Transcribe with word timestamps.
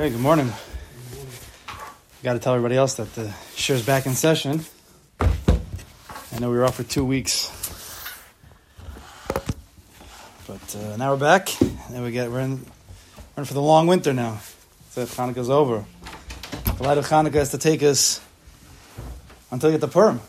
Okay, 0.00 0.08
good 0.08 0.20
morning. 0.22 0.50
Got 2.22 2.32
to 2.32 2.38
tell 2.38 2.54
everybody 2.54 2.74
else 2.74 2.94
that 2.94 3.14
the 3.14 3.34
is 3.54 3.84
back 3.84 4.06
in 4.06 4.14
session. 4.14 4.64
I 5.20 6.38
know 6.40 6.50
we 6.50 6.56
were 6.56 6.64
off 6.64 6.76
for 6.76 6.84
two 6.84 7.04
weeks, 7.04 7.52
but 10.46 10.74
uh, 10.74 10.96
now 10.96 11.12
we're 11.12 11.18
back. 11.18 11.50
And 11.60 12.02
we 12.02 12.12
get 12.12 12.30
we're 12.30 12.40
in, 12.40 12.64
we're 13.36 13.42
in 13.42 13.44
for 13.44 13.52
the 13.52 13.60
long 13.60 13.88
winter 13.88 14.14
now. 14.14 14.40
So 14.92 15.04
Hanukkah's 15.04 15.50
over. 15.50 15.84
The 16.78 16.82
light 16.82 16.96
of 16.96 17.06
Hanukkah 17.06 17.34
has 17.34 17.50
to 17.50 17.58
take 17.58 17.82
us 17.82 18.22
until 19.50 19.68
you 19.68 19.74
get 19.74 19.82
the 19.82 19.92
Purim. 19.92 20.22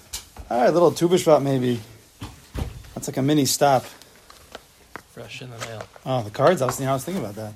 All 0.49 0.59
right, 0.59 0.67
a 0.67 0.71
little 0.73 0.91
Tu 0.91 1.07
B'Shvat 1.07 1.41
maybe. 1.41 1.79
That's 2.93 3.07
like 3.07 3.15
a 3.15 3.21
mini 3.21 3.45
stop. 3.45 3.85
Fresh 5.11 5.41
in 5.41 5.49
the 5.49 5.57
mail. 5.59 5.83
Oh, 6.05 6.23
the 6.23 6.29
cards. 6.29 6.61
I 6.61 6.65
was, 6.65 6.81
I 6.81 6.91
was 6.91 7.05
thinking 7.05 7.23
about 7.23 7.35
that. 7.35 7.53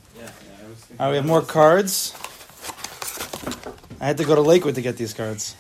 All 0.98 1.08
right, 1.08 1.12
we 1.12 1.18
have 1.18 1.26
more 1.26 1.42
cards. 1.42 2.14
I 4.00 4.06
had 4.06 4.16
to 4.20 4.24
go 4.24 4.34
to 4.34 4.40
Lakewood 4.40 4.76
to 4.76 4.82
get 4.82 4.96
these 4.96 5.14
cards. 5.14 5.54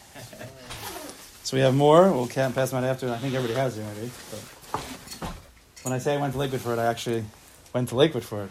So 1.43 1.57
we 1.57 1.61
have 1.61 1.75
more. 1.75 2.09
We'll 2.09 2.27
pass 2.27 2.53
them 2.53 2.81
out 2.81 2.85
after. 2.85 3.11
I 3.11 3.17
think 3.17 3.33
everybody 3.33 3.59
has 3.59 3.77
it 3.77 3.81
already. 3.81 4.11
When 5.83 5.93
I 5.93 5.97
say 5.97 6.13
I 6.13 6.21
went 6.21 6.33
to 6.33 6.39
Lakewood 6.39 6.61
for 6.61 6.71
it, 6.71 6.79
I 6.79 6.85
actually 6.85 7.25
went 7.73 7.89
to 7.89 7.95
Lakewood 7.95 8.23
for 8.23 8.45
it. 8.45 8.49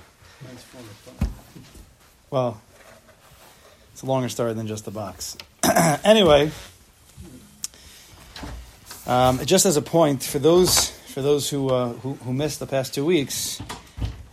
Well, 2.29 2.61
it's 3.93 4.03
a 4.03 4.07
longer 4.07 4.29
story 4.29 4.53
than 4.53 4.67
just 4.67 4.85
the 4.85 4.91
box. 4.91 5.39
anyway, 6.05 6.51
um, 9.07 9.43
just 9.47 9.65
as 9.65 9.79
a 9.79 9.83
point 9.83 10.23
for 10.23 10.39
those 10.39 10.91
for 10.91 11.23
those 11.23 11.49
who, 11.49 11.71
uh, 11.71 11.95
who 11.95 12.13
who 12.15 12.35
missed 12.35 12.61
the 12.61 12.67
past 12.67 12.93
two 12.93 13.07
weeks 13.07 13.63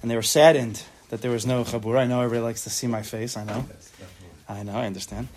and 0.02 0.12
they 0.12 0.18
were 0.18 0.22
saddened 0.22 0.84
that 1.12 1.22
there 1.22 1.30
was 1.30 1.46
no 1.46 1.64
chabur. 1.64 2.00
I 2.00 2.08
know 2.08 2.22
everybody 2.22 2.42
likes 2.42 2.64
to 2.64 2.70
see 2.70 2.88
my 2.88 3.04
face. 3.04 3.38
I 3.38 3.44
know. 3.44 3.66
I 4.50 4.64
know. 4.64 4.74
I 4.74 4.86
understand. 4.86 5.28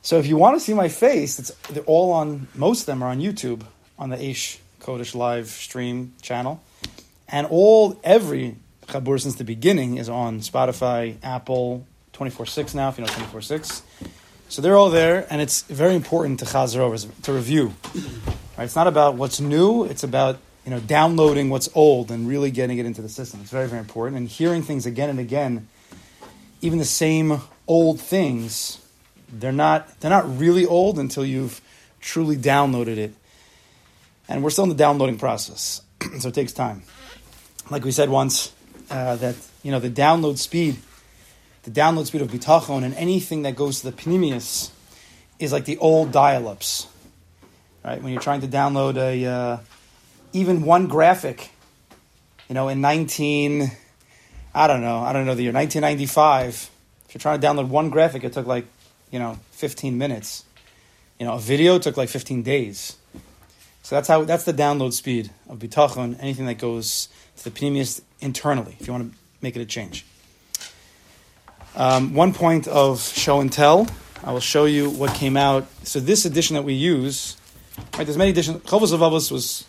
So 0.00 0.18
if 0.18 0.26
you 0.26 0.36
want 0.36 0.56
to 0.56 0.60
see 0.60 0.74
my 0.74 0.88
face, 0.88 1.38
it's 1.38 1.50
they're 1.68 1.82
all 1.84 2.12
on. 2.12 2.48
Most 2.54 2.80
of 2.80 2.86
them 2.86 3.02
are 3.02 3.10
on 3.10 3.20
YouTube 3.20 3.62
on 3.98 4.10
the 4.10 4.16
Aish 4.16 4.58
Kodesh 4.80 5.14
live 5.14 5.48
stream 5.48 6.14
channel, 6.22 6.62
and 7.28 7.46
all 7.48 8.00
every 8.02 8.56
chabur 8.86 9.20
since 9.20 9.34
the 9.34 9.44
beginning 9.44 9.98
is 9.98 10.08
on 10.08 10.40
Spotify, 10.40 11.16
Apple, 11.22 11.84
twenty 12.12 12.30
four 12.30 12.46
six 12.46 12.72
now. 12.72 12.88
If 12.88 12.98
you 12.98 13.04
know 13.04 13.10
twenty 13.12 13.28
four 13.28 13.42
six. 13.42 13.82
So 14.48 14.60
they're 14.60 14.76
all 14.76 14.90
there, 14.90 15.26
and 15.30 15.40
it's 15.40 15.62
very 15.62 15.94
important 15.96 16.38
to 16.40 16.44
chazer 16.44 16.78
over, 16.78 16.98
to 16.98 17.32
review. 17.32 17.74
Right? 18.58 18.64
It's 18.64 18.76
not 18.76 18.86
about 18.86 19.14
what's 19.14 19.40
new; 19.40 19.84
it's 19.84 20.04
about 20.04 20.38
you 20.64 20.70
know, 20.70 20.80
downloading 20.80 21.50
what's 21.50 21.68
old 21.74 22.10
and 22.10 22.28
really 22.28 22.50
getting 22.50 22.78
it 22.78 22.86
into 22.86 23.02
the 23.02 23.08
system. 23.08 23.40
It's 23.40 23.50
very, 23.50 23.66
very 23.66 23.80
important. 23.80 24.16
And 24.16 24.28
hearing 24.28 24.62
things 24.62 24.86
again 24.86 25.10
and 25.10 25.18
again, 25.18 25.68
even 26.60 26.78
the 26.78 26.84
same 26.84 27.40
old 27.66 28.00
things, 28.00 28.78
they're 29.32 29.52
not 29.52 30.00
they're 30.00 30.10
not 30.10 30.38
really 30.38 30.66
old 30.66 30.98
until 30.98 31.24
you've 31.24 31.60
truly 32.00 32.36
downloaded 32.36 32.96
it. 32.96 33.14
And 34.28 34.42
we're 34.42 34.50
still 34.50 34.64
in 34.64 34.70
the 34.70 34.76
downloading 34.76 35.18
process, 35.18 35.82
so 36.20 36.28
it 36.28 36.34
takes 36.34 36.52
time. 36.52 36.84
Like 37.70 37.84
we 37.84 37.90
said 37.90 38.08
once, 38.08 38.52
uh, 38.90 39.16
that 39.16 39.34
you 39.62 39.72
know 39.72 39.80
the 39.80 39.90
download 39.90 40.38
speed, 40.38 40.76
the 41.64 41.70
download 41.70 42.06
speed 42.06 42.22
of 42.22 42.28
bitachon 42.28 42.84
and 42.84 42.94
anything 42.94 43.42
that 43.42 43.56
goes 43.56 43.80
to 43.80 43.90
the 43.90 43.96
pneumius 43.96 44.70
is 45.38 45.52
like 45.52 45.64
the 45.64 45.78
old 45.78 46.12
dial-ups, 46.12 46.86
right? 47.84 48.00
When 48.00 48.12
you're 48.12 48.22
trying 48.22 48.42
to 48.42 48.48
download 48.48 48.96
a 48.96 49.26
uh, 49.26 49.58
even 50.32 50.62
one 50.62 50.86
graphic, 50.86 51.50
you 52.48 52.54
know, 52.54 52.68
in 52.68 52.80
19, 52.80 53.70
I 54.54 54.66
don't 54.66 54.80
know, 54.80 54.98
I 54.98 55.12
don't 55.12 55.26
know 55.26 55.34
the 55.34 55.42
year, 55.42 55.52
1995, 55.52 56.70
if 57.06 57.14
you're 57.14 57.20
trying 57.20 57.40
to 57.40 57.46
download 57.46 57.68
one 57.68 57.90
graphic, 57.90 58.24
it 58.24 58.32
took 58.32 58.46
like, 58.46 58.66
you 59.10 59.18
know, 59.18 59.38
15 59.52 59.98
minutes. 59.98 60.44
You 61.18 61.26
know, 61.26 61.34
a 61.34 61.38
video 61.38 61.78
took 61.78 61.96
like 61.96 62.08
15 62.08 62.42
days. 62.42 62.96
So 63.82 63.96
that's 63.96 64.08
how 64.08 64.24
that's 64.24 64.44
the 64.44 64.54
download 64.54 64.92
speed 64.92 65.30
of 65.48 65.58
bitachon, 65.58 66.16
anything 66.20 66.46
that 66.46 66.58
goes 66.58 67.08
to 67.36 67.44
the 67.44 67.50
pneumius 67.50 68.00
internally, 68.20 68.76
if 68.78 68.86
you 68.86 68.92
want 68.92 69.12
to 69.12 69.18
make 69.40 69.56
it 69.56 69.60
a 69.60 69.66
change. 69.66 70.06
Um, 71.74 72.14
one 72.14 72.32
point 72.32 72.68
of 72.68 73.00
show 73.00 73.40
and 73.40 73.52
tell, 73.52 73.88
I 74.22 74.32
will 74.32 74.40
show 74.40 74.66
you 74.66 74.90
what 74.90 75.14
came 75.14 75.36
out. 75.36 75.66
So 75.84 76.00
this 76.00 76.24
edition 76.24 76.54
that 76.54 76.62
we 76.62 76.74
use, 76.74 77.36
right, 77.96 78.04
there's 78.04 78.16
many 78.16 78.30
editions. 78.30 78.62
Chovos 78.62 78.96
HaLevavos 78.96 79.32
was 79.32 79.64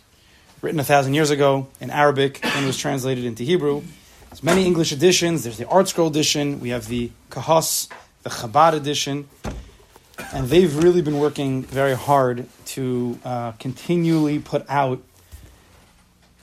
written 0.64 0.80
a 0.80 0.84
thousand 0.84 1.14
years 1.14 1.30
ago 1.30 1.68
in 1.82 1.90
Arabic 1.90 2.40
and 2.42 2.66
was 2.66 2.78
translated 2.78 3.26
into 3.26 3.44
Hebrew. 3.44 3.84
There's 4.30 4.42
many 4.42 4.66
English 4.66 4.94
editions. 4.94 5.44
There's 5.44 5.58
the 5.58 5.66
ArtScroll 5.66 6.08
edition. 6.08 6.62
We 6.62 6.70
have 6.70 6.88
the 6.88 7.12
Kahas, 7.30 7.90
the 8.24 8.30
Chabad 8.30 8.72
edition. 8.72 9.28
And 10.32 10.48
they've 10.48 10.74
really 10.82 11.02
been 11.02 11.20
working 11.20 11.64
very 11.64 11.96
hard 11.96 12.48
to 12.68 13.20
uh, 13.26 13.52
continually 13.60 14.40
put 14.40 14.66
out 14.70 15.04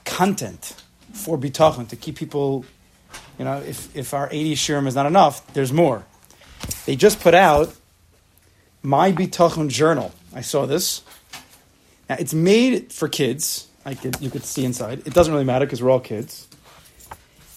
content 0.05 0.75
for 1.15 1.39
Bitachon 1.39 1.89
to 1.89 1.97
keep 1.97 2.17
people, 2.17 2.67
you 3.39 3.47
know, 3.47 3.61
if, 3.61 3.97
if 3.97 4.13
our 4.13 4.29
80 4.31 4.55
shiurim 4.55 4.87
is 4.87 4.95
not 4.95 5.07
enough, 5.07 5.51
there's 5.55 5.73
more. 5.73 6.05
They 6.85 6.95
just 6.95 7.21
put 7.21 7.33
out 7.33 7.75
My 8.83 9.13
Bitachon 9.13 9.71
Journal. 9.71 10.13
I 10.35 10.43
saw 10.43 10.67
this. 10.67 11.01
Now, 12.07 12.17
it's 12.19 12.35
made 12.35 12.93
for 12.93 13.09
kids 13.09 13.69
I 13.85 13.95
could, 13.95 14.21
you 14.21 14.31
could 14.31 14.45
see 14.45 14.65
inside. 14.65 15.07
It 15.07 15.15
doesn't 15.15 15.33
really 15.33 15.45
matter 15.45 15.65
because 15.65 15.83
we're 15.83 15.91
all 15.91 16.01
kids. 16.01 16.47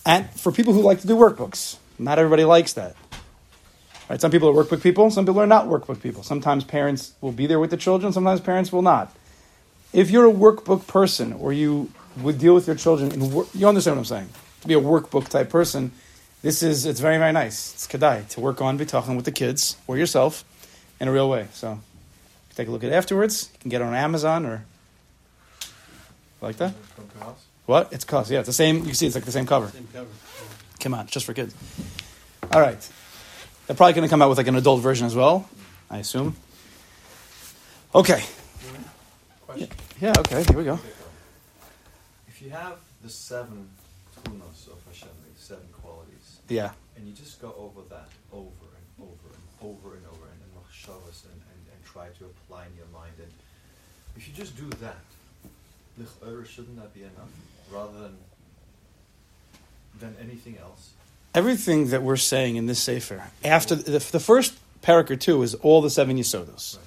And 0.05 0.29
for 0.31 0.51
people 0.51 0.73
who 0.73 0.81
like 0.81 1.01
to 1.01 1.07
do 1.07 1.15
workbooks, 1.15 1.77
not 1.99 2.19
everybody 2.19 2.43
likes 2.43 2.73
that. 2.73 2.95
Right? 4.09 4.19
Some 4.19 4.31
people 4.31 4.49
are 4.49 4.63
workbook 4.63 4.81
people, 4.81 5.09
some 5.11 5.25
people 5.25 5.41
are 5.41 5.47
not 5.47 5.67
workbook 5.67 6.01
people. 6.01 6.23
Sometimes 6.23 6.63
parents 6.63 7.13
will 7.21 7.31
be 7.31 7.47
there 7.47 7.59
with 7.59 7.71
the 7.71 7.77
children, 7.77 8.11
sometimes 8.11 8.41
parents 8.41 8.71
will 8.71 8.81
not. 8.81 9.15
If 9.93 10.11
you're 10.11 10.27
a 10.27 10.33
workbook 10.33 10.87
person 10.87 11.33
or 11.33 11.53
you 11.53 11.91
would 12.17 12.37
deal 12.37 12.53
with 12.53 12.67
your 12.67 12.75
children, 12.75 13.31
wor- 13.31 13.47
you 13.53 13.67
understand 13.67 13.97
what 13.97 14.01
I'm 14.01 14.05
saying. 14.05 14.29
To 14.61 14.67
be 14.67 14.73
a 14.73 14.81
workbook 14.81 15.29
type 15.29 15.49
person, 15.49 15.91
this 16.41 16.63
is, 16.63 16.85
it's 16.85 16.99
very, 16.99 17.17
very 17.17 17.31
nice. 17.31 17.73
It's 17.73 17.87
kedai 17.87 18.27
to 18.29 18.39
work 18.39 18.61
on 18.61 18.77
bitachon 18.77 19.15
with 19.15 19.25
the 19.25 19.31
kids 19.31 19.77
or 19.87 19.97
yourself 19.97 20.43
in 20.99 21.07
a 21.07 21.11
real 21.11 21.29
way. 21.29 21.47
So 21.53 21.79
take 22.55 22.67
a 22.67 22.71
look 22.71 22.83
at 22.83 22.91
it 22.91 22.93
afterwards. 22.93 23.49
You 23.53 23.59
can 23.59 23.69
get 23.69 23.81
it 23.81 23.85
on 23.85 23.93
Amazon 23.93 24.45
or 24.45 24.65
like 26.43 26.57
that? 26.57 26.73
What? 27.65 27.91
It's 27.93 28.03
cost. 28.05 28.29
Yeah, 28.29 28.39
it's 28.39 28.47
the 28.47 28.53
same. 28.53 28.77
You 28.79 28.83
can 28.83 28.93
see 28.93 29.07
it's 29.07 29.15
like 29.15 29.25
the 29.25 29.31
same 29.31 29.45
cover. 29.45 29.69
Same 29.69 29.87
cover. 29.93 30.07
Come 30.79 30.93
on, 30.93 31.07
just 31.07 31.25
for 31.25 31.33
kids. 31.33 31.55
All 32.51 32.59
right. 32.59 32.77
They're 33.67 33.75
probably 33.75 33.93
going 33.93 34.07
to 34.07 34.09
come 34.09 34.21
out 34.21 34.27
with 34.29 34.37
like 34.37 34.47
an 34.47 34.55
adult 34.55 34.81
version 34.81 35.07
as 35.07 35.15
well, 35.15 35.47
I 35.89 35.99
assume. 35.99 36.35
Okay. 37.95 38.21
Question. 39.45 39.69
Yeah, 40.01 40.13
okay, 40.19 40.43
here 40.43 40.57
we 40.57 40.65
go. 40.65 40.79
If 42.27 42.41
you 42.41 42.49
have 42.49 42.77
the 43.01 43.09
seven 43.09 43.69
tunos 44.25 44.67
of 44.67 44.79
Hashem, 44.87 45.07
the 45.33 45.41
seven 45.41 45.63
qualities, 45.71 46.39
Yeah. 46.49 46.71
and 46.97 47.07
you 47.07 47.13
just 47.13 47.39
go 47.41 47.53
over 47.57 47.87
that 47.89 48.09
over 48.33 48.49
and 48.49 49.07
over 49.07 49.29
and 49.31 49.69
over 49.69 49.95
and 49.95 50.05
over 50.07 50.25
and 50.27 50.41
machshavas 50.57 51.23
and, 51.25 51.33
and, 51.33 51.61
and 51.71 51.85
try 51.85 52.07
to 52.19 52.25
apply 52.25 52.65
in 52.65 52.75
your 52.75 52.87
mind, 52.91 53.13
and 53.19 53.31
if 54.17 54.27
you 54.27 54.33
just 54.33 54.57
do 54.57 54.67
that, 54.81 54.97
shouldn't 55.97 56.75
that 56.77 56.93
be 56.93 57.01
enough? 57.01 57.29
Rather 57.71 57.99
than 57.99 58.17
than 59.99 60.15
anything 60.21 60.57
else? 60.57 60.91
Everything 61.35 61.87
that 61.89 62.03
we're 62.03 62.17
saying 62.17 62.55
in 62.57 62.65
this 62.67 62.79
Sefer, 62.79 63.23
after 63.43 63.75
the, 63.75 63.99
the 63.99 64.19
first 64.19 64.53
parak 64.83 65.09
or 65.09 65.15
two 65.15 65.41
is 65.41 65.55
all 65.55 65.81
the 65.81 65.89
seven 65.89 66.17
Yisodos. 66.17 66.77
Right. 66.77 66.85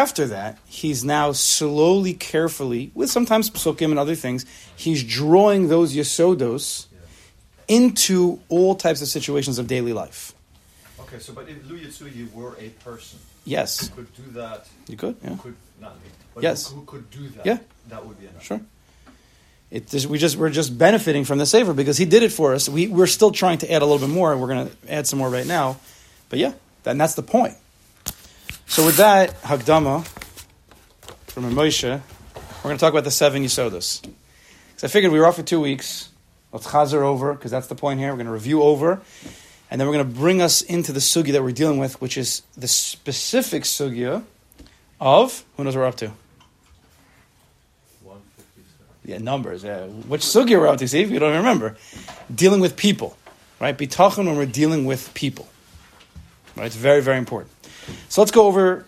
After 0.00 0.26
that, 0.26 0.58
he's 0.66 1.02
now 1.02 1.32
slowly, 1.32 2.12
carefully, 2.12 2.90
with 2.94 3.10
sometimes 3.10 3.48
psukim 3.48 3.86
and 3.90 3.98
other 3.98 4.14
things, 4.14 4.44
he's 4.76 5.02
drawing 5.02 5.68
those 5.68 5.94
Yisodos 5.94 6.86
Yeah. 6.92 6.98
into 7.76 8.40
all 8.50 8.74
types 8.74 9.00
of 9.00 9.08
situations 9.08 9.58
of 9.58 9.66
daily 9.66 9.94
life. 9.94 10.34
Okay, 11.00 11.18
so 11.18 11.32
but 11.32 11.48
if 11.48 11.66
Lu 11.66 11.78
Yitzu, 11.78 12.14
you 12.14 12.28
were 12.34 12.54
a 12.58 12.68
person 12.84 13.18
Yes. 13.46 13.88
who 13.88 13.94
could 14.02 14.14
do 14.14 14.30
that, 14.32 14.66
You 14.88 14.96
could? 14.98 15.16
Yeah. 15.24 15.36
could 15.40 15.56
not 15.80 15.94
me, 15.96 16.10
but 16.34 16.42
Yes. 16.42 16.68
who, 16.70 16.76
who 16.80 16.84
could 16.86 17.10
do 17.10 17.28
that, 17.30 17.46
Yeah. 17.46 17.58
that 17.88 18.04
would 18.06 18.18
be 18.20 18.26
enough. 18.26 18.42
Sure. 18.42 18.60
It 19.70 19.88
just, 19.88 20.06
we 20.06 20.16
just 20.18 20.36
we're 20.36 20.48
just 20.50 20.78
benefiting 20.78 21.24
from 21.24 21.38
the 21.38 21.44
sefer 21.44 21.74
because 21.74 21.98
he 21.98 22.06
did 22.06 22.22
it 22.22 22.32
for 22.32 22.54
us. 22.54 22.68
We 22.68 22.86
we're 22.88 23.06
still 23.06 23.30
trying 23.30 23.58
to 23.58 23.70
add 23.70 23.82
a 23.82 23.84
little 23.84 24.06
bit 24.06 24.12
more. 24.12 24.32
And 24.32 24.40
we're 24.40 24.48
going 24.48 24.68
to 24.68 24.92
add 24.92 25.06
some 25.06 25.18
more 25.18 25.28
right 25.28 25.46
now, 25.46 25.76
but 26.30 26.38
yeah, 26.38 26.54
and 26.86 26.98
that's 26.98 27.14
the 27.14 27.22
point. 27.22 27.54
So 28.66 28.84
with 28.86 28.96
that 28.96 29.40
Hakdama 29.42 30.06
from 31.26 31.52
Moshe, 31.54 31.84
we're 31.84 32.62
going 32.62 32.76
to 32.76 32.80
talk 32.80 32.92
about 32.92 33.04
the 33.04 33.10
seven 33.10 33.44
Yisodos. 33.44 34.00
Because 34.02 34.84
I 34.84 34.88
figured 34.88 35.12
we 35.12 35.18
were 35.18 35.26
off 35.26 35.36
for 35.36 35.42
two 35.42 35.60
weeks. 35.60 36.08
Let's 36.52 36.66
chazer 36.66 37.02
over 37.02 37.34
because 37.34 37.50
that's 37.50 37.66
the 37.66 37.74
point 37.74 38.00
here. 38.00 38.08
We're 38.08 38.16
going 38.16 38.26
to 38.26 38.32
review 38.32 38.62
over, 38.62 39.02
and 39.70 39.78
then 39.78 39.86
we're 39.86 39.94
going 39.94 40.08
to 40.08 40.18
bring 40.18 40.40
us 40.40 40.62
into 40.62 40.92
the 40.92 41.00
sugi 41.00 41.32
that 41.32 41.42
we're 41.42 41.52
dealing 41.52 41.78
with, 41.78 42.00
which 42.00 42.16
is 42.16 42.40
the 42.56 42.68
specific 42.68 43.64
sugya 43.64 44.22
of 45.00 45.44
who 45.56 45.64
knows 45.64 45.76
what 45.76 45.82
we're 45.82 45.88
up 45.88 45.96
to. 45.96 46.06
157. 48.02 48.86
Yeah, 49.04 49.18
numbers. 49.18 49.64
Yeah. 49.64 49.86
Which 49.86 50.22
sugya 50.22 50.58
we're 50.60 50.68
up 50.68 50.78
to, 50.78 50.88
see 50.88 51.00
if 51.00 51.10
you 51.10 51.18
don't 51.18 51.36
remember. 51.36 51.76
Dealing 52.34 52.60
with 52.60 52.76
people, 52.76 53.16
right? 53.60 53.76
Bitachon 53.76 54.26
when 54.26 54.36
we're 54.36 54.46
dealing 54.46 54.84
with 54.84 55.12
people. 55.14 55.48
Right? 56.56 56.66
It's 56.66 56.76
very, 56.76 57.00
very 57.00 57.18
important. 57.18 57.52
So 58.08 58.20
let's 58.20 58.32
go 58.32 58.46
over 58.46 58.84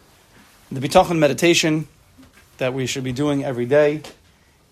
the 0.73 0.81
bitachon 0.81 1.19
meditation 1.19 1.89
that 2.59 2.75
we 2.75 2.87
should 2.87 3.05
be 3.05 3.13
doing 3.13 3.45
every 3.45 3.67
day. 3.67 4.03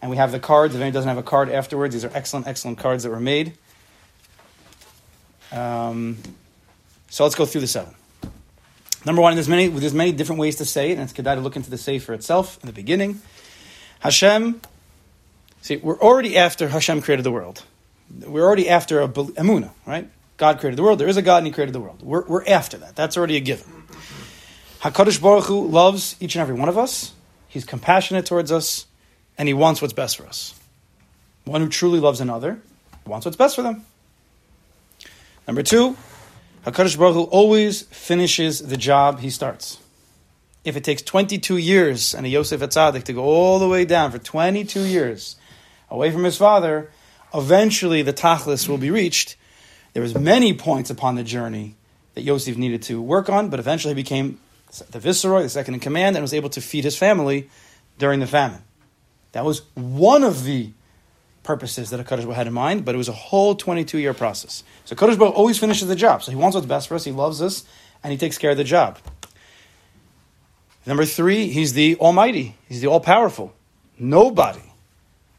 And 0.01 0.11
we 0.11 0.17
have 0.17 0.31
the 0.31 0.39
cards. 0.39 0.75
If 0.75 0.81
anyone 0.81 0.95
doesn't 0.95 1.09
have 1.09 1.19
a 1.19 1.23
card 1.23 1.49
afterwards, 1.49 1.95
these 1.95 2.05
are 2.05 2.11
excellent, 2.15 2.47
excellent 2.47 2.79
cards 2.79 3.03
that 3.03 3.11
were 3.11 3.21
made. 3.21 3.55
Um, 5.51 6.19
so 7.09 7.25
let's 7.25 7.35
go 7.35 7.47
through 7.47 7.63
the 7.63 7.67
seven. 7.67 7.95
Number 9.05 9.23
one, 9.23 9.35
there's 9.35 9.49
many, 9.49 9.69
there's 9.69 9.95
many 9.95 10.13
different 10.13 10.41
ways 10.41 10.57
to 10.57 10.65
say 10.65 10.91
it, 10.91 10.95
and 10.95 11.03
it's 11.03 11.13
kedai 11.13 11.35
to 11.35 11.41
look 11.41 11.57
into 11.57 11.71
the 11.71 11.79
sefer 11.79 12.13
itself 12.13 12.59
in 12.63 12.67
the 12.67 12.73
beginning. 12.73 13.21
Hashem, 14.01 14.61
see, 15.63 15.77
we're 15.77 15.99
already 15.99 16.37
after 16.37 16.69
Hashem 16.69 17.03
created 17.03 17.25
the 17.25 17.31
world. 17.31 17.63
We're 18.27 18.45
already 18.45 18.69
after 18.69 19.01
a 19.01 19.09
emuna, 19.09 19.71
right? 19.87 20.09
God 20.37 20.61
created 20.61 20.77
the 20.77 20.83
world. 20.83 20.99
There 20.99 21.09
is 21.09 21.17
a 21.17 21.23
God, 21.23 21.39
and 21.39 21.47
He 21.47 21.53
created 21.53 21.75
the 21.75 21.81
world. 21.81 22.01
We're, 22.03 22.25
we're 22.27 22.45
after 22.47 22.77
that. 22.79 22.97
That's 22.97 23.17
already 23.17 23.37
a 23.37 23.41
given. 23.41 23.67
Hakadosh 24.81 25.21
Baruch 25.21 25.45
Hu 25.45 25.67
loves 25.67 26.17
each 26.21 26.37
and 26.37 26.43
every 26.43 26.55
one 26.55 26.69
of 26.69 26.79
us. 26.79 27.13
He's 27.49 27.65
compassionate 27.65 28.27
towards 28.27 28.53
us, 28.53 28.87
and 29.37 29.49
He 29.49 29.55
wants 29.55 29.83
what's 29.83 29.95
best 29.95 30.17
for 30.17 30.27
us. 30.27 30.55
One 31.45 31.61
who 31.61 31.69
truly 31.69 31.99
loves 31.99 32.21
another 32.21 32.61
wants 33.07 33.27
what's 33.27 33.37
best 33.37 33.57
for 33.57 33.63
them. 33.63 33.85
Number 35.47 35.63
two, 35.63 35.97
Hakadosh 36.71 36.99
Baruch 36.99 37.15
Hu 37.15 37.23
always 37.25 37.83
finishes 37.83 38.61
the 38.61 38.77
job 38.77 39.21
He 39.21 39.31
starts. 39.31 39.79
If 40.65 40.77
it 40.77 40.85
takes 40.85 41.01
22 41.01 41.57
years 41.57 42.15
and 42.15 42.27
a 42.27 42.29
Yosef 42.29 42.61
HaTzadik 42.61 43.05
to 43.05 43.15
go 43.15 43.23
all 43.23 43.59
the 43.59 43.69
way 43.69 43.87
down 43.87 44.11
for 44.11 44.19
22 44.19 44.83
years 44.85 45.37
away 45.91 46.11
from 46.11 46.25
his 46.25 46.37
father, 46.37 46.91
eventually 47.33 48.03
the 48.03 48.13
Tachlis 48.13 48.69
will 48.69 48.77
be 48.77 48.91
reached. 48.91 49.37
There 49.95 50.03
was 50.03 50.15
many 50.15 50.53
points 50.53 50.91
upon 50.91 51.15
the 51.15 51.25
journey 51.25 51.77
that 52.15 52.23
Yosef 52.23 52.59
needed 52.59 52.83
to 52.83 53.01
work 53.01 53.31
on, 53.31 53.49
but 53.49 53.59
eventually 53.59 53.95
he 53.95 54.03
became 54.03 54.39
the 54.91 54.99
viceroy, 54.99 55.43
the 55.43 55.49
second 55.49 55.75
in 55.75 55.81
command, 55.81 56.17
and 56.17 56.23
was 56.23 56.35
able 56.35 56.51
to 56.51 56.61
feed 56.61 56.85
his 56.85 56.99
family 56.99 57.49
during 57.99 58.21
the 58.21 58.27
famine. 58.27 58.63
That 59.33 59.45
was 59.45 59.63
one 59.75 60.23
of 60.23 60.45
the 60.45 60.73
purposes 61.49 61.89
that 61.89 61.99
a 61.99 62.05
Baruch 62.05 62.37
had 62.37 62.47
in 62.47 62.53
mind, 62.53 62.85
but 62.85 62.95
it 62.95 62.99
was 62.99 63.09
a 63.09 63.13
whole 63.13 63.55
22 63.55 63.97
year 63.97 64.13
process. 64.13 64.63
So 64.85 64.95
Kadosh 64.95 65.19
Baruch 65.19 65.35
always 65.35 65.59
finishes 65.59 65.89
the 65.89 65.97
job. 65.97 66.23
So 66.23 66.31
he 66.31 66.37
wants 66.37 66.55
what's 66.55 66.67
best 66.67 66.89
for 66.89 66.95
us, 66.95 67.05
he 67.05 67.11
loves 67.11 67.41
us, 67.41 67.65
and 68.05 68.13
he 68.13 68.19
takes 68.19 68.37
care 68.37 68.51
of 68.51 68.59
the 68.59 68.65
job. 68.65 68.99
Number 70.85 71.07
three, 71.07 71.49
he's 71.49 71.73
the 71.73 71.97
Almighty, 71.97 72.55
he's 72.69 72.83
the 72.83 72.89
All 72.89 73.01
Powerful. 73.01 73.55
Nobody 73.99 74.61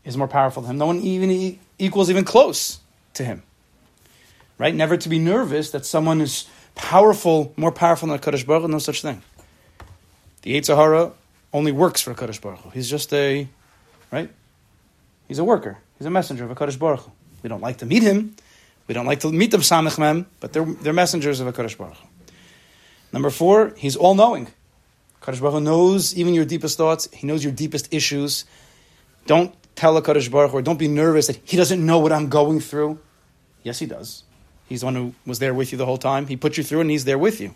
is 0.04 0.18
more 0.18 0.28
powerful 0.28 0.64
than 0.64 0.72
him. 0.72 0.78
No 0.80 0.88
one 0.88 1.00
even 1.00 1.60
equals 1.78 2.10
even 2.10 2.24
close 2.24 2.80
to 3.14 3.24
him. 3.24 3.44
Right? 4.58 4.74
Never 4.74 4.98
to 4.98 5.10
be 5.10 5.20
nervous 5.20 5.70
that 5.72 5.86
someone 5.86 6.22
is 6.22 6.48
powerful, 6.74 7.54
more 7.56 7.72
powerful 7.72 8.08
than 8.08 8.16
a 8.18 8.20
Kaddish 8.20 8.46
Baruch 8.46 8.68
no 8.68 8.80
such 8.80 9.04
thing. 9.04 9.22
The 10.42 10.60
Yetzer 10.60 10.76
Hara 10.76 11.12
only 11.54 11.72
works 11.72 12.02
for 12.02 12.12
a 12.12 12.16
Kaddish 12.16 12.42
Baruch 12.42 12.74
He's 12.74 12.90
just 12.90 13.14
a, 13.14 13.48
right? 14.12 14.32
He's 15.28 15.38
a 15.38 15.44
worker. 15.44 15.78
He's 16.00 16.08
a 16.08 16.10
messenger 16.10 16.46
of 16.46 16.52
a 16.52 16.56
Kaddish 16.56 16.78
Baruch 16.78 17.02
Hu. 17.02 17.12
We 17.44 17.50
don't 17.50 17.62
like 17.62 17.78
to 17.78 17.86
meet 17.86 18.02
him. 18.02 18.36
We 18.88 18.94
don't 18.94 19.06
like 19.06 19.20
to 19.20 19.32
meet 19.32 19.52
them 19.52 19.62
Samech 19.62 20.00
Mem, 20.00 20.26
but 20.40 20.54
they're, 20.54 20.66
they're 20.66 20.94
messengers 20.94 21.40
of 21.42 21.48
a 21.48 21.54
Kaddish 21.54 21.76
Baruch 21.76 21.98
Hu. 21.98 22.08
Number 23.12 23.30
four, 23.30 23.74
he's 23.78 23.96
all 23.96 24.16
knowing. 24.16 24.48
Kaddish 25.22 25.42
Baruch 25.42 25.56
Hu 25.56 25.62
knows 25.62 26.16
even 26.18 26.34
your 26.34 26.46
deepest 26.46 26.78
thoughts. 26.78 27.10
He 27.14 27.28
knows 27.28 27.44
your 27.44 27.54
deepest 27.54 27.94
issues. 27.94 28.46
Don't 29.28 29.54
tell 29.76 29.96
a 29.98 30.02
Kaddish 30.02 30.30
Baruch 30.30 30.52
Hu, 30.52 30.58
or 30.58 30.62
don't 30.62 30.80
be 30.80 30.88
nervous 30.88 31.28
that 31.28 31.40
he 31.44 31.58
doesn't 31.58 31.86
know 31.86 32.00
what 32.00 32.14
I'm 32.14 32.30
going 32.30 32.62
through. 32.62 33.00
Yes, 33.64 33.78
he 33.80 33.86
does. 33.86 34.24
He's 34.68 34.80
the 34.80 34.86
one 34.86 34.96
who 34.96 35.14
was 35.26 35.40
there 35.40 35.54
with 35.54 35.72
you 35.72 35.78
the 35.78 35.86
whole 35.86 35.98
time. 35.98 36.28
He 36.28 36.38
put 36.38 36.58
you 36.58 36.64
through 36.64 36.82
and 36.82 36.90
he's 36.90 37.04
there 37.04 37.18
with 37.18 37.42
you. 37.42 37.54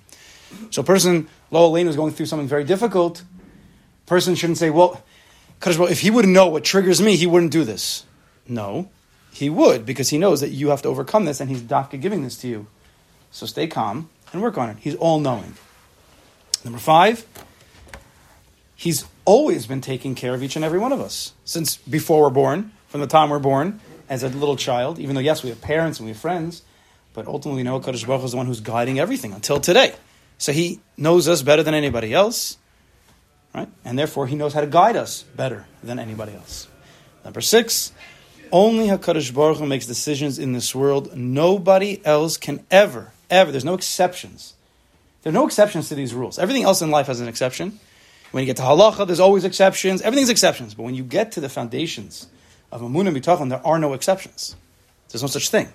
So 0.69 0.81
a 0.81 0.85
person, 0.85 1.29
lo 1.49 1.71
aleinu, 1.71 1.87
is 1.87 1.95
going 1.95 2.11
through 2.11 2.25
something 2.25 2.47
very 2.47 2.63
difficult. 2.63 3.23
Person 4.05 4.35
shouldn't 4.35 4.57
say, 4.57 4.69
well, 4.69 5.01
if 5.65 6.01
he 6.01 6.11
wouldn't 6.11 6.33
know 6.33 6.47
what 6.47 6.63
triggers 6.63 7.01
me, 7.01 7.15
he 7.15 7.25
wouldn't 7.25 7.51
do 7.51 7.63
this. 7.63 8.05
No, 8.47 8.89
he 9.31 9.49
would, 9.49 9.85
because 9.85 10.09
he 10.09 10.17
knows 10.17 10.41
that 10.41 10.49
you 10.49 10.69
have 10.69 10.81
to 10.83 10.89
overcome 10.89 11.25
this 11.25 11.39
and 11.39 11.49
he's 11.49 11.61
Dafka 11.61 11.99
giving 11.99 12.23
this 12.23 12.37
to 12.37 12.47
you. 12.47 12.67
So 13.31 13.45
stay 13.45 13.67
calm 13.67 14.09
and 14.31 14.41
work 14.41 14.57
on 14.57 14.69
it. 14.69 14.77
He's 14.79 14.95
all 14.95 15.19
knowing. 15.19 15.55
Number 16.63 16.79
five, 16.79 17.25
he's 18.75 19.05
always 19.25 19.65
been 19.65 19.81
taking 19.81 20.15
care 20.15 20.33
of 20.33 20.43
each 20.43 20.55
and 20.55 20.63
every 20.63 20.79
one 20.79 20.91
of 20.91 20.99
us 20.99 21.33
since 21.45 21.77
before 21.77 22.21
we're 22.21 22.29
born, 22.29 22.71
from 22.87 23.01
the 23.01 23.07
time 23.07 23.29
we're 23.29 23.39
born, 23.39 23.79
as 24.09 24.21
a 24.21 24.29
little 24.29 24.55
child, 24.55 24.99
even 24.99 25.15
though, 25.15 25.21
yes, 25.21 25.43
we 25.43 25.49
have 25.49 25.61
parents 25.61 25.99
and 25.99 26.05
we 26.05 26.11
have 26.11 26.19
friends, 26.19 26.61
but 27.13 27.27
ultimately, 27.27 27.59
we 27.59 27.63
know 27.63 27.79
Kadosh 27.79 28.05
Baruch 28.05 28.25
is 28.25 28.31
the 28.31 28.37
one 28.37 28.45
who's 28.45 28.59
guiding 28.59 28.99
everything 28.99 29.33
until 29.33 29.59
today. 29.59 29.93
So 30.37 30.51
he 30.51 30.79
knows 30.97 31.27
us 31.27 31.41
better 31.41 31.63
than 31.63 31.73
anybody 31.73 32.13
else, 32.13 32.57
right? 33.53 33.69
And 33.85 33.97
therefore, 33.97 34.27
he 34.27 34.35
knows 34.35 34.53
how 34.53 34.61
to 34.61 34.67
guide 34.67 34.95
us 34.95 35.23
better 35.35 35.65
than 35.83 35.99
anybody 35.99 36.33
else. 36.33 36.67
Number 37.23 37.39
six, 37.39 37.91
only 38.53 38.87
Hakadosh 38.87 39.33
Baruch 39.33 39.57
Hu 39.57 39.65
makes 39.65 39.87
decisions 39.87 40.37
in 40.37 40.53
this 40.53 40.73
world. 40.75 41.17
Nobody 41.17 41.99
else 42.05 42.37
can 42.37 42.63
ever, 42.69 43.11
ever. 43.29 43.51
There's 43.51 43.65
no 43.65 43.73
exceptions. 43.73 44.53
There 45.23 45.31
are 45.31 45.33
no 45.33 45.47
exceptions 45.47 45.89
to 45.89 45.95
these 45.95 46.13
rules. 46.13 46.37
Everything 46.37 46.63
else 46.63 46.81
in 46.81 46.91
life 46.91 47.07
has 47.07 47.19
an 47.19 47.27
exception. 47.27 47.79
When 48.31 48.41
you 48.41 48.45
get 48.45 48.57
to 48.57 48.63
halacha, 48.63 49.07
there's 49.07 49.19
always 49.19 49.43
exceptions. 49.43 50.01
Everything's 50.01 50.29
exceptions. 50.29 50.75
But 50.75 50.83
when 50.83 50.93
you 50.93 51.03
get 51.03 51.31
to 51.33 51.41
the 51.41 51.49
foundations 51.49 52.27
of 52.71 52.83
Amun 52.83 53.07
and 53.07 53.17
Bitachon, 53.17 53.49
there 53.49 53.65
are 53.65 53.79
no 53.79 53.93
exceptions. 53.93 54.55
There's 55.09 55.23
no 55.23 55.27
such 55.27 55.49
thing. 55.49 55.73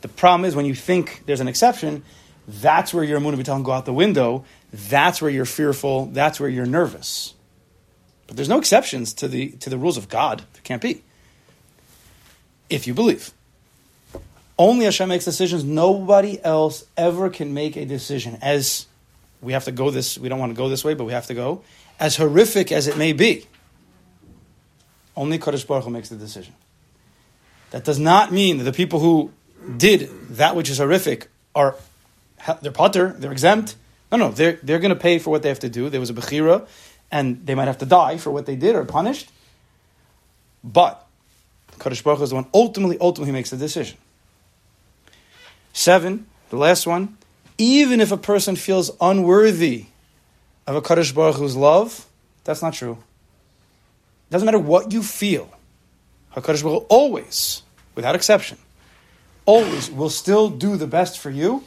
The 0.00 0.08
problem 0.08 0.44
is 0.44 0.56
when 0.56 0.66
you 0.66 0.74
think 0.74 1.22
there's 1.26 1.40
an 1.40 1.48
exception, 1.48 2.02
that's 2.48 2.92
where 2.92 3.04
your 3.04 3.20
Amunah 3.20 3.40
B'Talon 3.40 3.62
go 3.62 3.70
out 3.70 3.84
the 3.84 3.92
window. 3.92 4.44
That's 4.72 5.22
where 5.22 5.30
you're 5.30 5.44
fearful. 5.44 6.06
That's 6.06 6.40
where 6.40 6.48
you're 6.48 6.66
nervous. 6.66 7.34
But 8.26 8.34
there's 8.36 8.48
no 8.48 8.58
exceptions 8.58 9.14
to 9.14 9.28
the, 9.28 9.50
to 9.50 9.70
the 9.70 9.78
rules 9.78 9.96
of 9.96 10.08
God. 10.08 10.40
There 10.52 10.62
can't 10.64 10.82
be. 10.82 11.02
If 12.72 12.86
you 12.86 12.94
believe. 12.94 13.32
Only 14.58 14.84
Hashem 14.84 15.08
makes 15.08 15.24
decisions. 15.24 15.64
Nobody 15.64 16.42
else 16.44 16.84
ever 16.96 17.30
can 17.30 17.52
make 17.54 17.76
a 17.76 17.84
decision. 17.84 18.38
As 18.42 18.86
we 19.40 19.54
have 19.54 19.64
to 19.64 19.72
go 19.72 19.90
this, 19.90 20.16
we 20.18 20.28
don't 20.28 20.38
want 20.38 20.50
to 20.52 20.56
go 20.56 20.68
this 20.68 20.84
way, 20.84 20.94
but 20.94 21.04
we 21.04 21.12
have 21.12 21.26
to 21.26 21.34
go. 21.34 21.62
As 21.98 22.16
horrific 22.16 22.70
as 22.72 22.86
it 22.86 22.96
may 22.96 23.12
be, 23.12 23.46
only 25.16 25.38
Kadosh 25.38 25.66
Baruch 25.66 25.84
Hu 25.84 25.90
makes 25.90 26.08
the 26.08 26.16
decision. 26.16 26.54
That 27.70 27.84
does 27.84 27.98
not 27.98 28.32
mean 28.32 28.58
that 28.58 28.64
the 28.64 28.72
people 28.72 29.00
who 29.00 29.32
did 29.76 30.10
that 30.36 30.56
which 30.56 30.68
is 30.68 30.78
horrific 30.78 31.28
are 31.54 31.76
they're 32.60 32.72
patur, 32.72 33.18
they're 33.18 33.32
exempt. 33.32 33.76
No, 34.10 34.18
no, 34.18 34.30
they're 34.30 34.58
they're 34.62 34.78
going 34.78 34.94
to 34.94 35.00
pay 35.00 35.18
for 35.18 35.30
what 35.30 35.42
they 35.42 35.48
have 35.48 35.60
to 35.60 35.68
do. 35.68 35.88
There 35.88 36.00
was 36.00 36.10
a 36.10 36.14
bechira, 36.14 36.66
and 37.10 37.46
they 37.46 37.54
might 37.54 37.66
have 37.66 37.78
to 37.78 37.86
die 37.86 38.16
for 38.18 38.30
what 38.30 38.46
they 38.46 38.56
did 38.56 38.74
or 38.74 38.84
punished. 38.84 39.30
But 40.62 41.01
Kadosh 41.78 42.02
Baruch 42.02 42.20
is 42.20 42.30
the 42.30 42.36
one 42.36 42.46
ultimately, 42.54 42.96
ultimately 43.00 43.32
makes 43.32 43.50
the 43.50 43.56
decision. 43.56 43.98
Seven, 45.72 46.26
the 46.50 46.56
last 46.56 46.86
one. 46.86 47.16
Even 47.58 48.00
if 48.00 48.12
a 48.12 48.16
person 48.16 48.56
feels 48.56 48.90
unworthy 49.00 49.86
of 50.66 50.76
a 50.76 50.82
Kadosh 50.82 51.14
Baruch 51.14 51.36
Hu's 51.36 51.56
love, 51.56 52.06
that's 52.44 52.62
not 52.62 52.74
true. 52.74 52.92
It 52.92 54.32
doesn't 54.32 54.46
matter 54.46 54.58
what 54.58 54.92
you 54.92 55.02
feel. 55.02 55.50
Hakadosh 56.34 56.62
Baruch 56.62 56.82
Hu 56.82 56.86
always, 56.88 57.62
without 57.94 58.14
exception, 58.14 58.58
always 59.44 59.90
will 59.90 60.10
still 60.10 60.48
do 60.48 60.76
the 60.76 60.86
best 60.86 61.18
for 61.18 61.30
you 61.30 61.62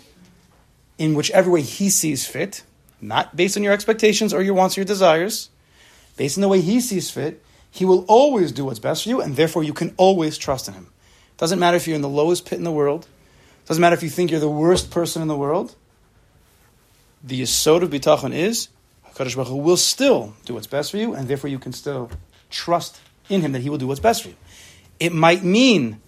in 0.97 1.13
whichever 1.13 1.51
way 1.51 1.62
he 1.62 1.89
sees 1.89 2.25
fit, 2.25 2.63
not 3.01 3.35
based 3.35 3.57
on 3.57 3.63
your 3.63 3.74
expectations 3.74 4.33
or 4.33 4.41
your 4.41 4.53
wants 4.53 4.77
or 4.77 4.81
your 4.81 4.85
desires, 4.85 5.50
based 6.17 6.38
on 6.38 6.41
the 6.41 6.47
way 6.47 6.62
he 6.62 6.79
sees 6.79 7.12
fit, 7.12 7.43
he 7.75 7.84
will 7.84 8.05
always 8.08 8.53
do 8.53 8.63
what's 8.63 8.79
best 8.79 9.03
for 9.03 9.10
you, 9.10 9.20
and 9.20 9.36
therefore 9.36 9.62
you 9.62 9.74
can 9.74 9.94
always 9.98 10.38
trust 10.38 10.70
in 10.70 10.74
him. 10.75 10.88
Doesn't 11.36 11.60
matter 11.60 11.75
if 11.75 11.88
you're 11.88 11.96
in 11.98 12.01
the 12.01 12.08
lowest 12.08 12.46
pit 12.46 12.58
in 12.58 12.63
the 12.63 12.72
world, 12.72 13.05
doesn't 13.65 13.82
matter 13.82 13.96
if 13.96 14.01
you 14.01 14.10
think 14.10 14.32
you're 14.32 14.39
the 14.39 14.50
worst 14.50 14.91
person 14.91 15.22
in 15.22 15.27
the 15.27 15.36
world. 15.36 15.75
The 17.22 17.41
yisod 17.41 17.82
of 17.82 17.89
bitachon 17.89 18.34
is 18.34 18.70
HaKadosh 19.10 19.36
Baruch 19.36 19.50
Hu 19.50 19.58
will 19.58 19.75
still 19.75 20.34
do 20.46 20.53
what's 20.53 20.67
best 20.67 20.89
for 20.91 20.96
you, 20.96 21.15
and 21.15 21.27
therefore 21.27 21.50
you 21.50 21.60
can 21.60 21.74
still 21.74 22.10
trust 22.50 22.98
in 23.27 23.41
him 23.41 23.51
that 23.51 23.62
he 23.62 23.70
will 23.70 23.77
do 23.77 23.88
what's 23.88 24.00
best 24.00 24.24
for 24.24 24.29
you. 24.29 24.36
It 24.98 25.12
might 25.12 25.44
mean 25.44 26.00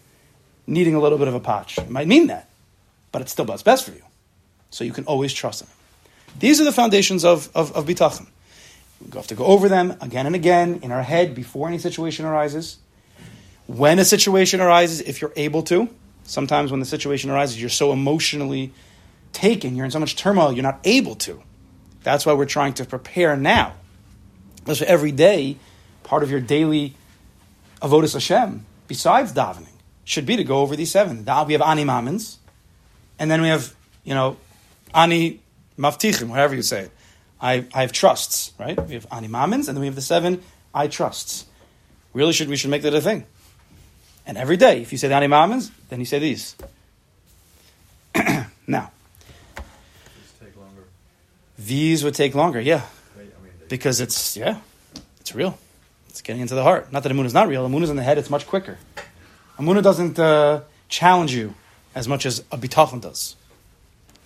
needing 0.67 0.95
a 0.95 1.01
little 1.01 1.17
bit 1.17 1.27
of 1.27 1.33
a 1.33 1.41
patch. 1.41 1.77
It 1.79 1.89
might 1.89 2.07
mean 2.07 2.27
that, 2.27 2.47
but 3.11 3.21
it's 3.21 3.33
still 3.33 3.43
what's 3.43 3.63
best 3.63 3.83
for 3.83 3.91
you. 3.91 4.03
So 4.69 4.85
you 4.85 4.93
can 4.93 5.03
always 5.03 5.33
trust 5.33 5.63
him. 5.63 5.67
These 6.39 6.61
are 6.61 6.63
the 6.63 6.71
foundations 6.71 7.25
of, 7.25 7.49
of, 7.53 7.75
of 7.75 7.85
bitachon. 7.85 8.27
We 8.99 9.11
have 9.15 9.27
to 9.27 9.35
go 9.35 9.45
over 9.45 9.69
them 9.69 9.95
again 10.01 10.25
and 10.25 10.35
again 10.35 10.79
in 10.81 10.91
our 10.91 11.03
head 11.03 11.35
before 11.35 11.67
any 11.67 11.77
situation 11.77 12.25
arises. 12.25 12.77
When 13.67 13.99
a 13.99 14.05
situation 14.05 14.59
arises, 14.61 15.01
if 15.01 15.21
you're 15.21 15.33
able 15.35 15.61
to, 15.63 15.89
sometimes 16.23 16.71
when 16.71 16.79
the 16.79 16.85
situation 16.85 17.29
arises, 17.29 17.59
you're 17.59 17.69
so 17.69 17.91
emotionally 17.91 18.73
taken, 19.33 19.75
you're 19.75 19.85
in 19.85 19.91
so 19.91 19.99
much 19.99 20.15
turmoil, 20.15 20.51
you're 20.51 20.63
not 20.63 20.79
able 20.83 21.15
to. 21.15 21.43
That's 22.03 22.25
why 22.25 22.33
we're 22.33 22.45
trying 22.45 22.73
to 22.75 22.85
prepare 22.85 23.35
now. 23.35 23.73
Because 24.57 24.81
every 24.81 25.11
day, 25.11 25.57
part 26.03 26.23
of 26.23 26.31
your 26.31 26.39
daily 26.39 26.95
avodas 27.81 28.13
Hashem, 28.13 28.65
besides 28.87 29.33
davening, 29.33 29.67
should 30.05 30.25
be 30.25 30.37
to 30.37 30.43
go 30.43 30.61
over 30.61 30.75
these 30.75 30.91
seven. 30.91 31.25
We 31.45 31.53
have 31.53 31.61
Ani 31.61 31.83
Mamins, 31.83 32.37
and 33.19 33.29
then 33.29 33.41
we 33.41 33.49
have, 33.49 33.75
you 34.03 34.13
know, 34.13 34.37
Ani 34.93 35.41
maftichim, 35.77 36.29
whatever 36.29 36.55
you 36.55 36.61
say 36.61 36.83
it. 36.83 36.91
I, 37.39 37.65
I 37.73 37.81
have 37.81 37.91
trusts, 37.91 38.51
right? 38.59 38.79
We 38.87 38.95
have 38.95 39.07
animamins, 39.09 39.67
and 39.67 39.75
then 39.75 39.79
we 39.79 39.85
have 39.85 39.95
the 39.95 40.01
seven 40.01 40.41
I 40.73 40.87
trusts. 40.87 41.45
Really, 42.13 42.33
should 42.33 42.49
we 42.49 42.55
should 42.55 42.71
make 42.71 42.81
that 42.81 42.93
a 42.93 43.01
thing? 43.01 43.25
And 44.25 44.37
every 44.37 44.57
day, 44.57 44.81
if 44.81 44.91
you 44.91 44.97
say 44.97 45.07
the 45.07 45.15
animamins, 45.15 45.71
then 45.89 45.99
you 45.99 46.05
say 46.05 46.19
these. 46.19 46.55
now, 48.67 48.91
These 51.57 52.03
would 52.03 52.13
take 52.13 52.35
longer, 52.35 52.61
yeah, 52.61 52.83
because 53.67 53.99
it's 53.99 54.37
yeah, 54.37 54.59
it's 55.19 55.33
real. 55.33 55.57
It's 56.07 56.21
getting 56.21 56.41
into 56.41 56.55
the 56.55 56.63
heart. 56.63 56.91
Not 56.93 57.03
that 57.03 57.09
the 57.09 57.15
moon 57.15 57.25
is 57.25 57.33
not 57.33 57.47
real. 57.47 57.63
The 57.63 57.69
moon 57.69 57.83
is 57.83 57.89
in 57.89 57.95
the 57.95 58.03
head. 58.03 58.17
It's 58.17 58.29
much 58.29 58.47
quicker. 58.47 58.77
A 59.57 59.61
moon 59.61 59.81
doesn't 59.81 60.19
uh, 60.19 60.61
challenge 60.87 61.33
you 61.33 61.55
as 61.95 62.07
much 62.07 62.25
as 62.25 62.39
a 62.51 62.57
bitachon 62.57 63.01
does. 63.01 63.35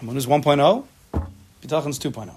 A 0.01 0.06
moon 0.06 0.18
is 0.18 0.27
1.0. 0.27 0.86
Bitachon 1.62 1.89
is 1.89 2.00
2.0. 2.00 2.36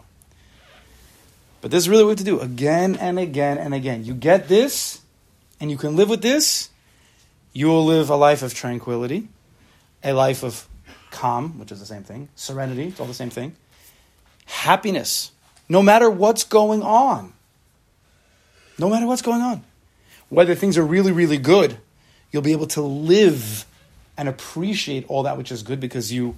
But 1.65 1.71
this 1.71 1.85
is 1.85 1.89
really 1.89 2.05
what 2.05 2.19
to 2.19 2.25
do 2.25 2.41
again 2.41 2.95
and 2.97 3.19
again 3.19 3.57
and 3.57 3.73
again. 3.73 4.05
You 4.05 4.13
get 4.13 4.49
this, 4.49 5.01
and 5.59 5.71
you 5.71 5.79
can 5.79 5.97
live 5.97 6.11
with 6.11 6.21
this. 6.21 6.69
You 7.55 7.69
will 7.69 7.87
live 7.87 8.11
a 8.11 8.17
life 8.17 8.43
of 8.43 8.53
tranquility, 8.53 9.29
a 10.03 10.13
life 10.13 10.43
of 10.43 10.69
calm, 11.11 11.59
which 11.59 11.73
is 11.73 11.81
the 11.81 11.87
same 11.87 12.03
thing. 12.03 12.29
Serenity, 12.35 12.89
it's 12.89 13.01
all 13.01 13.07
the 13.07 13.15
same 13.15 13.31
thing. 13.31 13.57
Happiness, 14.45 15.33
no 15.67 15.83
matter 15.83 16.11
what's 16.11 16.45
going 16.45 16.83
on. 16.83 17.33
No 18.79 18.91
matter 18.91 19.07
what's 19.07 19.23
going 19.23 19.41
on. 19.41 19.65
Whether 20.29 20.55
things 20.55 20.77
are 20.77 20.85
really, 20.85 21.13
really 21.13 21.39
good, 21.39 21.79
you'll 22.31 22.43
be 22.43 22.53
able 22.53 22.67
to 22.67 22.83
live 22.83 23.65
and 24.19 24.29
appreciate 24.29 25.07
all 25.09 25.23
that 25.23 25.39
which 25.39 25.51
is 25.51 25.63
good 25.63 25.81
because 25.81 26.13
you 26.13 26.37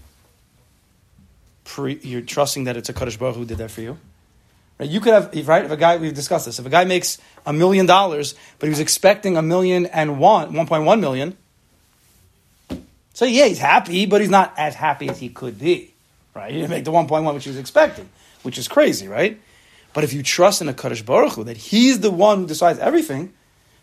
pre, 1.65 1.99
you're 2.05 2.21
trusting 2.21 2.63
that 2.63 2.77
it's 2.77 2.89
a 2.89 2.93
Kaddish 2.93 3.17
Baruch 3.17 3.35
who 3.35 3.45
did 3.45 3.59
that 3.59 3.73
for 3.73 3.81
you. 3.81 3.99
Right? 4.79 4.89
You 4.89 5.01
could 5.01 5.15
have 5.15 5.31
if- 5.33 5.49
right 5.49 5.65
if 5.65 5.71
a 5.71 5.77
guy 5.77 5.97
we've 5.97 6.15
discussed 6.15 6.47
this. 6.47 6.59
If 6.59 6.67
a 6.67 6.71
guy 6.71 6.85
makes 6.85 7.19
a 7.45 7.53
million 7.53 7.87
dollars, 7.87 8.35
but 8.59 8.67
he 8.67 8.71
was 8.71 8.81
expecting 8.81 9.37
a 9.37 9.43
million 9.43 9.87
and 9.87 10.19
one, 10.19 10.53
1.1 10.53 11.01
million. 11.01 11.37
So 13.15 13.25
yeah, 13.25 13.47
he's 13.47 13.59
happy, 13.59 14.07
but 14.07 14.21
he's 14.21 14.31
not 14.31 14.53
as 14.59 14.75
happy 14.75 15.09
as 15.09 15.19
he 15.19 15.31
could 15.31 15.59
be. 15.59 15.93
Right? 16.35 16.53
He 16.53 16.59
didn't 16.59 16.71
make 16.71 16.85
the 16.85 16.93
1.1 16.93 17.35
which 17.35 17.45
he 17.45 17.51
was 17.51 17.59
expecting, 17.59 18.09
which 18.43 18.59
is 18.59 18.69
crazy, 18.69 19.09
right? 19.09 19.41
But 19.95 20.05
if 20.05 20.13
you 20.13 20.23
trust 20.23 20.61
in 20.61 20.69
a 20.69 20.75
Kaddish 20.75 21.01
Baruch 21.01 21.33
Hu, 21.33 21.45
that 21.45 21.57
he's 21.57 22.01
the 22.01 22.11
one 22.11 22.41
who 22.41 22.47
decides 22.47 22.79
everything, 22.79 23.33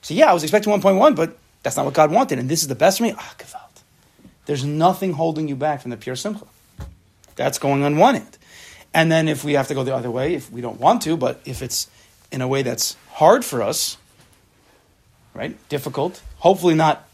so 0.04 0.14
yeah, 0.14 0.30
I 0.30 0.34
was 0.34 0.44
expecting 0.44 0.72
1.1, 0.72 1.16
but 1.16 1.36
that's 1.64 1.76
not 1.76 1.86
what 1.86 1.96
God 1.96 2.12
wanted, 2.12 2.38
and 2.38 2.48
this 2.48 2.62
is 2.62 2.68
the 2.68 2.76
best 2.76 3.00
for 3.00 3.06
me. 3.06 3.16
Ah, 3.18 3.34
gewalt. 3.40 3.82
There's 4.46 4.64
nothing 4.64 5.14
holding 5.14 5.48
you 5.48 5.56
back 5.56 5.82
from 5.82 5.90
the 5.90 5.98
pure 5.98 6.16
simcha. 6.16 6.46
That's 7.36 7.58
going 7.58 7.82
on 7.84 7.98
one 7.98 8.18
end. 8.18 8.38
And 8.94 9.12
then 9.12 9.28
if 9.28 9.44
we 9.44 9.54
have 9.54 9.68
to 9.70 9.74
go 9.74 9.84
the 9.84 9.96
other 9.96 10.12
way, 10.12 10.36
if 10.36 10.52
we 10.52 10.62
don't 10.62 10.80
want 10.80 11.02
to, 11.04 11.18
but 11.18 11.42
if 11.46 11.62
it's 11.62 11.90
in 12.32 12.42
a 12.42 12.48
way 12.48 12.62
that's 12.62 12.96
hard 13.12 13.44
for 13.44 13.62
us, 13.62 13.98
right? 15.34 15.58
Difficult, 15.70 16.22
hopefully 16.38 16.76
not 16.76 17.08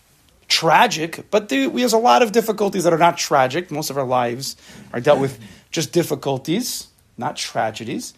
tragic, 0.47 1.25
but 1.31 1.49
we 1.51 1.81
have 1.81 1.93
a 1.93 1.97
lot 1.97 2.21
of 2.21 2.31
difficulties 2.31 2.83
that 2.83 2.91
are 2.91 2.97
not 2.97 3.17
tragic. 3.17 3.71
Most 3.71 3.89
of 3.89 3.97
our 3.97 4.05
lives 4.05 4.57
are 4.91 4.99
dealt 4.99 5.19
with 5.19 5.39
just 5.71 5.93
difficulties, 5.93 6.87
not 7.17 7.37
tragedies. 7.37 8.13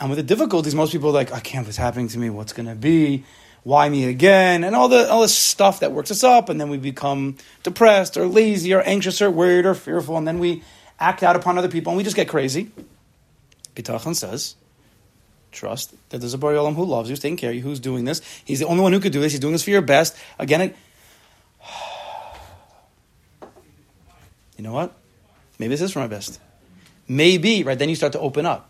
And 0.00 0.10
with 0.10 0.18
the 0.18 0.22
difficulties, 0.22 0.74
most 0.74 0.92
people 0.92 1.10
are 1.10 1.12
like, 1.12 1.32
I 1.32 1.40
can't 1.40 1.64
what's 1.66 1.76
happening 1.76 2.08
to 2.08 2.18
me, 2.18 2.30
what's 2.30 2.52
going 2.52 2.68
to 2.68 2.74
be, 2.74 3.24
why 3.62 3.88
me 3.88 4.04
again, 4.04 4.64
and 4.64 4.74
all 4.74 4.88
the 4.88 5.10
all 5.10 5.22
this 5.22 5.36
stuff 5.36 5.80
that 5.80 5.92
works 5.92 6.10
us 6.10 6.24
up, 6.24 6.48
and 6.48 6.60
then 6.60 6.70
we 6.70 6.78
become 6.78 7.36
depressed 7.62 8.16
or 8.16 8.26
lazy 8.26 8.72
or 8.72 8.80
anxious 8.82 9.20
or 9.20 9.30
worried 9.30 9.66
or 9.66 9.74
fearful, 9.74 10.16
and 10.16 10.26
then 10.26 10.38
we 10.38 10.62
act 10.98 11.22
out 11.22 11.36
upon 11.36 11.58
other 11.58 11.68
people, 11.68 11.90
and 11.90 11.96
we 11.96 12.04
just 12.04 12.16
get 12.16 12.28
crazy. 12.28 12.70
Bitachon 13.78 14.14
says, 14.14 14.56
trust 15.52 15.94
that 16.10 16.18
there's 16.18 16.34
a 16.34 16.38
Borei 16.38 16.56
Olam 16.56 16.74
who 16.74 16.84
loves 16.84 17.08
you, 17.08 17.12
who's 17.12 17.20
taking 17.20 17.36
care 17.36 17.50
of 17.50 17.56
you, 17.56 17.62
who's 17.62 17.78
doing 17.78 18.04
this. 18.04 18.20
He's 18.44 18.58
the 18.58 18.66
only 18.66 18.82
one 18.82 18.92
who 18.92 18.98
could 18.98 19.12
do 19.12 19.20
this. 19.20 19.32
He's 19.32 19.40
doing 19.40 19.52
this 19.52 19.62
for 19.62 19.70
your 19.70 19.82
best. 19.82 20.16
Again, 20.38 20.74
you 24.56 24.64
know 24.64 24.72
what? 24.72 24.92
Maybe 25.60 25.70
this 25.70 25.80
is 25.80 25.92
for 25.92 26.00
my 26.00 26.08
best. 26.08 26.40
Maybe, 27.06 27.62
right? 27.62 27.78
Then 27.78 27.88
you 27.88 27.94
start 27.94 28.12
to 28.14 28.20
open 28.20 28.46
up. 28.46 28.68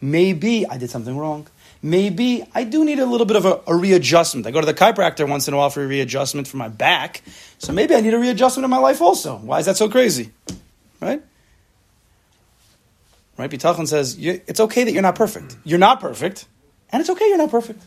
Maybe 0.00 0.66
I 0.66 0.78
did 0.78 0.90
something 0.90 1.16
wrong. 1.16 1.46
Maybe 1.82 2.44
I 2.54 2.64
do 2.64 2.84
need 2.84 2.98
a 2.98 3.06
little 3.06 3.26
bit 3.26 3.36
of 3.36 3.46
a, 3.46 3.60
a 3.68 3.74
readjustment. 3.76 4.46
I 4.46 4.50
go 4.50 4.60
to 4.60 4.66
the 4.66 4.74
chiropractor 4.74 5.28
once 5.28 5.46
in 5.46 5.54
a 5.54 5.56
while 5.56 5.70
for 5.70 5.84
a 5.84 5.86
readjustment 5.86 6.48
for 6.48 6.56
my 6.56 6.68
back. 6.68 7.22
So 7.58 7.72
maybe 7.72 7.94
I 7.94 8.00
need 8.00 8.14
a 8.14 8.18
readjustment 8.18 8.64
in 8.64 8.70
my 8.70 8.78
life 8.78 9.00
also. 9.00 9.36
Why 9.36 9.60
is 9.60 9.66
that 9.66 9.76
so 9.76 9.88
crazy? 9.88 10.30
Right? 11.00 11.22
Right? 13.40 13.50
Bitachon 13.50 13.88
says, 13.88 14.18
it's 14.20 14.60
okay 14.60 14.84
that 14.84 14.92
you're 14.92 15.00
not 15.00 15.14
perfect. 15.14 15.56
You're 15.64 15.78
not 15.78 15.98
perfect. 15.98 16.44
And 16.90 17.00
it's 17.00 17.08
okay 17.08 17.26
you're 17.26 17.38
not 17.38 17.50
perfect. 17.50 17.82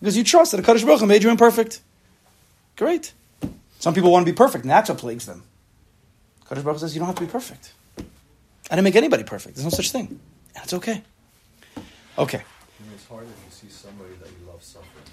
Because 0.00 0.16
you 0.16 0.24
trust 0.24 0.50
that 0.50 0.58
a 0.58 0.62
Kaddish 0.64 0.82
Baruch 0.82 0.98
Hu 0.98 1.06
made 1.06 1.22
you 1.22 1.30
imperfect. 1.30 1.80
Great. 2.74 3.12
Some 3.78 3.94
people 3.94 4.10
want 4.10 4.26
to 4.26 4.32
be 4.32 4.34
perfect, 4.34 4.64
and 4.64 4.70
that's 4.72 4.88
what 4.88 4.98
plagues 4.98 5.24
them. 5.24 5.44
Kaddish 6.48 6.64
Baruch 6.64 6.78
Hu 6.78 6.80
says, 6.80 6.96
you 6.96 6.98
don't 6.98 7.06
have 7.06 7.14
to 7.14 7.24
be 7.24 7.30
perfect. 7.30 7.74
I 7.96 8.74
didn't 8.74 8.82
make 8.82 8.96
anybody 8.96 9.22
perfect. 9.22 9.54
There's 9.54 9.64
no 9.64 9.70
such 9.70 9.92
thing. 9.92 10.18
And 10.56 10.64
it's 10.64 10.74
okay. 10.74 11.00
Okay. 12.18 12.38
I 12.38 12.82
mean, 12.82 12.92
it's 12.92 13.06
hard 13.06 13.22
if 13.22 13.62
you 13.62 13.68
see 13.68 13.72
somebody 13.72 14.14
that 14.20 14.28
you 14.30 14.48
love 14.48 14.64
suffering. 14.64 15.04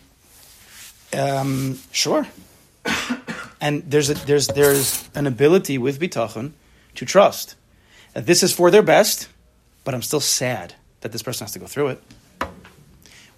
Um, 1.13 1.79
sure. 1.91 2.25
and 3.61 3.83
there's 3.83 4.09
a, 4.09 4.15
there's 4.15 4.47
there's 4.47 5.07
an 5.13 5.27
ability 5.27 5.77
with 5.77 5.99
bitachon 5.99 6.53
to 6.95 7.05
trust 7.05 7.55
that 8.13 8.25
this 8.25 8.41
is 8.41 8.51
for 8.51 8.71
their 8.71 8.81
best, 8.81 9.27
but 9.83 9.93
I'm 9.93 10.01
still 10.01 10.19
sad 10.19 10.75
that 11.01 11.11
this 11.11 11.21
person 11.21 11.45
has 11.45 11.51
to 11.53 11.59
go 11.59 11.67
through 11.67 11.89
it. 11.89 12.03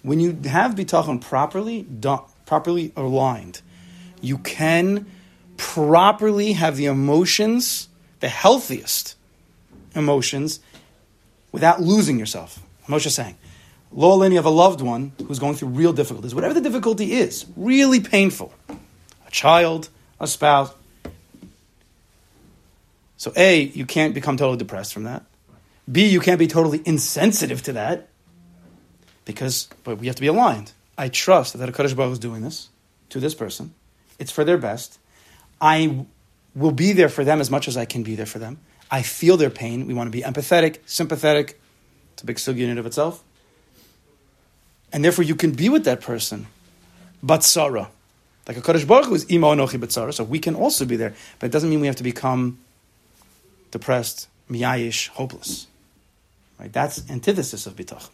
When 0.02 0.20
you 0.20 0.38
have 0.44 0.74
bitachon 0.74 1.20
properly 1.20 1.82
done, 1.82 2.20
properly 2.44 2.92
aligned, 2.96 3.60
you 4.20 4.38
can 4.38 5.06
properly 5.56 6.52
have 6.52 6.76
the 6.76 6.86
emotions, 6.86 7.88
the 8.20 8.28
healthiest 8.28 9.16
emotions, 9.94 10.60
without 11.50 11.80
losing 11.80 12.18
yourself. 12.18 12.60
Moshe 12.86 13.10
saying, 13.10 13.36
Lola, 13.92 14.28
you 14.28 14.36
have 14.36 14.44
a 14.44 14.50
loved 14.50 14.80
one 14.80 15.12
who's 15.26 15.38
going 15.38 15.54
through 15.54 15.68
real 15.68 15.92
difficulties, 15.92 16.34
whatever 16.34 16.54
the 16.54 16.60
difficulty 16.60 17.14
is, 17.14 17.46
really 17.56 18.00
painful. 18.00 18.52
A 18.68 19.30
child, 19.30 19.88
a 20.20 20.26
spouse. 20.26 20.72
So, 23.16 23.32
A, 23.34 23.62
you 23.62 23.86
can't 23.86 24.14
become 24.14 24.36
totally 24.36 24.58
depressed 24.58 24.92
from 24.92 25.04
that. 25.04 25.24
B, 25.90 26.08
you 26.08 26.20
can't 26.20 26.38
be 26.38 26.46
totally 26.46 26.82
insensitive 26.84 27.62
to 27.64 27.72
that. 27.74 28.08
Because, 29.24 29.68
but 29.84 29.98
we 29.98 30.06
have 30.06 30.16
to 30.16 30.22
be 30.22 30.28
aligned. 30.28 30.72
I 30.96 31.08
trust 31.08 31.58
that 31.58 31.68
a 31.68 31.72
Kaddish 31.72 31.94
Baruch 31.94 32.12
is 32.12 32.18
doing 32.18 32.42
this 32.42 32.68
to 33.10 33.20
this 33.20 33.34
person. 33.34 33.74
It's 34.18 34.30
for 34.30 34.44
their 34.44 34.56
best. 34.56 34.98
I 35.60 36.06
will 36.54 36.72
be 36.72 36.92
there 36.92 37.08
for 37.08 37.24
them 37.24 37.40
as 37.40 37.50
much 37.50 37.68
as 37.68 37.76
I 37.76 37.84
can 37.84 38.02
be 38.02 38.14
there 38.14 38.26
for 38.26 38.38
them. 38.38 38.58
I 38.90 39.02
feel 39.02 39.36
their 39.36 39.50
pain. 39.50 39.86
We 39.86 39.94
want 39.94 40.06
to 40.06 40.12
be 40.12 40.22
empathetic, 40.22 40.78
sympathetic. 40.86 41.60
It's 42.14 42.22
a 42.22 42.26
big 42.26 42.38
sug 42.38 42.56
unit 42.56 42.78
of 42.78 42.86
itself. 42.86 43.22
And 44.92 45.04
therefore, 45.04 45.24
you 45.24 45.34
can 45.34 45.52
be 45.52 45.68
with 45.68 45.84
that 45.84 46.00
person, 46.00 46.46
batsara. 47.24 47.88
Like 48.46 48.56
a 48.56 48.62
Kaddish 48.62 48.84
Baruch 48.84 49.12
is 49.12 49.30
imo 49.30 49.54
anochi 49.54 49.78
batsara, 49.78 50.14
so 50.14 50.24
we 50.24 50.38
can 50.38 50.54
also 50.54 50.84
be 50.84 50.96
there. 50.96 51.14
But 51.38 51.46
it 51.46 51.52
doesn't 51.52 51.68
mean 51.68 51.80
we 51.80 51.88
have 51.88 51.96
to 51.96 52.04
become 52.04 52.58
depressed, 53.72 54.28
miyayish, 54.48 55.08
hopeless. 55.08 55.66
Right? 56.58 56.72
That's 56.72 57.08
antithesis 57.10 57.66
of 57.66 57.76
bitach. 57.76 58.08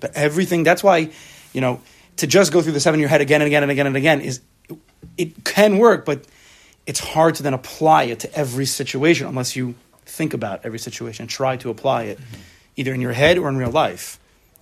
But 0.00 0.12
everything, 0.14 0.64
that's 0.64 0.82
why, 0.82 1.10
you 1.52 1.60
know, 1.60 1.80
to 2.16 2.26
just 2.26 2.52
go 2.52 2.62
through 2.62 2.72
the 2.72 2.80
seven 2.80 2.98
in 2.98 3.00
your 3.00 3.08
head 3.08 3.20
again 3.20 3.40
and 3.40 3.46
again 3.46 3.62
and 3.62 3.72
again 3.72 3.86
and 3.86 3.96
again 3.96 4.20
is, 4.20 4.40
it 5.16 5.44
can 5.44 5.78
work, 5.78 6.04
but 6.04 6.24
it's 6.86 7.00
hard 7.00 7.36
to 7.36 7.42
then 7.42 7.54
apply 7.54 8.04
it 8.04 8.20
to 8.20 8.34
every 8.34 8.66
situation 8.66 9.26
unless 9.26 9.56
you 9.56 9.74
think 10.04 10.34
about 10.34 10.64
every 10.64 10.78
situation, 10.78 11.26
try 11.26 11.56
to 11.56 11.70
apply 11.70 12.04
it 12.04 12.18
mm-hmm. 12.18 12.40
either 12.76 12.92
in 12.92 13.00
your 13.00 13.12
head 13.12 13.38
or 13.38 13.48
in 13.48 13.56
real 13.56 13.70
life, 13.70 14.20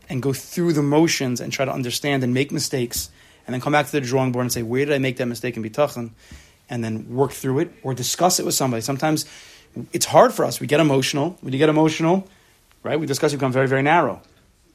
and 0.08 0.22
go 0.22 0.32
through 0.32 0.72
the 0.72 0.82
motions 0.82 1.40
and 1.40 1.52
try 1.52 1.64
to 1.64 1.72
understand 1.72 2.22
and 2.22 2.32
make 2.32 2.52
mistakes, 2.52 3.10
and 3.46 3.54
then 3.54 3.60
come 3.60 3.72
back 3.72 3.86
to 3.86 3.92
the 3.92 4.00
drawing 4.00 4.30
board 4.30 4.44
and 4.44 4.52
say, 4.52 4.62
where 4.62 4.84
did 4.84 4.94
I 4.94 4.98
make 4.98 5.16
that 5.16 5.26
mistake 5.26 5.56
in 5.56 5.62
bitachon? 5.62 6.10
And 6.70 6.82
then 6.82 7.14
work 7.14 7.32
through 7.32 7.58
it 7.58 7.72
or 7.82 7.92
discuss 7.92 8.38
it 8.38 8.46
with 8.46 8.54
somebody. 8.54 8.80
Sometimes 8.82 9.26
it's 9.92 10.06
hard 10.06 10.32
for 10.32 10.44
us. 10.44 10.60
We 10.60 10.66
get 10.66 10.80
emotional. 10.80 11.36
When 11.40 11.52
you 11.52 11.58
get 11.58 11.68
emotional, 11.68 12.28
right, 12.82 12.98
we 12.98 13.06
discuss, 13.06 13.32
you 13.32 13.38
become 13.38 13.52
very, 13.52 13.68
very 13.68 13.82
narrow. 13.82 14.20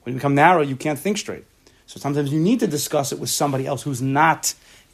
When 0.04 0.14
you 0.14 0.20
become 0.20 0.36
narrow, 0.36 0.62
you 0.62 0.76
can't 0.76 0.98
think 0.98 1.18
straight. 1.18 1.46
So 1.86 2.00
sometimes 2.00 2.32
you 2.32 2.40
need 2.40 2.60
to 2.62 2.68
discuss 2.68 3.12
it 3.12 3.20
with 3.20 3.30
somebody 3.30 3.66
else 3.66 3.84
who's 3.84 4.02
not 4.02 4.54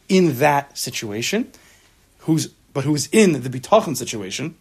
in 0.09 0.39
that 0.39 0.77
situation, 0.77 1.51
who's 2.19 2.47
but 2.73 2.83
who's 2.83 3.07
in 3.11 3.33
the 3.33 3.49
bitachon 3.49 3.95
situation, 3.95 4.55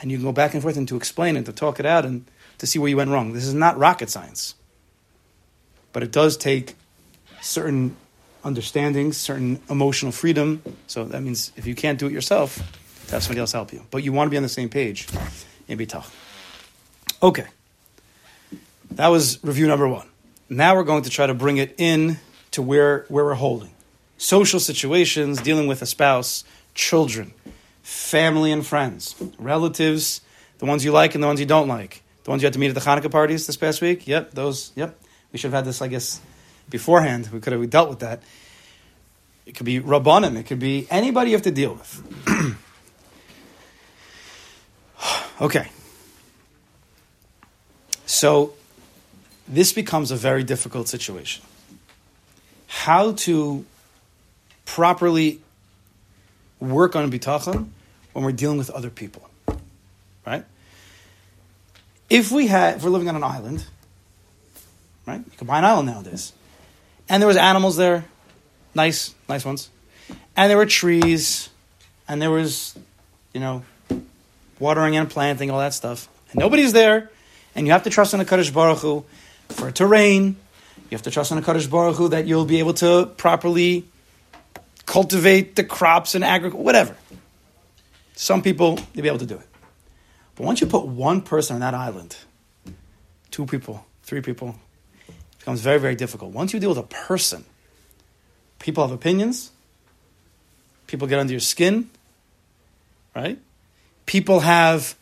and 0.00 0.10
you 0.10 0.16
can 0.16 0.24
go 0.24 0.32
back 0.32 0.54
and 0.54 0.62
forth 0.62 0.76
and 0.76 0.86
to 0.88 0.96
explain 0.96 1.36
it, 1.36 1.44
to 1.46 1.52
talk 1.52 1.80
it 1.80 1.86
out, 1.86 2.04
and 2.04 2.24
to 2.58 2.66
see 2.66 2.78
where 2.78 2.88
you 2.88 2.96
went 2.96 3.10
wrong. 3.10 3.32
This 3.32 3.44
is 3.44 3.54
not 3.54 3.76
rocket 3.76 4.10
science, 4.10 4.54
but 5.92 6.04
it 6.04 6.12
does 6.12 6.36
take 6.36 6.76
certain 7.40 7.96
understandings, 8.44 9.16
certain 9.16 9.60
emotional 9.68 10.12
freedom. 10.12 10.62
So 10.86 11.04
that 11.04 11.22
means 11.22 11.50
if 11.56 11.66
you 11.66 11.74
can't 11.74 11.98
do 11.98 12.06
it 12.06 12.12
yourself, 12.12 12.56
to 13.06 13.12
have 13.12 13.22
somebody 13.22 13.40
else 13.40 13.52
help 13.52 13.72
you. 13.72 13.84
But 13.90 14.04
you 14.04 14.12
want 14.12 14.28
to 14.28 14.30
be 14.30 14.36
on 14.36 14.42
the 14.44 14.48
same 14.48 14.68
page 14.68 15.08
in 15.68 15.78
bitachon. 15.78 16.10
Okay. 17.22 17.46
That 18.96 19.08
was 19.08 19.42
review 19.42 19.66
number 19.66 19.88
one. 19.88 20.06
Now 20.50 20.76
we're 20.76 20.84
going 20.84 21.04
to 21.04 21.10
try 21.10 21.26
to 21.26 21.32
bring 21.32 21.56
it 21.56 21.74
in 21.78 22.18
to 22.50 22.60
where, 22.60 23.06
where 23.08 23.24
we're 23.24 23.34
holding. 23.34 23.70
Social 24.18 24.60
situations, 24.60 25.40
dealing 25.40 25.66
with 25.66 25.80
a 25.80 25.86
spouse, 25.86 26.44
children, 26.74 27.32
family 27.82 28.52
and 28.52 28.66
friends, 28.66 29.14
relatives, 29.38 30.20
the 30.58 30.66
ones 30.66 30.84
you 30.84 30.92
like 30.92 31.14
and 31.14 31.22
the 31.22 31.26
ones 31.26 31.40
you 31.40 31.46
don't 31.46 31.68
like. 31.68 32.02
The 32.24 32.30
ones 32.30 32.42
you 32.42 32.46
had 32.46 32.52
to 32.52 32.58
meet 32.58 32.68
at 32.68 32.74
the 32.74 32.80
Hanukkah 32.80 33.10
parties 33.10 33.46
this 33.46 33.56
past 33.56 33.80
week? 33.80 34.06
Yep, 34.06 34.32
those, 34.32 34.72
yep. 34.76 35.00
We 35.32 35.38
should 35.38 35.52
have 35.52 35.64
had 35.64 35.64
this, 35.64 35.80
I 35.80 35.88
guess, 35.88 36.20
beforehand. 36.68 37.30
We 37.32 37.40
could 37.40 37.54
have 37.54 37.70
dealt 37.70 37.88
with 37.88 38.00
that. 38.00 38.22
It 39.46 39.54
could 39.54 39.66
be 39.66 39.80
Rabbanim, 39.80 40.36
it 40.36 40.44
could 40.44 40.60
be 40.60 40.86
anybody 40.90 41.30
you 41.30 41.36
have 41.36 41.44
to 41.44 41.50
deal 41.50 41.74
with. 41.74 42.56
okay. 45.40 45.68
So 48.04 48.52
this 49.52 49.72
becomes 49.72 50.10
a 50.10 50.16
very 50.16 50.42
difficult 50.42 50.88
situation. 50.88 51.44
How 52.68 53.12
to 53.12 53.66
properly 54.64 55.40
work 56.58 56.96
on 56.96 57.10
bitachon 57.10 57.68
when 58.14 58.24
we're 58.24 58.32
dealing 58.32 58.56
with 58.56 58.70
other 58.70 58.88
people, 58.88 59.28
right? 60.26 60.46
If 62.08 62.32
we 62.32 62.46
had, 62.46 62.76
if 62.76 62.84
we're 62.84 62.90
living 62.90 63.10
on 63.10 63.16
an 63.16 63.24
island, 63.24 63.66
right? 65.06 65.18
You 65.18 65.36
can 65.36 65.46
buy 65.46 65.58
an 65.58 65.66
island 65.66 65.86
nowadays, 65.86 66.32
and 67.10 67.22
there 67.22 67.28
was 67.28 67.36
animals 67.36 67.76
there, 67.76 68.06
nice, 68.74 69.14
nice 69.28 69.44
ones, 69.44 69.68
and 70.34 70.48
there 70.48 70.56
were 70.56 70.66
trees, 70.66 71.50
and 72.08 72.22
there 72.22 72.30
was, 72.30 72.74
you 73.34 73.40
know, 73.40 73.64
watering 74.58 74.96
and 74.96 75.10
planting, 75.10 75.50
all 75.50 75.58
that 75.58 75.74
stuff, 75.74 76.08
and 76.30 76.40
nobody's 76.40 76.72
there, 76.72 77.10
and 77.54 77.66
you 77.66 77.72
have 77.72 77.82
to 77.82 77.90
trust 77.90 78.14
in 78.14 78.18
the 78.18 78.24
Kaddish 78.24 78.50
Baruch 78.50 78.78
Hu 78.78 79.04
for 79.48 79.68
it 79.68 79.76
to 79.76 79.86
rain. 79.86 80.36
You 80.90 80.96
have 80.96 81.02
to 81.02 81.10
trust 81.10 81.32
in 81.32 81.38
a 81.38 81.42
Kaddish 81.42 81.66
Baruch 81.66 81.96
Hu 81.96 82.08
that 82.08 82.26
you'll 82.26 82.44
be 82.44 82.58
able 82.58 82.74
to 82.74 83.06
properly 83.16 83.84
cultivate 84.86 85.56
the 85.56 85.64
crops 85.64 86.14
and 86.14 86.24
agriculture, 86.24 86.62
whatever. 86.62 86.96
Some 88.14 88.42
people, 88.42 88.78
you'll 88.92 89.02
be 89.02 89.08
able 89.08 89.18
to 89.18 89.26
do 89.26 89.36
it. 89.36 89.48
But 90.34 90.44
once 90.44 90.60
you 90.60 90.66
put 90.66 90.86
one 90.86 91.22
person 91.22 91.54
on 91.54 91.60
that 91.60 91.74
island, 91.74 92.16
two 93.30 93.46
people, 93.46 93.86
three 94.02 94.20
people, 94.20 94.56
it 95.08 95.38
becomes 95.38 95.60
very, 95.60 95.78
very 95.78 95.94
difficult. 95.94 96.32
Once 96.32 96.52
you 96.52 96.60
deal 96.60 96.70
with 96.70 96.78
a 96.78 96.82
person, 96.82 97.44
people 98.58 98.86
have 98.86 98.92
opinions, 98.92 99.50
people 100.86 101.08
get 101.08 101.18
under 101.18 101.32
your 101.32 101.40
skin, 101.40 101.90
right? 103.14 103.38
People 104.06 104.40
have 104.40 104.94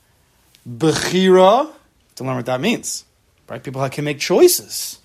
bechira, 0.69 1.71
to 2.17 2.25
learn 2.25 2.37
what 2.37 2.47
that 2.47 2.61
means, 2.61 3.05
right? 3.51 3.63
People 3.63 3.87
can 3.91 4.05
make 4.05 4.21
choices. 4.21 5.01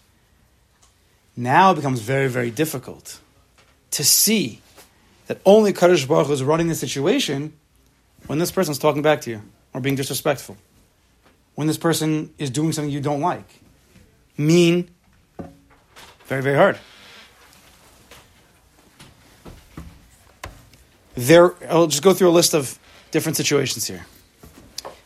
Now 1.36 1.72
it 1.72 1.76
becomes 1.76 2.00
very, 2.00 2.30
very 2.30 2.52
difficult 2.52 3.20
to 3.92 4.04
see 4.04 4.62
that 5.28 5.42
only 5.46 5.74
Kaddish 5.74 6.06
Baruch 6.06 6.30
is 6.30 6.44
running 6.44 6.68
the 6.68 6.76
situation 6.76 7.54
when 8.28 8.40
this 8.40 8.52
person 8.52 8.72
is 8.72 8.78
talking 8.78 9.02
back 9.02 9.22
to 9.22 9.32
you 9.32 9.42
or 9.74 9.82
being 9.82 9.96
disrespectful, 9.96 10.56
when 11.56 11.68
this 11.68 11.78
person 11.78 12.34
is 12.38 12.50
doing 12.50 12.72
something 12.72 12.92
you 12.92 13.02
don't 13.02 13.20
like, 13.20 13.62
mean, 14.38 14.90
very, 16.28 16.42
very 16.42 16.56
hard. 16.56 16.78
There, 21.16 21.54
I'll 21.70 21.88
just 21.88 22.04
go 22.04 22.14
through 22.14 22.30
a 22.30 22.32
list 22.32 22.54
of 22.54 22.78
different 23.12 23.38
situations 23.38 23.88
here. 23.88 24.06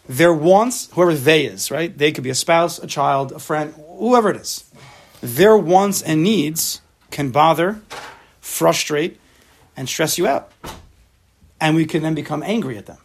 Their 0.09 0.33
wants, 0.33 0.89
whoever 0.93 1.13
they 1.13 1.45
is, 1.45 1.69
right? 1.69 1.95
They 1.95 2.11
could 2.11 2.23
be 2.23 2.31
a 2.31 2.35
spouse, 2.35 2.79
a 2.79 2.87
child, 2.87 3.31
a 3.31 3.37
friend, 3.37 3.75
whoever 3.99 4.31
it 4.31 4.37
is. 4.37 4.63
Their 5.21 5.55
wants 5.55 6.01
and 6.01 6.23
needs 6.23 6.81
can 7.11 7.29
bother, 7.29 7.79
frustrate, 8.41 9.19
and 9.77 9.87
stress 9.87 10.17
you 10.17 10.25
out. 10.25 10.51
And 11.61 11.75
we 11.75 11.85
can 11.85 12.01
then 12.01 12.15
become 12.15 12.41
angry 12.41 12.75
at 12.75 12.87
them. 12.87 12.97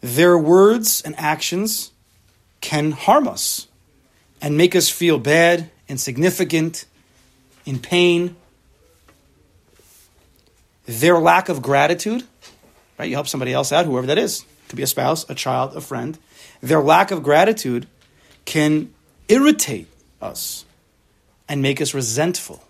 Their 0.00 0.38
words 0.38 1.02
and 1.02 1.14
actions 1.18 1.90
can 2.62 2.92
harm 2.92 3.28
us 3.28 3.68
and 4.40 4.56
make 4.56 4.74
us 4.74 4.88
feel 4.88 5.18
bad, 5.18 5.70
insignificant, 5.88 6.86
in 7.66 7.80
pain. 7.80 8.34
Their 10.86 11.18
lack 11.18 11.50
of 11.50 11.60
gratitude, 11.60 12.24
right? 12.98 13.10
You 13.10 13.16
help 13.16 13.28
somebody 13.28 13.52
else 13.52 13.72
out, 13.72 13.84
whoever 13.84 14.06
that 14.06 14.16
is. 14.16 14.46
Could 14.68 14.76
be 14.76 14.82
a 14.82 14.86
spouse, 14.86 15.28
a 15.28 15.34
child, 15.34 15.76
a 15.76 15.80
friend. 15.80 16.18
Their 16.60 16.80
lack 16.80 17.10
of 17.10 17.22
gratitude 17.22 17.86
can 18.44 18.92
irritate 19.28 19.88
us 20.20 20.64
and 21.48 21.62
make 21.62 21.80
us 21.80 21.94
resentful. 21.94 22.64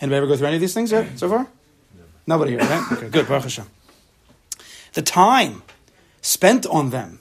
Anybody 0.00 0.16
ever 0.18 0.26
go 0.26 0.36
through 0.36 0.48
any 0.48 0.56
of 0.56 0.60
these 0.60 0.74
things 0.74 0.92
yet 0.92 1.18
so 1.18 1.28
far? 1.28 1.46
Nobody 2.26 2.52
here, 2.52 2.60
right? 2.60 2.92
Okay, 2.92 3.08
good. 3.08 3.26
Baruch 3.26 3.44
Hashem. 3.44 3.66
The 4.94 5.02
time 5.02 5.62
spent 6.20 6.66
on 6.66 6.90
them 6.90 7.20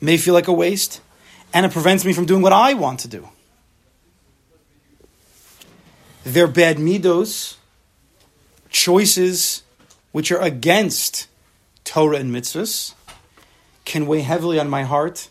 may 0.00 0.16
feel 0.16 0.34
like 0.34 0.48
a 0.48 0.52
waste, 0.52 1.00
and 1.52 1.64
it 1.64 1.72
prevents 1.72 2.04
me 2.04 2.12
from 2.12 2.26
doing 2.26 2.42
what 2.42 2.52
I 2.52 2.74
want 2.74 3.00
to 3.00 3.08
do. 3.08 3.28
Their 6.24 6.46
bad 6.46 6.76
midos, 6.76 7.56
choices 8.68 9.62
which 10.12 10.30
are 10.32 10.40
against 10.40 11.28
Torah 11.84 12.18
and 12.18 12.34
mitzvahs, 12.34 12.94
can 13.84 14.06
weigh 14.06 14.20
heavily 14.20 14.58
on 14.58 14.68
my 14.68 14.84
heart, 14.84 15.28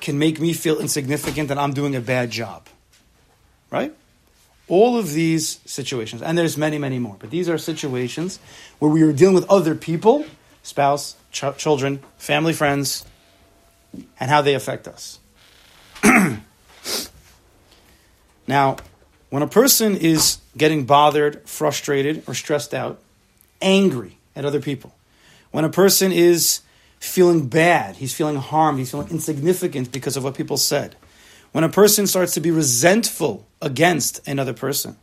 can 0.00 0.18
make 0.18 0.38
me 0.38 0.52
feel 0.52 0.78
insignificant 0.78 1.50
and 1.50 1.58
I'm 1.58 1.72
doing 1.72 1.96
a 1.96 2.00
bad 2.00 2.30
job. 2.30 2.66
Right? 3.70 3.94
All 4.68 4.98
of 4.98 5.12
these 5.12 5.60
situations, 5.66 6.22
and 6.22 6.38
there's 6.38 6.56
many, 6.56 6.78
many 6.78 6.98
more, 6.98 7.16
but 7.18 7.30
these 7.30 7.48
are 7.48 7.58
situations 7.58 8.38
where 8.78 8.90
we 8.90 9.02
are 9.02 9.12
dealing 9.12 9.34
with 9.34 9.48
other 9.50 9.74
people, 9.74 10.24
spouse, 10.62 11.16
ch- 11.32 11.56
children, 11.56 12.00
family, 12.16 12.52
friends, 12.52 13.04
and 14.18 14.30
how 14.30 14.42
they 14.42 14.54
affect 14.54 14.88
us. 14.88 15.18
now, 18.46 18.76
when 19.30 19.42
a 19.42 19.48
person 19.48 19.96
is 19.96 20.38
getting 20.56 20.84
bothered, 20.84 21.48
frustrated, 21.48 22.22
or 22.26 22.34
stressed 22.34 22.72
out, 22.72 23.00
angry 23.60 24.18
at 24.36 24.44
other 24.44 24.60
people, 24.60 24.94
when 25.54 25.64
a 25.64 25.70
person 25.70 26.10
is 26.10 26.62
feeling 26.98 27.46
bad, 27.46 27.94
he's 27.94 28.12
feeling 28.12 28.34
harmed, 28.34 28.80
he's 28.80 28.90
feeling 28.90 29.08
insignificant 29.10 29.92
because 29.92 30.16
of 30.16 30.24
what 30.24 30.34
people 30.34 30.56
said, 30.56 30.96
when 31.52 31.62
a 31.62 31.68
person 31.68 32.08
starts 32.08 32.34
to 32.34 32.40
be 32.40 32.50
resentful 32.50 33.46
against 33.62 34.26
another 34.26 34.52
person, 34.52 34.96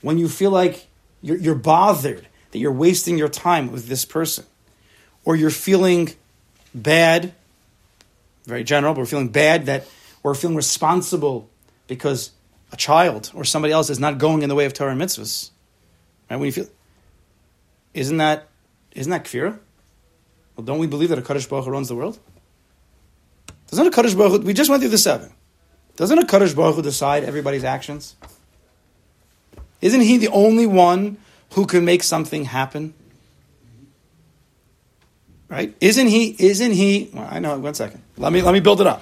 when 0.00 0.16
you 0.16 0.26
feel 0.26 0.50
like 0.50 0.86
you're, 1.20 1.36
you're 1.36 1.54
bothered 1.54 2.26
that 2.52 2.58
you're 2.58 2.72
wasting 2.72 3.18
your 3.18 3.28
time 3.28 3.70
with 3.70 3.86
this 3.88 4.06
person, 4.06 4.46
or 5.26 5.36
you're 5.36 5.50
feeling 5.50 6.08
bad, 6.74 7.34
very 8.46 8.64
general, 8.64 8.94
but 8.94 9.00
we're 9.00 9.06
feeling 9.06 9.28
bad 9.28 9.66
that 9.66 9.86
we're 10.22 10.32
feeling 10.32 10.56
responsible 10.56 11.50
because 11.86 12.30
a 12.72 12.78
child 12.78 13.30
or 13.34 13.44
somebody 13.44 13.74
else 13.74 13.90
is 13.90 14.00
not 14.00 14.16
going 14.16 14.40
in 14.40 14.48
the 14.48 14.54
way 14.54 14.64
of 14.64 14.72
Torah 14.72 14.92
and 14.92 15.00
mitzvahs. 15.02 15.50
Right? 16.30 16.38
When 16.38 16.46
you 16.46 16.52
feel, 16.52 16.66
isn't 17.92 18.16
that 18.16 18.48
isn't 18.94 19.10
that 19.10 19.24
kfira? 19.26 19.58
Well, 20.58 20.64
don't 20.64 20.80
we 20.80 20.88
believe 20.88 21.10
that 21.10 21.18
a 21.20 21.22
Kaddish 21.22 21.46
Baruch 21.46 21.68
runs 21.68 21.86
the 21.86 21.94
world? 21.94 22.18
Doesn't 23.68 23.86
a 23.86 23.92
Kaddish 23.92 24.14
Baruch 24.14 24.42
we 24.42 24.52
just 24.52 24.68
went 24.68 24.82
through 24.82 24.90
the 24.90 24.98
seven. 24.98 25.32
Doesn't 25.94 26.18
a 26.18 26.26
Kaddish 26.26 26.52
Baruch 26.52 26.74
Hu 26.74 26.82
decide 26.82 27.22
everybody's 27.22 27.62
actions? 27.62 28.16
Isn't 29.80 30.00
he 30.00 30.18
the 30.18 30.26
only 30.28 30.66
one 30.66 31.18
who 31.52 31.64
can 31.64 31.84
make 31.84 32.02
something 32.02 32.44
happen? 32.44 32.92
Right? 35.48 35.76
Isn't 35.80 36.08
he, 36.08 36.34
isn't 36.40 36.72
he, 36.72 37.10
well, 37.12 37.28
I 37.30 37.38
know, 37.38 37.56
one 37.60 37.74
second. 37.74 38.02
Let 38.16 38.32
me, 38.32 38.42
let 38.42 38.52
me 38.52 38.58
build 38.58 38.80
it 38.80 38.88
up. 38.88 39.00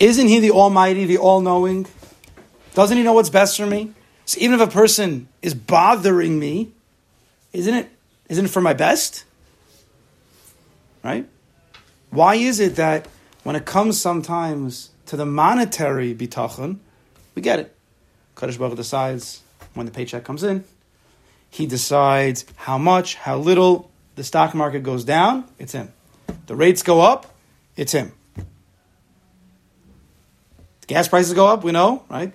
Isn't 0.00 0.28
he 0.28 0.40
the 0.40 0.52
Almighty, 0.52 1.04
the 1.04 1.18
All 1.18 1.42
Knowing? 1.42 1.86
Doesn't 2.72 2.96
he 2.96 3.02
know 3.02 3.12
what's 3.12 3.28
best 3.28 3.58
for 3.58 3.66
me? 3.66 3.92
So 4.24 4.40
even 4.40 4.58
if 4.58 4.66
a 4.66 4.72
person 4.72 5.28
is 5.42 5.52
bothering 5.52 6.38
me, 6.38 6.72
isn't 7.52 7.74
it, 7.74 7.90
isn't 8.30 8.46
it 8.46 8.50
for 8.50 8.62
my 8.62 8.72
best? 8.72 9.24
Right? 11.02 11.28
Why 12.10 12.36
is 12.36 12.60
it 12.60 12.76
that 12.76 13.08
when 13.42 13.56
it 13.56 13.64
comes 13.64 14.00
sometimes 14.00 14.90
to 15.06 15.16
the 15.16 15.26
monetary 15.26 16.14
bitachon, 16.14 16.78
we 17.34 17.42
get 17.42 17.58
it. 17.58 17.74
Kaddish 18.36 18.56
Baruch 18.56 18.76
decides 18.76 19.42
when 19.74 19.86
the 19.86 19.92
paycheck 19.92 20.24
comes 20.24 20.42
in. 20.42 20.64
He 21.50 21.66
decides 21.66 22.44
how 22.56 22.78
much, 22.78 23.16
how 23.16 23.38
little. 23.38 23.90
The 24.14 24.24
stock 24.24 24.54
market 24.54 24.82
goes 24.82 25.04
down, 25.04 25.46
it's 25.58 25.72
him. 25.72 25.90
The 26.46 26.54
rates 26.54 26.82
go 26.82 27.00
up, 27.00 27.34
it's 27.76 27.92
him. 27.92 28.12
The 28.36 28.44
gas 30.86 31.08
prices 31.08 31.32
go 31.32 31.46
up, 31.46 31.64
we 31.64 31.72
know, 31.72 32.04
right? 32.10 32.32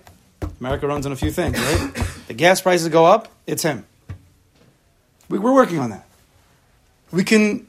America 0.60 0.88
runs 0.88 1.06
on 1.06 1.12
a 1.12 1.16
few 1.16 1.30
things, 1.30 1.56
right? 1.56 1.94
the 2.26 2.34
gas 2.34 2.60
prices 2.60 2.88
go 2.88 3.04
up, 3.04 3.28
it's 3.46 3.62
him. 3.62 3.86
We, 5.28 5.38
we're 5.38 5.54
working 5.54 5.78
on 5.78 5.90
that. 5.90 6.04
We 7.12 7.22
can, 7.22 7.68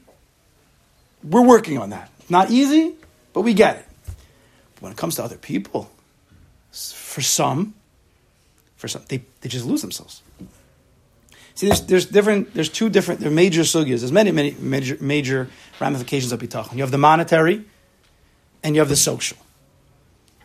we're 1.22 1.46
working 1.46 1.78
on 1.78 1.90
that. 1.90 2.10
Not 2.28 2.50
easy, 2.50 2.94
but 3.32 3.42
we 3.42 3.54
get 3.54 3.76
it. 3.76 3.86
When 4.80 4.92
it 4.92 4.98
comes 4.98 5.16
to 5.16 5.24
other 5.24 5.36
people, 5.36 5.90
for 6.70 7.20
some, 7.20 7.74
for 8.76 8.88
some, 8.88 9.02
they, 9.08 9.22
they 9.40 9.48
just 9.48 9.66
lose 9.66 9.82
themselves. 9.82 10.22
See, 11.54 11.66
there's, 11.66 11.82
there's 11.82 12.06
different, 12.06 12.54
there's 12.54 12.70
two 12.70 12.88
different, 12.88 13.20
there 13.20 13.28
are 13.28 13.34
major 13.34 13.62
sugyas. 13.62 14.00
There's 14.00 14.12
many, 14.12 14.30
many 14.30 14.52
major, 14.58 14.96
major 15.00 15.48
ramifications 15.78 16.32
of 16.32 16.40
bitachon. 16.40 16.74
You 16.74 16.82
have 16.82 16.90
the 16.90 16.98
monetary, 16.98 17.64
and 18.62 18.74
you 18.74 18.80
have 18.80 18.88
the 18.88 18.96
social. 18.96 19.36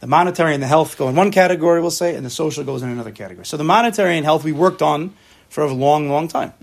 The 0.02 0.08
monetary 0.08 0.54
and 0.54 0.62
the 0.62 0.68
health 0.68 0.98
go 0.98 1.08
in 1.08 1.16
one 1.16 1.32
category, 1.32 1.80
we'll 1.82 1.92
say, 1.92 2.16
and 2.16 2.26
the 2.26 2.30
social 2.30 2.64
goes 2.64 2.84
in 2.84 2.90
another 2.90 3.12
category. 3.12 3.46
So 3.46 3.58
the 3.58 3.64
monetary 3.64 4.18
and 4.18 4.26
health 4.26 4.44
we 4.44 4.52
worked 4.52 4.82
on 4.82 5.14
for 5.50 5.64
a 5.64 5.74
long, 5.74 6.10
long 6.10 6.28
time. 6.28 6.54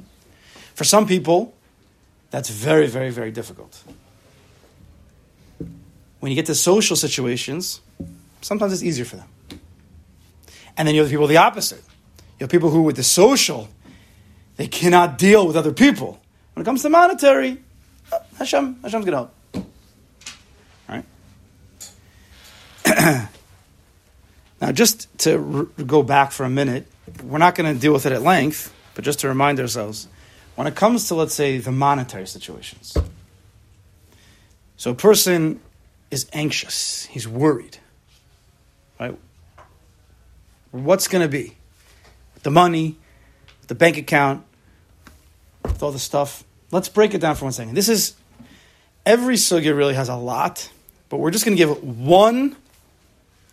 For 0.74 0.84
some 0.84 1.06
people, 1.06 1.54
that's 2.30 2.50
very, 2.50 2.86
very, 2.86 3.10
very 3.10 3.30
difficult. 3.30 3.82
When 6.22 6.30
you 6.30 6.36
get 6.36 6.46
to 6.46 6.54
social 6.54 6.94
situations, 6.94 7.80
sometimes 8.42 8.72
it's 8.72 8.84
easier 8.84 9.04
for 9.04 9.16
them. 9.16 9.26
And 10.76 10.86
then 10.86 10.94
you 10.94 11.00
have 11.00 11.10
the 11.10 11.14
people 11.14 11.26
the 11.26 11.38
opposite. 11.38 11.82
You 12.38 12.44
have 12.44 12.48
people 12.48 12.70
who, 12.70 12.82
with 12.82 12.94
the 12.94 13.02
social, 13.02 13.68
they 14.54 14.68
cannot 14.68 15.18
deal 15.18 15.44
with 15.44 15.56
other 15.56 15.72
people. 15.72 16.22
When 16.54 16.62
it 16.62 16.64
comes 16.64 16.82
to 16.82 16.90
monetary, 16.90 17.58
uh, 18.12 18.20
Hashem, 18.38 18.82
Hashem's 18.84 19.04
going 19.04 19.28
to 19.54 19.64
help. 20.92 21.04
Right? 22.86 23.28
now, 24.60 24.70
just 24.70 25.08
to 25.18 25.68
r- 25.78 25.84
go 25.84 26.04
back 26.04 26.30
for 26.30 26.44
a 26.44 26.50
minute, 26.50 26.86
we're 27.24 27.38
not 27.38 27.56
going 27.56 27.74
to 27.74 27.80
deal 27.80 27.92
with 27.92 28.06
it 28.06 28.12
at 28.12 28.22
length, 28.22 28.72
but 28.94 29.04
just 29.04 29.18
to 29.18 29.28
remind 29.28 29.58
ourselves, 29.58 30.06
when 30.54 30.68
it 30.68 30.76
comes 30.76 31.08
to, 31.08 31.16
let's 31.16 31.34
say, 31.34 31.58
the 31.58 31.72
monetary 31.72 32.28
situations, 32.28 32.96
so 34.76 34.92
a 34.92 34.94
person 34.94 35.60
is 36.12 36.28
anxious, 36.34 37.06
he's 37.06 37.26
worried, 37.26 37.78
right? 39.00 39.18
What's 40.70 41.08
going 41.08 41.22
to 41.22 41.28
be? 41.28 41.56
The 42.42 42.50
money, 42.50 42.98
the 43.66 43.74
bank 43.74 43.96
account, 43.96 44.44
with 45.64 45.82
all 45.82 45.90
the 45.90 45.98
stuff. 45.98 46.44
Let's 46.70 46.90
break 46.90 47.14
it 47.14 47.20
down 47.20 47.34
for 47.34 47.46
one 47.46 47.52
second. 47.52 47.74
This 47.74 47.88
is 47.88 48.14
every 49.06 49.36
sugya 49.36 49.74
really 49.76 49.94
has 49.94 50.10
a 50.10 50.16
lot, 50.16 50.70
but 51.08 51.16
we're 51.16 51.30
just 51.30 51.46
going 51.46 51.56
to 51.56 51.62
give 51.64 51.82
one. 51.82 52.56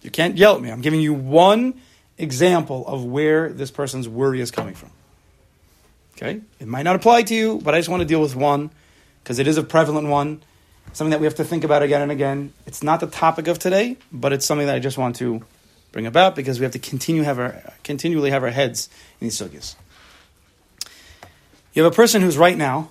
You 0.01 0.11
can't 0.11 0.37
yell 0.37 0.55
at 0.55 0.61
me. 0.61 0.69
I'm 0.69 0.81
giving 0.81 0.99
you 0.99 1.13
one 1.13 1.79
example 2.17 2.85
of 2.87 3.05
where 3.05 3.49
this 3.53 3.71
person's 3.71 4.09
worry 4.09 4.41
is 4.41 4.51
coming 4.51 4.75
from. 4.75 4.91
Okay, 6.17 6.41
it 6.59 6.67
might 6.67 6.83
not 6.83 6.97
apply 6.97 7.23
to 7.23 7.33
you, 7.33 7.61
but 7.63 7.73
I 7.73 7.79
just 7.79 7.87
want 7.87 8.01
to 8.01 8.05
deal 8.05 8.21
with 8.21 8.35
one 8.35 8.71
because 9.23 9.39
it 9.39 9.47
is 9.47 9.57
a 9.57 9.63
prevalent 9.63 10.09
one, 10.09 10.41
something 10.93 11.11
that 11.11 11.19
we 11.19 11.25
have 11.25 11.35
to 11.35 11.43
think 11.43 11.63
about 11.63 11.83
again 11.83 12.01
and 12.01 12.11
again. 12.11 12.53
It's 12.65 12.83
not 12.83 12.99
the 12.99 13.07
topic 13.07 13.47
of 13.47 13.59
today, 13.59 13.97
but 14.11 14.33
it's 14.33 14.45
something 14.45 14.67
that 14.67 14.75
I 14.75 14.79
just 14.79 14.97
want 14.97 15.15
to 15.17 15.43
bring 15.91 16.05
about 16.05 16.35
because 16.35 16.59
we 16.59 16.63
have 16.63 16.73
to 16.73 16.79
continue 16.79 17.23
have 17.23 17.39
our 17.39 17.73
continually 17.83 18.31
have 18.31 18.43
our 18.43 18.49
heads 18.49 18.89
in 19.19 19.25
these 19.27 19.39
sugyas. 19.39 19.75
You 21.73 21.83
have 21.83 21.91
a 21.91 21.95
person 21.95 22.21
who's 22.21 22.37
right 22.37 22.57
now, 22.57 22.89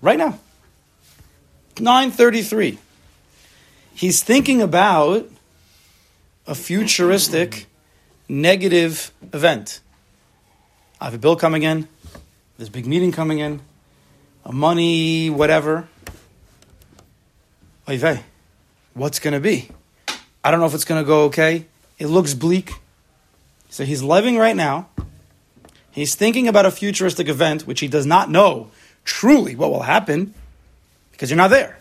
right 0.00 0.18
now, 0.18 0.38
933. 1.78 2.78
He's 3.94 4.22
thinking 4.22 4.62
about 4.62 5.28
a 6.46 6.54
futuristic 6.54 7.66
negative 8.28 9.12
event. 9.32 9.80
I 11.00 11.06
have 11.06 11.14
a 11.14 11.18
bill 11.18 11.36
coming 11.36 11.64
in, 11.64 11.88
a 12.58 12.70
big 12.70 12.86
meeting 12.86 13.12
coming 13.12 13.40
in, 13.40 13.60
a 14.44 14.52
money, 14.52 15.30
whatever. 15.30 15.88
Oy 17.88 17.98
vey, 17.98 18.22
what's 18.94 19.18
going 19.18 19.34
to 19.34 19.40
be? 19.40 19.68
I 20.44 20.50
don't 20.50 20.60
know 20.60 20.66
if 20.66 20.74
it's 20.74 20.84
going 20.84 21.02
to 21.02 21.06
go 21.06 21.24
okay. 21.24 21.66
It 21.98 22.06
looks 22.06 22.32
bleak. 22.32 22.74
So 23.70 23.84
he's 23.84 24.02
living 24.02 24.36
right 24.36 24.54
now. 24.54 24.88
He's 25.90 26.14
thinking 26.14 26.46
about 26.46 26.64
a 26.64 26.70
futuristic 26.70 27.28
event 27.28 27.66
which 27.66 27.80
he 27.80 27.88
does 27.88 28.06
not 28.06 28.30
know 28.30 28.70
truly 29.04 29.56
what 29.56 29.70
will 29.70 29.82
happen 29.82 30.32
because 31.10 31.30
you're 31.30 31.36
not 31.36 31.50
there. 31.50 31.78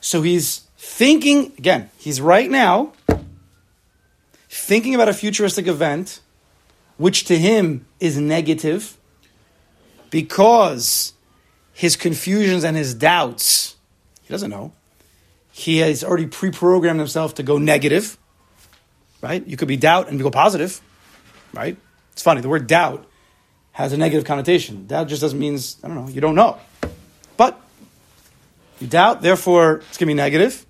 So 0.00 0.22
he's 0.22 0.60
thinking, 0.78 1.52
again, 1.58 1.90
he's 1.98 2.20
right 2.20 2.50
now 2.50 2.92
thinking 4.48 4.94
about 4.94 5.08
a 5.08 5.12
futuristic 5.12 5.66
event 5.66 6.20
which 6.96 7.24
to 7.24 7.38
him 7.38 7.86
is 8.00 8.18
negative 8.18 8.96
because 10.10 11.12
his 11.72 11.96
confusions 11.96 12.64
and 12.64 12.76
his 12.76 12.94
doubts, 12.94 13.76
he 14.30 14.32
doesn't 14.32 14.50
know. 14.50 14.72
He 15.50 15.78
has 15.78 16.04
already 16.04 16.26
pre 16.26 16.52
programmed 16.52 17.00
himself 17.00 17.34
to 17.34 17.42
go 17.42 17.58
negative, 17.58 18.16
right? 19.20 19.44
You 19.44 19.56
could 19.56 19.66
be 19.66 19.76
doubt 19.76 20.08
and 20.08 20.20
go 20.20 20.30
positive, 20.30 20.80
right? 21.52 21.76
It's 22.12 22.22
funny, 22.22 22.40
the 22.40 22.48
word 22.48 22.68
doubt 22.68 23.08
has 23.72 23.92
a 23.92 23.96
negative 23.96 24.24
connotation. 24.24 24.86
Doubt 24.86 25.08
just 25.08 25.20
doesn't 25.20 25.36
mean, 25.36 25.58
I 25.82 25.88
don't 25.88 25.96
know, 25.96 26.08
you 26.08 26.20
don't 26.20 26.36
know. 26.36 26.60
But 27.36 27.60
you 28.78 28.86
doubt, 28.86 29.20
therefore 29.20 29.78
it's 29.88 29.98
going 29.98 30.06
to 30.06 30.06
be 30.06 30.14
negative. 30.14 30.64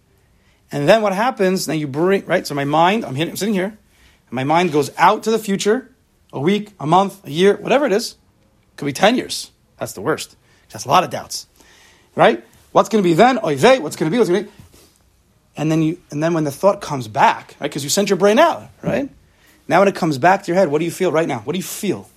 And 0.73 0.89
then 0.89 1.03
what 1.03 1.13
happens, 1.13 1.69
now 1.69 1.75
you 1.75 1.87
bring, 1.87 2.25
right? 2.25 2.47
So 2.47 2.55
my 2.55 2.65
mind, 2.65 3.05
I'm, 3.05 3.15
here, 3.15 3.29
I'm 3.29 3.37
sitting 3.37 3.53
here, 3.53 3.65
and 3.67 4.33
my 4.33 4.45
mind 4.45 4.73
goes 4.73 4.91
out 4.97 5.25
to 5.25 5.31
the 5.31 5.39
future, 5.39 5.95
a 6.33 6.41
week, 6.41 6.73
a 6.81 6.87
month, 6.87 7.27
a 7.27 7.31
year, 7.31 7.59
whatever 7.59 7.85
it 7.85 7.93
is. 7.93 8.17
Could 8.77 8.87
be 8.87 8.95
10 8.95 9.17
years. 9.17 9.51
That's 9.77 9.93
the 9.93 10.01
worst. 10.01 10.37
That's 10.71 10.87
a 10.87 10.89
lot 10.89 11.05
of 11.05 11.11
doubts, 11.11 11.47
right? 12.15 12.43
What's 12.73 12.89
going 12.89 13.03
to 13.03 13.09
be 13.09 13.15
then? 13.15 13.39
Oy 13.45 13.57
vey, 13.57 13.79
what's 13.79 13.97
going 13.97 14.11
to 14.11 14.15
be? 14.15 14.19
What's 14.19 14.31
going 14.31 14.45
to 14.45 14.51
be? 14.51 14.57
And 15.57 15.71
then 15.71 15.83
you, 15.83 16.01
and 16.11 16.23
then 16.23 16.35
when 16.35 16.45
the 16.45 16.51
thought 16.51 16.81
comes 16.81 17.09
back, 17.09 17.57
right? 17.61 17.69
Because 17.69 17.83
you 17.83 17.91
sent 17.91 18.09
your 18.09 18.17
brain 18.17 18.39
out, 18.39 18.69
right? 18.83 19.11
Now 19.69 19.81
when 19.81 19.89
it 19.89 19.95
comes 19.95 20.19
back 20.19 20.45
to 20.45 20.47
your 20.49 20.57
head, 20.57 20.69
what 20.69 20.79
do 20.79 20.85
you 20.85 20.91
feel 20.91 21.13
right 21.13 21.29
now? 21.29 21.41
What 21.41 21.53
do 21.53 21.59
you 21.59 21.65
feel? 21.65 22.09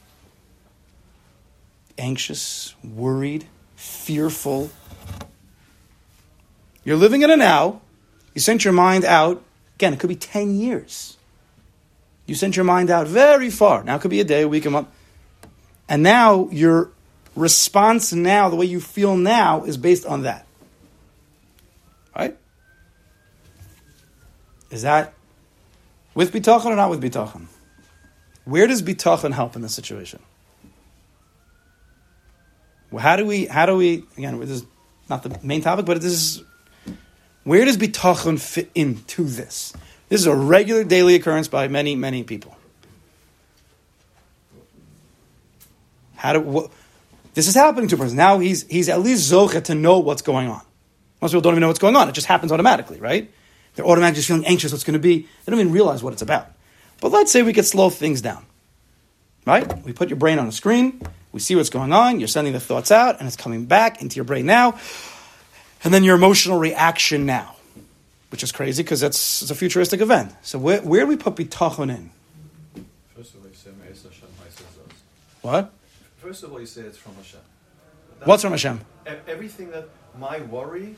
Anxious, 1.98 2.76
worried, 2.84 3.46
fearful. 3.76 4.72
You're 6.84 6.98
living 6.98 7.22
in 7.22 7.30
a 7.30 7.38
now. 7.38 7.82
You 8.34 8.42
sent 8.42 8.64
your 8.64 8.74
mind 8.74 9.06
out. 9.06 9.44
Again, 9.76 9.94
it 9.94 10.00
could 10.00 10.10
be 10.10 10.16
10 10.16 10.56
years. 10.56 11.18
You 12.26 12.36
sent 12.36 12.56
your 12.56 12.66
mind 12.66 12.90
out 12.90 13.08
very 13.08 13.50
far. 13.50 13.84
Now 13.84 13.96
it 13.96 14.02
could 14.02 14.12
be 14.12 14.20
a 14.20 14.24
day, 14.24 14.44
a 14.44 14.48
week, 14.48 14.66
a 14.66 14.70
month. 14.70 14.88
And 15.90 16.02
now 16.04 16.48
your 16.52 16.92
response 17.36 18.14
now, 18.14 18.50
the 18.50 18.56
way 18.56 18.66
you 18.66 18.80
feel 18.80 19.16
now, 19.16 19.64
is 19.64 19.78
based 19.78 20.06
on 20.06 20.24
that. 20.24 20.46
Right? 22.16 22.38
Is 24.70 24.84
that 24.84 25.14
with 26.14 26.32
bitachon 26.32 26.66
or 26.66 26.76
not 26.76 26.90
with 26.90 27.02
bitachon? 27.02 27.48
Where 28.46 28.68
does 28.68 28.82
bitachon 28.82 29.32
help 29.34 29.56
in 29.56 29.62
this 29.62 29.74
situation? 29.74 30.20
Well, 32.92 33.02
how 33.02 33.16
do 33.16 33.26
we? 33.26 33.46
How 33.46 33.66
do 33.66 33.76
we? 33.76 34.04
Again, 34.18 34.40
this 34.40 34.50
is 34.50 34.66
not 35.10 35.24
the 35.24 35.40
main 35.42 35.62
topic, 35.62 35.86
but 35.86 36.02
this 36.02 36.12
is 36.12 36.44
where 37.44 37.66
does 37.66 37.78
bitachon 37.78 38.40
fit 38.40 38.70
into 38.76 39.24
this? 39.24 39.74
This 40.10 40.22
is 40.22 40.28
a 40.28 40.36
regular 40.36 40.84
daily 40.84 41.16
occurrence 41.16 41.48
by 41.48 41.68
many, 41.68 41.96
many 41.96 42.24
people. 42.24 42.56
How 46.16 46.34
do 46.34 46.40
what, 46.40 46.72
this 47.34 47.48
is 47.48 47.56
happening 47.56 47.88
to 47.90 47.96
a 47.96 47.98
person 47.98 48.18
now? 48.18 48.40
He's 48.40 48.68
he's 48.68 48.90
at 48.90 49.02
least 49.02 49.32
zocha 49.32 49.64
to 49.66 49.76
know 49.76 50.00
what's 50.00 50.22
going 50.22 50.50
on. 50.50 50.62
Most 51.22 51.32
people 51.32 51.42
don't 51.42 51.54
even 51.54 51.62
know 51.62 51.68
what's 51.68 51.80
going 51.80 51.96
on; 51.96 52.10
it 52.10 52.14
just 52.14 52.28
happens 52.28 52.52
automatically, 52.52 53.00
right? 53.00 53.32
They're 53.76 53.86
automatically 53.86 54.18
just 54.18 54.28
feeling 54.28 54.46
anxious. 54.46 54.72
What's 54.72 54.84
going 54.84 54.94
to 54.94 55.00
be? 55.00 55.22
They 55.22 55.52
don't 55.52 55.60
even 55.60 55.74
realize 55.74 56.04
what 56.04 56.14
it's 56.14 56.22
about. 56.22 56.48
But 57.02 57.12
let's 57.12 57.32
say 57.32 57.42
we 57.42 57.54
could 57.54 57.66
slow 57.66 57.90
things 57.90 58.22
down, 58.22 58.46
right? 59.46 59.84
We 59.84 59.94
put 59.94 60.10
your 60.10 60.18
brain 60.18 60.40
on 60.40 60.48
a 60.48 60.52
screen. 60.52 61.02
We 61.32 61.40
see 61.40 61.56
what's 61.56 61.72
going 61.72 61.92
on. 61.92 62.20
You're 62.20 62.28
sending 62.28 62.54
the 62.54 62.60
thoughts 62.60 62.92
out, 62.92 63.20
and 63.20 63.28
it's 63.28 63.36
coming 63.36 63.66
back 63.66 64.02
into 64.02 64.16
your 64.16 64.26
brain 64.26 64.46
now. 64.46 64.80
And 65.84 65.94
then 65.94 66.04
your 66.04 66.16
emotional 66.16 66.60
reaction 66.60 67.26
now, 67.26 67.56
which 68.30 68.44
is 68.44 68.52
crazy 68.52 68.84
because 68.84 69.02
that's 69.02 69.42
it's 69.42 69.52
a 69.52 69.56
futuristic 69.56 70.00
event. 70.00 70.34
So 70.44 70.60
where, 70.60 70.82
where 70.82 71.02
do 71.02 71.08
we 71.08 71.18
put 71.18 71.36
bitachon 71.36 71.90
in? 71.90 72.12
First 73.16 73.34
of 73.34 73.42
all, 73.42 73.50
you 73.50 73.56
say 73.56 73.72
Me'ez 73.84 74.04
Hashem 74.04 74.30
Ha'isazos. 74.40 74.94
What? 75.42 75.74
First 76.24 76.44
of 76.44 76.54
all, 76.54 76.60
you 76.60 76.66
say 76.66 76.82
it's 76.82 76.98
from 76.98 77.16
Hashem. 77.16 77.42
That's- 78.12 78.28
What's 78.28 78.44
from 78.44 78.52
Hashem? 78.52 78.80
Everything 79.28 79.72
that 79.72 79.90
my 80.18 80.40
worry 80.56 80.96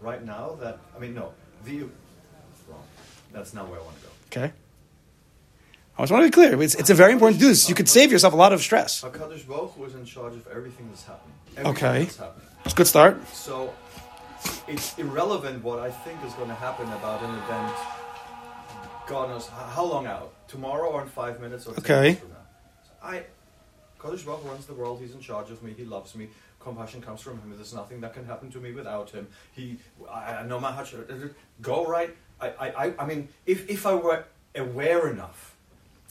right 0.00 0.24
now, 0.24 0.58
that 0.60 0.78
I 0.96 0.98
mean, 0.98 1.14
no, 1.14 1.32
the 1.64 1.82
wrong. 2.68 2.82
That's 3.32 3.54
not 3.54 3.68
where 3.68 3.78
I 3.78 3.82
want 3.84 3.96
to 3.98 4.02
go. 4.02 4.10
Okay. 4.32 4.52
I 5.96 6.02
just 6.02 6.10
want 6.10 6.22
to 6.24 6.26
be 6.26 6.32
clear. 6.32 6.60
It's, 6.60 6.74
it's 6.74 6.90
a 6.90 6.94
very 6.94 7.12
important 7.12 7.38
to 7.38 7.44
do 7.44 7.48
this. 7.50 7.68
You 7.68 7.76
could 7.76 7.88
save 7.88 8.10
yourself 8.10 8.32
a 8.32 8.36
lot 8.36 8.52
of 8.52 8.60
stress. 8.60 9.02
Hakadosh 9.02 9.46
Baruch 9.46 9.74
Hu 9.74 9.84
is 9.84 9.94
in 9.94 10.04
charge 10.04 10.34
of 10.34 10.44
everything 10.48 10.88
that's 10.88 11.04
happening. 11.04 11.34
Everything 11.56 11.76
Okay. 11.76 11.98
That's 12.04 12.16
happening. 12.16 12.48
It's 12.64 12.74
a 12.74 12.76
good 12.76 12.86
start. 12.88 13.28
So 13.28 13.72
it's 14.66 14.98
irrelevant 14.98 15.62
what 15.62 15.78
I 15.78 15.92
think 15.92 16.18
is 16.26 16.32
going 16.34 16.48
to 16.48 16.54
happen 16.56 16.86
about 16.94 17.22
an 17.22 17.30
event. 17.44 17.72
God 19.06 19.28
knows 19.28 19.46
how 19.46 19.84
long 19.84 20.06
out. 20.08 20.32
Tomorrow 20.48 20.88
or 20.90 21.02
in 21.02 21.08
five 21.08 21.40
minutes 21.40 21.66
or 21.66 21.74
ten 21.74 21.84
Okay. 21.84 22.00
minutes 22.02 22.20
from 22.20 22.28
now. 22.30 22.36
So 22.82 22.92
I, 23.06 23.22
Kadosh 24.04 24.24
Baruch 24.26 24.44
runs 24.44 24.66
the 24.66 24.74
world. 24.74 25.00
He's 25.00 25.12
in 25.14 25.20
charge 25.20 25.50
of 25.50 25.62
me. 25.62 25.74
He 25.76 25.84
loves 25.84 26.14
me. 26.14 26.28
Compassion 26.60 27.00
comes 27.00 27.20
from 27.20 27.38
him. 27.38 27.52
There's 27.56 27.74
nothing 27.74 28.00
that 28.02 28.12
can 28.12 28.24
happen 28.26 28.50
to 28.50 28.58
me 28.58 28.72
without 28.72 29.10
him. 29.10 29.26
He, 29.52 29.78
I, 30.10 30.42
know 30.44 30.60
my 30.60 30.72
heart. 30.72 30.92
Go 31.62 31.86
right. 31.86 32.14
I, 32.40 32.48
I, 32.48 32.86
I- 32.86 32.94
I 33.00 33.06
mean, 33.06 33.28
if, 33.46 33.68
if 33.68 33.86
I 33.86 33.94
were 33.94 34.24
aware 34.54 35.08
enough, 35.08 35.56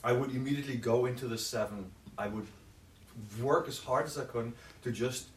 I 0.03 0.11
would 0.13 0.31
immediately 0.35 0.75
go 0.75 1.05
into 1.05 1.27
the 1.27 1.37
seven. 1.37 1.91
I 2.17 2.27
would 2.27 2.47
work 3.41 3.67
as 3.67 3.77
hard 3.79 4.05
as 4.05 4.17
I 4.17 4.25
could 4.25 4.53
to 4.83 4.91
just 4.91 5.27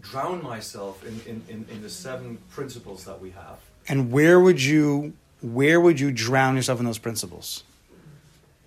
drown 0.00 0.42
myself 0.42 1.04
in, 1.04 1.20
in, 1.26 1.42
in, 1.48 1.66
in 1.70 1.82
the 1.82 1.90
seven 1.90 2.38
principles 2.50 3.04
that 3.04 3.20
we 3.20 3.30
have. 3.30 3.58
And 3.88 4.10
where 4.10 4.40
would 4.40 4.62
you 4.62 5.12
where 5.42 5.78
would 5.80 6.00
you 6.00 6.10
drown 6.10 6.56
yourself 6.56 6.78
in 6.80 6.86
those 6.86 6.98
principles? 6.98 7.64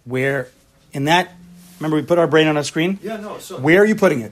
Where 0.05 0.49
in 0.93 1.05
that 1.05 1.31
remember 1.79 1.97
we 1.97 2.03
put 2.03 2.17
our 2.17 2.27
brain 2.27 2.47
on 2.47 2.57
a 2.57 2.63
screen? 2.63 2.99
Yeah, 3.01 3.17
no, 3.17 3.37
so 3.39 3.57
Where 3.59 3.81
are 3.81 3.85
you 3.85 3.95
putting 3.95 4.21
it? 4.21 4.31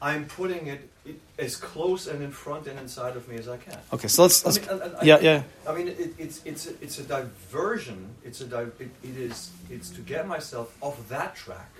I'm 0.00 0.26
putting 0.26 0.68
it, 0.68 0.88
it 1.04 1.20
as 1.38 1.56
close 1.56 2.06
and 2.06 2.22
in 2.22 2.30
front 2.30 2.66
and 2.68 2.78
inside 2.78 3.16
of 3.16 3.26
me 3.28 3.36
as 3.36 3.48
I 3.48 3.56
can. 3.56 3.76
Okay, 3.92 4.06
so 4.08 4.22
let's, 4.22 4.44
I 4.44 4.48
let's 4.48 4.60
mean, 4.60 4.68
and- 4.70 4.82
and 4.82 4.96
I- 4.96 5.04
yeah, 5.04 5.18
yeah. 5.20 5.42
I 5.68 5.74
mean, 5.74 5.88
it, 5.88 6.14
it's 6.18 6.40
it's 6.44 6.66
a, 6.68 6.70
it's 6.80 6.98
a 6.98 7.02
diversion. 7.02 8.14
It's 8.24 8.40
a 8.40 8.46
di- 8.46 8.62
it, 8.78 8.90
it 9.02 9.16
is 9.16 9.50
it's 9.70 9.90
to 9.90 10.00
get 10.00 10.28
myself 10.28 10.76
off 10.80 10.96
that 11.08 11.34
track 11.34 11.70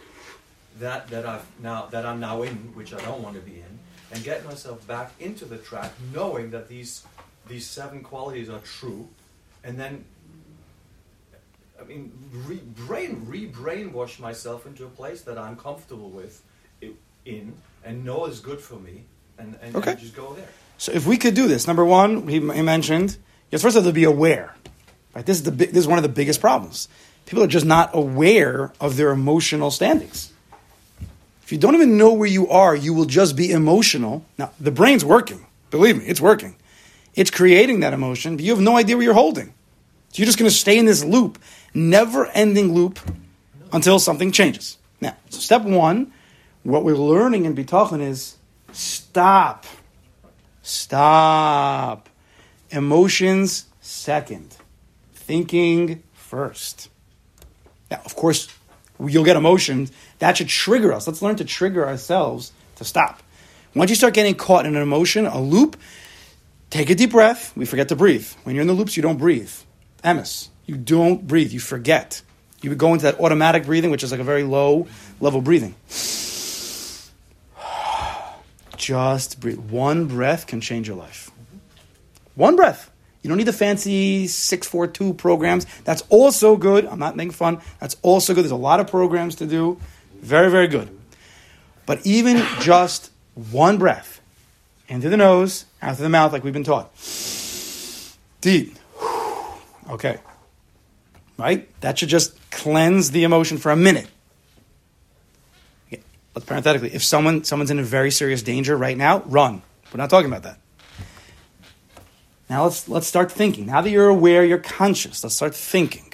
that 0.81 1.09
that 1.09 1.27
I've 1.27 1.47
now 1.63 1.87
that 1.87 2.05
I'm 2.05 2.19
now 2.21 2.43
in, 2.43 2.55
which 2.75 2.93
I 2.93 3.01
don't 3.01 3.23
want 3.23 3.37
to 3.37 3.41
be 3.43 3.57
in, 3.59 3.79
and 4.13 4.25
get 4.25 4.45
myself 4.45 4.85
back 4.89 5.13
into 5.21 5.45
the 5.45 5.59
track, 5.59 5.93
knowing 6.13 6.51
that 6.51 6.69
these 6.69 7.05
these 7.47 7.67
seven 7.67 8.03
qualities 8.03 8.49
are 8.51 8.61
true, 8.61 9.09
and 9.63 9.79
then. 9.79 10.05
I 11.81 11.85
mean, 11.85 12.13
re- 12.47 12.63
brain 12.87 13.25
re-brainwash 13.27 14.19
myself 14.19 14.67
into 14.67 14.85
a 14.85 14.89
place 14.89 15.23
that 15.23 15.39
I'm 15.39 15.57
comfortable 15.57 16.11
with, 16.11 16.43
in, 17.25 17.55
and 17.85 18.05
know 18.05 18.27
is 18.27 18.41
good 18.41 18.61
for 18.61 18.77
me, 18.77 19.05
and, 19.39 19.57
and, 19.63 19.77
Okay. 19.77 19.93
and 19.93 20.01
just 20.01 20.17
go 20.17 20.33
there. 20.35 20.49
So 20.79 20.93
if 20.93 21.07
we 21.07 21.17
could 21.17 21.35
do 21.35 21.47
this, 21.49 21.67
number 21.67 21.85
one, 21.85 22.27
he, 22.29 22.41
he 22.41 22.63
mentioned, 22.63 23.17
you 23.51 23.59
first 23.59 23.77
have 23.77 23.85
to 23.85 23.93
be 23.93 24.05
aware. 24.05 24.55
Right? 25.15 25.25
This 25.25 25.39
is 25.39 25.43
the 25.45 25.51
this 25.51 25.77
is 25.77 25.87
one 25.89 25.99
of 25.99 26.03
the 26.03 26.09
biggest 26.09 26.41
problems. 26.41 26.89
People 27.27 27.43
are 27.43 27.49
just 27.49 27.67
not 27.67 27.91
aware 27.95 28.73
of 28.81 28.97
their 28.97 29.11
emotional 29.11 29.71
standings. 29.71 30.33
If 31.43 31.53
you 31.53 31.59
don't 31.59 31.75
even 31.75 31.97
know 31.97 32.13
where 32.13 32.29
you 32.29 32.49
are, 32.49 32.77
you 32.77 32.93
will 32.95 33.07
just 33.07 33.37
be 33.37 33.51
emotional. 33.53 34.25
Now, 34.37 34.51
the 34.61 34.71
brain's 34.71 35.05
working. 35.05 35.47
Believe 35.71 35.97
me, 35.99 36.05
it's 36.05 36.21
working. 36.21 36.57
It's 37.15 37.31
creating 37.31 37.81
that 37.81 37.93
emotion, 37.93 38.37
but 38.37 38.45
you 38.45 38.53
have 38.53 38.61
no 38.63 38.77
idea 38.77 38.97
where 38.97 39.05
you're 39.05 39.15
holding. 39.15 39.53
So 40.11 40.21
you're 40.21 40.27
just 40.27 40.39
going 40.39 40.51
to 40.51 40.57
stay 40.57 40.79
in 40.79 40.87
this 40.87 41.05
loop, 41.05 41.39
never 41.75 42.27
ending 42.29 42.75
loop, 42.75 42.99
until 43.73 43.99
something 43.99 44.33
changes. 44.33 44.79
Now, 45.01 45.17
so 45.29 45.39
step 45.39 45.63
one, 45.63 46.13
what 46.63 46.85
we're 46.85 46.97
learning 46.97 47.45
in 47.45 47.55
Bitachon 47.55 48.01
is 48.01 48.37
stop. 48.73 49.67
Stop. 50.63 52.09
Emotions 52.71 53.67
second. 53.81 54.57
Thinking 55.15 56.03
first. 56.15 56.89
Now, 57.91 58.01
of 58.05 58.17
course, 58.17 58.49
you'll 58.99 59.25
get 59.25 59.37
emotions. 59.37 59.93
That 60.19 60.37
should 60.37 60.49
trigger 60.49 60.93
us. 60.93 61.07
Let's 61.07 61.23
learn 61.23 61.37
to 61.37 61.45
trigger 61.45 61.87
ourselves 61.87 62.53
to 62.77 62.85
stop. 62.85 63.23
Once 63.75 63.91
you 63.91 63.97
start 63.97 64.15
getting 64.15 64.35
caught 64.35 64.67
in 64.67 64.75
an 64.75 64.83
emotion, 64.83 65.27
a 65.27 65.41
loop, 65.41 65.77
take 66.71 66.91
a 66.91 66.95
deep 66.95 67.11
breath. 67.11 67.57
We 67.57 67.65
forget 67.65 67.89
to 67.89 67.97
breathe. 67.97 68.27
When 68.45 68.55
you're 68.55 68.63
in 68.63 68.69
the 68.69 68.75
loops, 68.75 68.97
you 68.97 69.03
don't 69.03 69.19
breathe. 69.19 69.53
Emes, 70.05 70.49
you 70.67 70.77
don't 70.77 71.27
breathe. 71.27 71.53
You 71.53 71.61
forget. 71.61 72.23
You 72.61 72.71
would 72.71 72.79
go 72.79 72.93
into 72.93 73.05
that 73.05 73.21
automatic 73.21 73.67
breathing, 73.67 73.91
which 73.91 74.03
is 74.03 74.11
like 74.11 74.21
a 74.21 74.25
very 74.25 74.43
low 74.43 74.89
level 75.21 75.41
breathing. 75.41 75.75
Just 78.77 79.41
breathe. 79.41 79.59
One 79.59 80.07
breath 80.07 80.47
can 80.47 80.61
change 80.61 80.89
your 80.89 80.97
life. 80.97 81.31
One 82.35 82.57
breath. 82.57 82.91
You 83.23 83.29
don't 83.29 83.39
need 83.39 83.49
the 83.49 83.53
fancy 83.53 84.27
642 84.27 85.15
programs. 85.15 85.67
That's 85.85 86.03
also 86.09 86.57
good. 86.57 86.87
I'm 86.87 86.99
not 86.99 87.17
making 87.17 87.33
fun. 87.33 87.61
That's 87.81 87.97
also 88.03 88.35
good. 88.35 88.43
There's 88.43 88.53
a 88.53 88.57
lot 88.57 88.81
of 88.81 88.89
programs 88.89 89.37
to 89.37 89.47
do. 89.47 89.79
Very, 90.21 90.51
very 90.51 90.69
good. 90.69 90.97
But 91.85 92.07
even 92.07 92.45
just 92.61 93.11
one 93.35 93.79
breath 93.79 94.21
into 94.89 95.09
the 95.09 95.17
nose, 95.17 95.67
out 95.83 95.97
through 95.97 96.05
the 96.05 96.11
mouth, 96.11 96.33
like 96.33 96.45
we've 96.45 96.53
been 96.53 96.65
taught. 96.65 96.91
Deep. 98.41 98.77
Okay. 99.89 100.19
Right? 101.37 101.69
That 101.81 101.99
should 101.99 102.09
just 102.09 102.39
cleanse 102.51 103.11
the 103.11 103.25
emotion 103.25 103.59
for 103.59 103.71
a 103.71 103.77
minute. 103.77 104.09
Okay, 105.87 106.03
But 106.35 106.47
parenthetically, 106.47 106.95
if 106.95 107.03
someone 107.03 107.45
someone's 107.45 107.71
in 107.71 107.79
a 107.79 107.85
very 107.85 108.11
serious 108.11 108.43
danger 108.43 108.77
right 108.77 108.97
now, 108.97 109.21
run. 109.21 109.63
We're 109.93 109.99
not 109.99 110.11
talking 110.11 110.31
about 110.31 110.43
that. 110.43 110.59
Now 112.51 112.65
let's 112.65 112.89
let's 112.89 113.07
start 113.07 113.31
thinking. 113.31 113.67
Now 113.67 113.81
that 113.81 113.91
you're 113.91 114.09
aware, 114.09 114.45
you're 114.45 114.59
conscious. 114.59 115.23
Let's 115.23 115.37
start 115.37 115.55
thinking. 115.55 116.13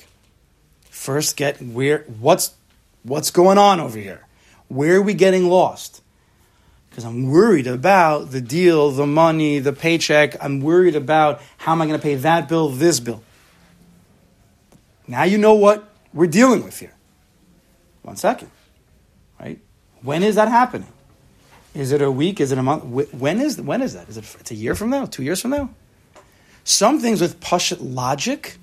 First, 0.90 1.37
get 1.37 1.60
where 1.60 2.04
what's 2.20 2.54
what's 3.02 3.30
going 3.30 3.58
on 3.58 3.80
over 3.80 3.98
here. 3.98 4.26
Where 4.68 4.96
are 4.96 5.02
we 5.02 5.14
getting 5.14 5.48
lost? 5.48 6.02
Because 6.90 7.04
I'm 7.04 7.28
worried 7.28 7.66
about 7.66 8.30
the 8.30 8.40
deal, 8.40 8.90
the 8.90 9.06
money, 9.06 9.58
the 9.58 9.72
paycheck. 9.72 10.42
I'm 10.42 10.60
worried 10.60 10.94
about 10.94 11.40
how 11.58 11.72
am 11.72 11.82
I 11.82 11.87
going 11.87 11.98
to 11.98 12.02
pay 12.02 12.14
that 12.14 12.48
bill, 12.48 12.68
this 12.68 13.00
bill. 13.00 13.22
Now 15.07 15.25
you 15.25 15.38
know 15.38 15.55
what 15.55 15.88
we're 16.12 16.27
dealing 16.27 16.64
with 16.64 16.79
here. 16.79 16.95
One 18.03 18.17
second, 18.17 18.51
right? 19.40 19.59
When 20.03 20.23
is 20.23 20.35
that 20.35 20.49
happening? 20.49 20.88
Is 21.75 21.90
it 21.90 22.03
a 22.03 22.11
week? 22.11 22.40
Is 22.40 22.53
it 22.53 22.59
a 22.59 22.62
month? 22.62 22.85
When 22.85 23.40
is 23.40 23.61
when 23.61 23.83
is 23.83 23.95
that? 23.95 24.09
Is 24.09 24.17
it? 24.17 24.37
It's 24.40 24.51
a 24.51 24.55
year 24.55 24.75
from 24.75 24.90
now. 24.90 25.07
Two 25.07 25.23
years 25.23 25.40
from 25.40 25.51
now. 25.51 25.71
Some 26.62 27.01
things 27.01 27.21
with 27.21 27.40
pashut 27.40 27.79
logic, 27.81 28.57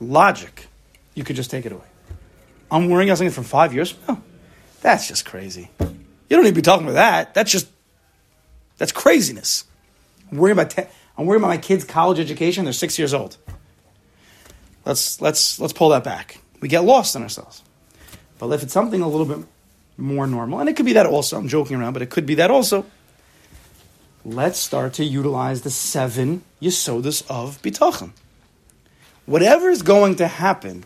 logic, 0.00 0.68
you 1.14 1.24
could 1.24 1.36
just 1.36 1.50
take 1.50 1.64
it 1.64 1.72
away. 1.72 1.84
I'm 2.70 2.88
worrying 2.88 3.08
about 3.08 3.18
something 3.18 3.32
from 3.32 3.44
five 3.44 3.72
years 3.72 3.90
from 3.92 4.16
now. 4.16 4.22
That's 4.82 5.08
just 5.08 5.24
crazy. 5.24 5.70
You 5.80 6.36
don't 6.36 6.44
need 6.44 6.50
to 6.50 6.54
be 6.54 6.62
talking 6.62 6.86
about 6.86 6.94
that. 6.94 7.34
That's 7.34 7.50
just 7.50 7.68
that's 8.78 8.92
craziness. 8.92 9.64
I'm 10.30 10.38
worrying 10.38 10.58
about 10.58 10.70
te- 10.70 10.86
I'm 11.16 11.26
worrying 11.26 11.42
about 11.42 11.48
my 11.48 11.58
kids' 11.58 11.84
college 11.84 12.18
education. 12.18 12.64
They're 12.64 12.72
six 12.72 12.98
years 12.98 13.12
old. 13.12 13.36
Let's 14.84 15.20
let's 15.20 15.60
let's 15.60 15.72
pull 15.72 15.90
that 15.90 16.04
back. 16.04 16.40
We 16.60 16.68
get 16.68 16.84
lost 16.84 17.16
in 17.16 17.22
ourselves. 17.22 17.62
But 18.38 18.50
if 18.50 18.62
it's 18.62 18.72
something 18.72 19.02
a 19.02 19.08
little 19.08 19.26
bit 19.26 19.46
more 19.96 20.26
normal, 20.26 20.60
and 20.60 20.68
it 20.68 20.76
could 20.76 20.86
be 20.86 20.94
that 20.94 21.06
also. 21.06 21.36
I'm 21.36 21.48
joking 21.48 21.76
around, 21.76 21.92
but 21.92 22.02
it 22.02 22.10
could 22.10 22.26
be 22.26 22.36
that 22.36 22.50
also. 22.50 22.86
Let's 24.24 24.58
start 24.58 24.94
to 24.94 25.04
utilize 25.04 25.62
the 25.62 25.70
seven 25.70 26.42
yisodas 26.60 27.22
of 27.30 27.60
bitachon. 27.62 28.12
Whatever 29.26 29.70
is 29.70 29.82
going 29.82 30.16
to 30.16 30.26
happen, 30.26 30.84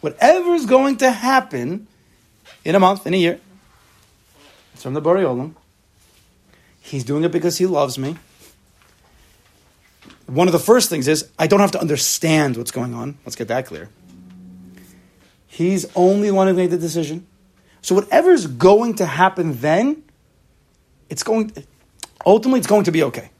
whatever 0.00 0.54
is 0.54 0.66
going 0.66 0.98
to 0.98 1.10
happen 1.10 1.86
in 2.64 2.74
a 2.74 2.80
month, 2.80 3.06
in 3.06 3.14
a 3.14 3.16
year, 3.16 3.40
it's 4.74 4.82
from 4.82 4.94
the 4.94 5.02
Borei 5.02 5.22
Olam. 5.24 5.54
He's 6.80 7.04
doing 7.04 7.24
it 7.24 7.32
because 7.32 7.58
he 7.58 7.66
loves 7.66 7.98
me. 7.98 8.16
One 10.30 10.46
of 10.46 10.52
the 10.52 10.60
first 10.60 10.88
things 10.88 11.08
is 11.08 11.28
I 11.40 11.48
don't 11.48 11.58
have 11.58 11.72
to 11.72 11.80
understand 11.80 12.56
what's 12.56 12.70
going 12.70 12.94
on. 12.94 13.18
Let's 13.26 13.34
get 13.34 13.48
that 13.48 13.66
clear. 13.66 13.88
He's 15.48 15.86
only 15.96 16.28
the 16.28 16.34
one 16.34 16.46
who 16.46 16.54
made 16.54 16.70
the 16.70 16.78
decision. 16.78 17.26
So 17.82 17.96
whatever's 17.96 18.46
going 18.46 18.94
to 18.96 19.06
happen 19.06 19.60
then, 19.60 20.04
it's 21.08 21.24
going 21.24 21.52
ultimately 22.24 22.58
it's 22.60 22.68
going 22.68 22.84
to 22.84 22.92
be 22.92 23.02
okay. 23.02 23.30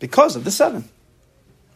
Because 0.00 0.36
of 0.36 0.44
the 0.44 0.50
seven. 0.50 0.84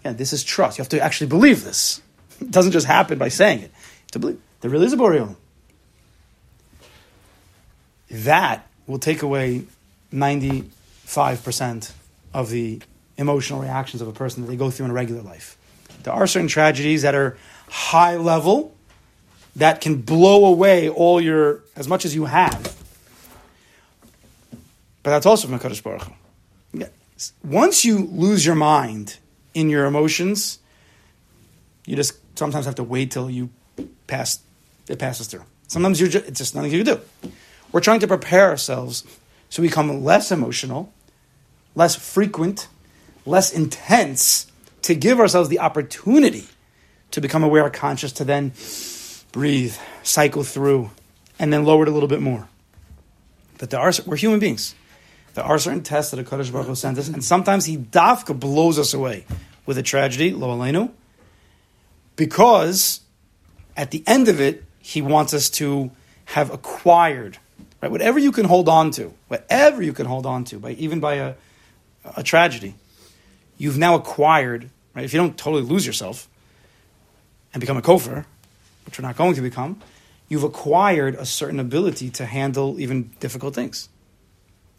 Yeah, 0.04 0.12
this 0.12 0.34
is 0.34 0.44
trust. 0.44 0.76
You 0.76 0.82
have 0.82 0.90
to 0.90 1.00
actually 1.00 1.28
believe 1.28 1.64
this. 1.64 2.02
It 2.40 2.50
doesn't 2.50 2.72
just 2.72 2.86
happen 2.86 3.16
by 3.16 3.28
saying 3.28 3.60
it. 3.60 3.70
To 4.12 4.18
believe 4.18 4.38
there 4.60 4.70
really 4.70 4.84
is 4.84 4.92
a 4.92 4.96
Borei 4.96 5.20
Olam. 5.20 5.36
That 8.10 8.66
will 8.86 8.98
take 8.98 9.22
away 9.22 9.64
95% 10.12 11.92
of 12.34 12.50
the 12.50 12.82
emotional 13.16 13.60
reactions 13.60 14.02
of 14.02 14.08
a 14.08 14.12
person 14.12 14.42
that 14.42 14.48
they 14.48 14.56
go 14.56 14.70
through 14.70 14.86
in 14.86 14.90
a 14.90 14.94
regular 14.94 15.22
life. 15.22 15.56
There 16.02 16.12
are 16.12 16.26
certain 16.26 16.48
tragedies 16.48 17.02
that 17.02 17.14
are 17.14 17.36
high 17.68 18.16
level 18.16 18.74
that 19.56 19.80
can 19.80 19.96
blow 20.02 20.46
away 20.46 20.88
all 20.88 21.20
your, 21.20 21.60
as 21.76 21.88
much 21.88 22.04
as 22.04 22.14
you 22.14 22.24
have. 22.24 22.76
But 25.02 25.10
that's 25.10 25.26
also 25.26 25.48
from 25.48 25.58
HaKadosh 25.58 25.82
Baruch. 25.82 26.10
Once 27.44 27.84
you 27.84 28.06
lose 28.06 28.44
your 28.44 28.56
mind 28.56 29.18
in 29.54 29.70
your 29.70 29.86
emotions, 29.86 30.58
you 31.86 31.94
just 31.94 32.14
sometimes 32.36 32.66
have 32.66 32.74
to 32.74 32.82
wait 32.82 33.12
till 33.12 33.30
you 33.30 33.50
pass, 34.06 34.40
it 34.88 34.98
passes 34.98 35.28
through. 35.28 35.44
Sometimes 35.68 36.00
you're 36.00 36.08
just, 36.08 36.26
it's 36.26 36.38
just 36.38 36.54
nothing 36.54 36.72
you 36.72 36.84
can 36.84 36.96
do. 36.96 37.30
We're 37.70 37.80
trying 37.80 38.00
to 38.00 38.08
prepare 38.08 38.48
ourselves 38.48 39.04
so 39.48 39.62
we 39.62 39.68
become 39.68 40.02
less 40.02 40.32
emotional, 40.32 40.92
less 41.74 41.94
frequent, 41.94 42.66
less 43.26 43.52
intense, 43.52 44.50
to 44.82 44.94
give 44.94 45.18
ourselves 45.18 45.48
the 45.48 45.60
opportunity 45.60 46.46
to 47.10 47.20
become 47.20 47.42
aware, 47.42 47.68
conscious, 47.70 48.12
to 48.12 48.24
then 48.24 48.52
breathe, 49.32 49.74
cycle 50.02 50.42
through, 50.42 50.90
and 51.38 51.52
then 51.52 51.64
lower 51.64 51.84
it 51.84 51.88
a 51.88 51.92
little 51.92 52.08
bit 52.08 52.20
more. 52.20 52.48
But 53.58 53.70
there 53.70 53.80
are 53.80 53.92
we're 54.04 54.16
human 54.16 54.40
beings. 54.40 54.74
There 55.34 55.44
are 55.44 55.58
certain 55.58 55.82
tests 55.82 56.10
that 56.10 56.20
a 56.20 56.24
Kaddish 56.24 56.50
Baruch 56.50 56.68
Hu 56.68 56.74
sends 56.74 56.98
us, 56.98 57.08
and 57.08 57.24
sometimes 57.24 57.64
he 57.64 57.76
dafka 57.76 58.38
blows 58.38 58.78
us 58.78 58.94
away 58.94 59.26
with 59.66 59.78
a 59.78 59.82
tragedy, 59.82 60.32
lo 60.32 60.48
aleinu, 60.48 60.90
because 62.16 63.00
at 63.76 63.90
the 63.90 64.04
end 64.06 64.28
of 64.28 64.40
it, 64.40 64.64
he 64.80 65.02
wants 65.02 65.34
us 65.34 65.50
to 65.50 65.90
have 66.26 66.52
acquired, 66.52 67.38
right? 67.80 67.90
Whatever 67.90 68.18
you 68.18 68.32
can 68.32 68.44
hold 68.44 68.68
on 68.68 68.90
to, 68.92 69.14
whatever 69.28 69.82
you 69.82 69.92
can 69.92 70.06
hold 70.06 70.26
on 70.26 70.44
to, 70.44 70.58
by 70.58 70.72
even 70.72 71.00
by 71.00 71.14
a, 71.14 71.34
a 72.16 72.22
tragedy, 72.22 72.74
you've 73.56 73.78
now 73.78 73.94
acquired, 73.94 74.70
right? 74.94 75.04
If 75.04 75.12
you 75.12 75.18
don't 75.18 75.36
totally 75.36 75.62
lose 75.62 75.86
yourself 75.86 76.28
and 77.52 77.60
become 77.60 77.76
a 77.76 77.82
kofar, 77.82 78.26
which 78.84 78.98
we're 78.98 79.06
not 79.06 79.16
going 79.16 79.34
to 79.34 79.40
become, 79.40 79.80
you've 80.28 80.44
acquired 80.44 81.14
a 81.14 81.26
certain 81.26 81.60
ability 81.60 82.10
to 82.10 82.26
handle 82.26 82.80
even 82.80 83.10
difficult 83.20 83.54
things. 83.54 83.88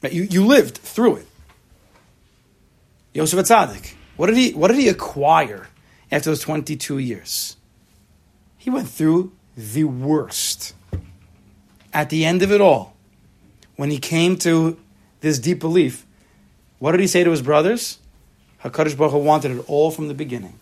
Right? 0.01 0.13
You, 0.13 0.23
you 0.23 0.45
lived 0.45 0.77
through 0.77 1.17
it. 1.17 1.27
Yosef 3.13 3.39
HaTzadik, 3.39 3.93
what 4.17 4.27
did 4.27 4.37
he, 4.37 4.51
what 4.53 4.67
did 4.67 4.77
he 4.77 4.89
acquire 4.89 5.67
after 6.11 6.29
those 6.29 6.41
22 6.41 6.97
years? 6.97 7.55
He 8.57 8.69
went 8.69 8.89
through 8.89 9.31
the 9.55 9.85
worst. 9.85 10.73
At 11.93 12.09
the 12.09 12.25
end 12.25 12.41
of 12.41 12.51
it 12.51 12.59
all, 12.59 12.95
when 13.77 13.89
he 13.89 13.99
came 13.99 14.37
to 14.39 14.77
this 15.21 15.39
deep 15.39 15.59
belief, 15.59 16.05
what 16.79 16.91
did 16.91 16.99
he 16.99 17.07
say 17.07 17.23
to 17.23 17.31
his 17.31 17.41
brothers? 17.41 17.99
HaKadosh 18.69 18.97
Baruch 18.97 19.13
Hu 19.13 19.19
wanted 19.19 19.51
it 19.51 19.69
all 19.69 19.91
from 19.91 20.07
the 20.07 20.13
beginning. 20.13 20.59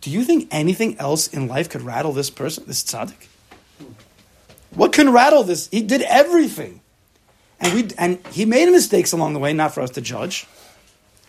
Do 0.00 0.10
you 0.10 0.24
think 0.24 0.48
anything 0.50 0.98
else 0.98 1.28
in 1.28 1.48
life 1.48 1.68
could 1.68 1.82
rattle 1.82 2.12
this 2.12 2.30
person, 2.30 2.64
this 2.66 2.82
tzaddik? 2.82 3.28
What 4.74 4.92
can 4.92 5.12
rattle 5.12 5.42
this? 5.42 5.68
He 5.68 5.82
did 5.82 6.02
everything. 6.02 6.80
And, 7.60 7.74
we, 7.74 7.88
and 7.96 8.26
he 8.32 8.44
made 8.44 8.68
mistakes 8.70 9.12
along 9.12 9.34
the 9.34 9.38
way, 9.38 9.52
not 9.52 9.74
for 9.74 9.80
us 9.80 9.90
to 9.90 10.00
judge, 10.00 10.46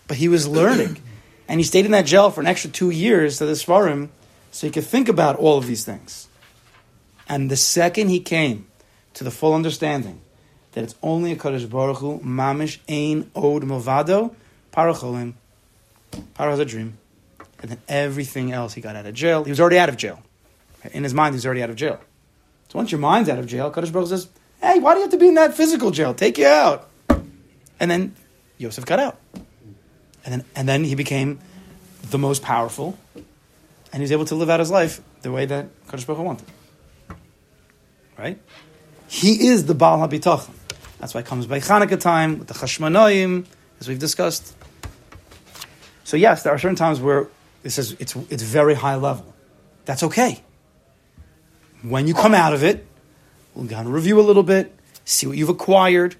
but 0.07 0.17
he 0.17 0.27
was 0.27 0.47
learning. 0.47 0.97
And 1.45 1.59
he 1.59 1.65
stayed 1.65 1.83
in 1.83 1.91
that 1.91 2.05
jail 2.05 2.31
for 2.31 2.39
an 2.39 2.47
extra 2.47 2.69
two 2.69 2.89
years 2.89 3.37
to 3.37 3.45
the 3.45 3.51
Svarim 3.51 4.07
so 4.49 4.65
he 4.65 4.71
could 4.71 4.85
think 4.85 5.09
about 5.09 5.35
all 5.35 5.57
of 5.57 5.67
these 5.67 5.83
things. 5.83 6.29
And 7.27 7.51
the 7.51 7.57
second 7.57 8.07
he 8.07 8.21
came 8.21 8.65
to 9.15 9.25
the 9.25 9.29
full 9.29 9.53
understanding 9.53 10.21
that 10.71 10.85
it's 10.85 10.95
only 11.03 11.33
a 11.33 11.35
Kadosh 11.35 11.69
Baruch 11.69 11.97
Hu, 11.97 12.19
Mamish 12.21 12.79
Ein 12.87 13.29
Od 13.35 13.63
Milvado, 13.63 14.33
Paracholim, 14.71 15.33
Paro 16.35 16.51
has 16.51 16.59
a 16.59 16.65
dream. 16.65 16.97
And 17.61 17.71
then 17.71 17.81
everything 17.87 18.51
else, 18.51 18.73
he 18.73 18.81
got 18.81 18.95
out 18.95 19.05
of 19.05 19.13
jail. 19.13 19.43
He 19.43 19.49
was 19.49 19.59
already 19.59 19.79
out 19.79 19.89
of 19.89 19.97
jail. 19.97 20.21
In 20.91 21.03
his 21.03 21.13
mind, 21.13 21.35
he's 21.35 21.45
already 21.45 21.63
out 21.63 21.69
of 21.69 21.77
jail. 21.77 21.99
So 22.69 22.79
once 22.79 22.91
your 22.91 22.99
mind's 22.99 23.29
out 23.29 23.39
of 23.39 23.47
jail, 23.47 23.71
Kadosh 23.71 23.91
Baruch 23.91 24.09
says, 24.09 24.27
hey, 24.61 24.79
why 24.79 24.93
do 24.93 24.99
you 24.99 25.03
have 25.03 25.11
to 25.11 25.17
be 25.17 25.27
in 25.27 25.35
that 25.35 25.53
physical 25.53 25.91
jail? 25.91 26.13
Take 26.13 26.37
you 26.37 26.47
out. 26.47 26.89
And 27.79 27.89
then 27.89 28.15
Yosef 28.57 28.85
got 28.85 28.99
out. 28.99 29.19
And 30.25 30.33
then, 30.33 30.45
and 30.55 30.67
then 30.67 30.83
he 30.83 30.95
became 30.95 31.39
the 32.09 32.17
most 32.17 32.41
powerful, 32.41 32.97
and 33.15 33.25
he 33.93 34.01
was 34.01 34.11
able 34.11 34.25
to 34.25 34.35
live 34.35 34.49
out 34.49 34.59
his 34.59 34.71
life 34.71 35.01
the 35.21 35.31
way 35.31 35.45
that 35.45 35.67
Kadosh 35.87 36.05
Baruch 36.05 36.23
wanted. 36.23 36.47
Right? 38.17 38.41
He 39.07 39.47
is 39.47 39.65
the 39.65 39.75
Baal 39.75 40.05
HaBitachon. 40.05 40.53
That's 40.99 41.13
why 41.13 41.21
it 41.21 41.25
comes 41.25 41.45
by 41.45 41.59
Hanukkah 41.59 41.99
time 41.99 42.39
with 42.39 42.47
the 42.47 42.53
Chashmanoim, 42.53 43.45
as 43.79 43.87
we've 43.87 43.99
discussed. 43.99 44.55
So 46.13 46.17
yes, 46.17 46.43
there 46.43 46.53
are 46.53 46.59
certain 46.59 46.75
times 46.75 47.01
where 47.01 47.25
this 47.63 47.79
is 47.79 47.93
it's 47.93 48.15
it's 48.29 48.43
very 48.43 48.75
high 48.75 48.97
level. 48.97 49.33
That's 49.85 50.03
okay. 50.03 50.43
When 51.81 52.07
you 52.07 52.13
come 52.13 52.35
out 52.35 52.53
of 52.53 52.63
it, 52.63 52.85
we'll 53.55 53.67
kind 53.67 53.87
of 53.87 53.93
review 53.93 54.19
a 54.19 54.21
little 54.21 54.43
bit, 54.43 54.71
see 55.05 55.25
what 55.25 55.37
you've 55.37 55.49
acquired. 55.49 56.15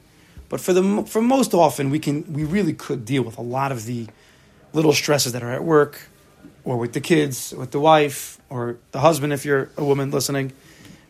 But 0.50 0.62
for 0.62 0.74
the 0.74 1.04
for 1.04 1.22
most 1.22 1.54
often, 1.54 1.92
we 1.92 2.00
can 2.00 2.34
we 2.34 2.44
really 2.44 2.74
could 2.74 3.06
deal 3.06 3.22
with 3.22 3.38
a 3.38 3.44
lot 3.44 3.72
of 3.72 3.86
the 3.86 4.08
little 4.74 4.94
stresses 4.94 5.34
that 5.34 5.44
are 5.44 5.52
at 5.52 5.64
work, 5.64 6.02
or 6.64 6.78
with 6.78 6.94
the 6.94 7.00
kids, 7.00 7.54
with 7.56 7.70
the 7.70 7.80
wife, 7.80 8.42
or 8.50 8.78
the 8.94 9.00
husband 9.00 9.32
if 9.32 9.46
you're 9.46 9.70
a 9.78 9.86
woman 9.86 10.10
listening. 10.10 10.54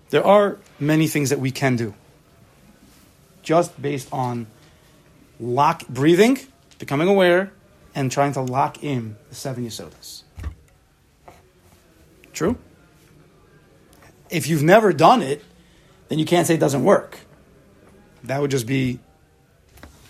There 0.10 0.26
are 0.26 0.58
many 0.78 1.08
things 1.08 1.30
that 1.30 1.40
we 1.40 1.52
can 1.52 1.78
do. 1.78 1.94
Just 3.44 3.82
based 3.82 4.10
on 4.12 4.48
lock 5.40 5.88
breathing, 5.88 6.38
becoming 6.80 7.08
aware, 7.08 7.54
and 7.96 8.12
trying 8.12 8.34
to 8.34 8.42
lock 8.42 8.84
in 8.84 9.16
the 9.30 9.36
seven 9.36 9.66
Yesodos. 9.66 10.24
True? 12.34 12.58
If 14.30 14.48
you've 14.48 14.64
never 14.64 14.94
done 14.94 15.22
it, 15.22 15.44
then 16.10 16.20
you 16.20 16.26
can't 16.26 16.48
say 16.48 16.56
it 16.56 16.60
doesn't 16.60 16.84
work. 16.84 17.20
That 18.24 18.42
would 18.42 18.52
just 18.52 18.66
be 18.66 19.00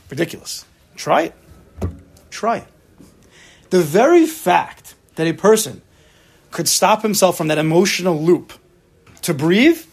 ridiculous. 0.10 0.65
Try 0.96 1.24
it. 1.24 1.36
Try 2.30 2.58
it. 2.58 2.67
The 3.69 3.82
very 3.82 4.26
fact 4.26 4.96
that 5.15 5.28
a 5.28 5.34
person 5.34 5.82
could 6.52 6.67
stop 6.67 7.02
himself 7.02 7.36
from 7.36 7.48
that 7.48 7.58
emotional 7.58 8.22
loop 8.22 8.54
to 9.24 9.34
breathe 9.34 9.84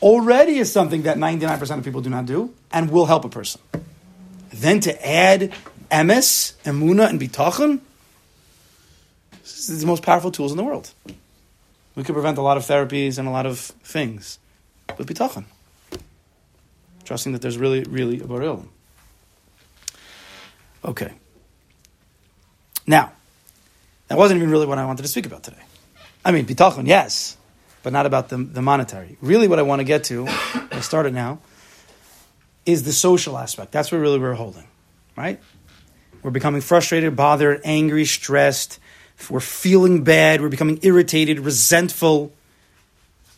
already 0.00 0.58
is 0.58 0.72
something 0.72 1.02
that 1.02 1.18
99% 1.18 1.78
of 1.78 1.84
people 1.84 2.00
do 2.00 2.10
not 2.10 2.26
do 2.26 2.54
and 2.72 2.90
will 2.90 3.06
help 3.06 3.24
a 3.24 3.28
person. 3.28 3.60
Then 4.50 4.80
to 4.80 5.06
add 5.06 5.52
emes, 5.90 6.54
emuna, 6.64 7.08
and 7.08 7.20
bitachon, 7.20 7.80
this 9.42 9.68
is 9.68 9.80
the 9.80 9.86
most 9.86 10.02
powerful 10.02 10.30
tools 10.30 10.50
in 10.50 10.56
the 10.56 10.64
world. 10.64 10.92
We 11.94 12.04
could 12.04 12.14
prevent 12.14 12.38
a 12.38 12.42
lot 12.42 12.56
of 12.56 12.64
therapies 12.64 13.18
and 13.18 13.26
a 13.26 13.30
lot 13.30 13.46
of 13.46 13.58
things 13.58 14.38
with 14.96 15.08
bitachon. 15.08 15.44
Trusting 17.04 17.32
that 17.32 17.42
there's 17.42 17.58
really, 17.58 17.82
really 17.84 18.20
a 18.20 18.24
baril. 18.24 18.66
Okay. 20.84 21.12
Now, 22.86 23.12
that 24.08 24.16
wasn't 24.16 24.38
even 24.38 24.50
really 24.50 24.66
what 24.66 24.78
I 24.78 24.86
wanted 24.86 25.02
to 25.02 25.08
speak 25.08 25.26
about 25.26 25.42
today. 25.42 25.62
I 26.24 26.32
mean, 26.32 26.46
bitachon, 26.46 26.86
yes, 26.86 27.36
but 27.82 27.92
not 27.92 28.06
about 28.06 28.28
the, 28.28 28.36
the 28.38 28.62
monetary. 28.62 29.16
Really, 29.20 29.48
what 29.48 29.58
I 29.58 29.62
want 29.62 29.80
to 29.80 29.84
get 29.84 30.04
to, 30.04 30.26
I 30.70 30.80
started 30.80 31.14
now, 31.14 31.40
is 32.64 32.82
the 32.84 32.92
social 32.92 33.38
aspect. 33.38 33.72
That's 33.72 33.90
what 33.90 33.98
really 33.98 34.18
we're 34.18 34.34
holding, 34.34 34.66
right? 35.16 35.40
We're 36.28 36.32
becoming 36.32 36.60
frustrated, 36.60 37.16
bothered, 37.16 37.62
angry, 37.64 38.04
stressed. 38.04 38.78
We're 39.30 39.40
feeling 39.40 40.04
bad. 40.04 40.42
We're 40.42 40.50
becoming 40.50 40.78
irritated, 40.82 41.40
resentful. 41.40 42.34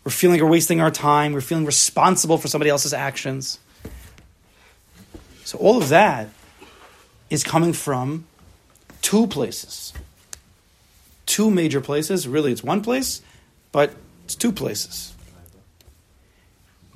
We're 0.03 0.11
feeling 0.11 0.43
we're 0.43 0.51
wasting 0.51 0.81
our 0.81 0.91
time. 0.91 1.33
We're 1.33 1.41
feeling 1.41 1.67
responsible 1.67 2.37
for 2.37 2.49
somebody 2.49 2.69
else's 2.69 2.93
actions. 2.93 3.61
So 5.45 5.57
all 5.59 5.81
of 5.81 5.91
that 5.91 6.31
is 7.31 7.45
coming 7.45 7.75
from 7.75 8.27
two 9.03 9.29
places. 9.29 9.93
Two 11.27 11.49
major 11.49 11.81
places. 11.81 12.27
Really, 12.27 12.51
it's 12.51 12.65
one 12.65 12.83
place, 12.83 13.23
but 13.71 13.95
it's 14.25 14.35
two 14.35 14.51
places. 14.51 15.15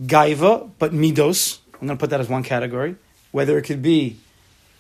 Gaiva, 0.03 0.73
but 0.77 0.93
midos. 0.93 1.61
I'm 1.75 1.87
going 1.87 1.97
to 1.97 2.03
put 2.03 2.11
that 2.11 2.19
as 2.19 2.29
one 2.29 2.43
category. 2.43 2.97
Whether 3.31 3.57
it 3.59 3.63
could 3.63 3.81
be 3.81 4.17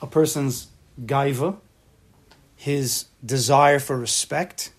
a 0.02 0.08
person's 0.08 0.66
gaiva, 1.02 1.56
his 2.56 3.06
desire 3.24 3.78
for 3.78 3.98
respect, 3.98 4.72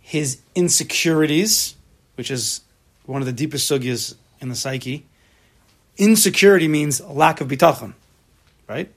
his 0.00 0.40
insecurities, 0.54 1.74
which 2.14 2.30
is 2.30 2.62
one 3.06 3.22
of 3.22 3.26
the 3.26 3.32
deepest 3.32 3.70
sugyas 3.70 4.14
in 4.40 4.48
the 4.48 4.54
psyche. 4.54 5.06
Insecurity 5.96 6.68
means 6.68 7.00
lack 7.00 7.40
of 7.40 7.48
bitachon, 7.48 7.94
right? 8.68 8.90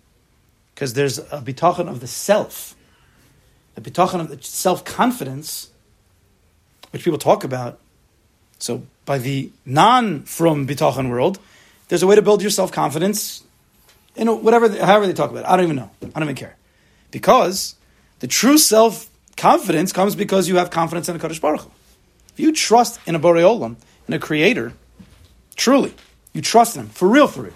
Because 0.73 0.93
there's 0.93 1.19
a 1.19 1.41
bitachon 1.43 1.87
of 1.87 1.99
the 1.99 2.07
self, 2.07 2.75
the 3.75 3.81
bitachon 3.81 4.19
of 4.19 4.29
the 4.29 4.41
self 4.41 4.85
confidence, 4.85 5.71
which 6.91 7.03
people 7.03 7.19
talk 7.19 7.43
about. 7.43 7.79
So, 8.59 8.83
by 9.05 9.17
the 9.17 9.51
non 9.65 10.23
from 10.23 10.65
bitachon 10.65 11.09
world, 11.09 11.39
there's 11.89 12.03
a 12.03 12.07
way 12.07 12.15
to 12.15 12.21
build 12.21 12.41
your 12.41 12.51
self 12.51 12.71
confidence 12.71 13.43
you 14.15 14.25
know, 14.25 14.35
whatever, 14.35 14.69
however 14.69 15.07
they 15.07 15.13
talk 15.13 15.31
about 15.31 15.45
it. 15.45 15.47
I 15.47 15.55
don't 15.55 15.65
even 15.65 15.75
know. 15.75 15.89
I 16.01 16.19
don't 16.19 16.23
even 16.23 16.35
care. 16.35 16.55
Because 17.11 17.75
the 18.19 18.27
true 18.27 18.57
self 18.57 19.09
confidence 19.37 19.91
comes 19.91 20.15
because 20.15 20.47
you 20.47 20.57
have 20.57 20.69
confidence 20.69 21.09
in 21.09 21.15
a 21.15 21.19
Kadosh 21.19 21.41
Baruch 21.41 21.61
Hu. 21.61 21.71
If 22.33 22.39
you 22.39 22.51
trust 22.51 22.99
in 23.05 23.15
a 23.15 23.19
Borei 23.19 23.41
Olam, 23.41 23.75
in 24.07 24.13
a 24.13 24.19
creator, 24.19 24.73
truly, 25.55 25.93
you 26.33 26.41
trust 26.41 26.75
him, 26.75 26.87
for 26.89 27.07
real, 27.07 27.27
for 27.27 27.43
real. 27.43 27.53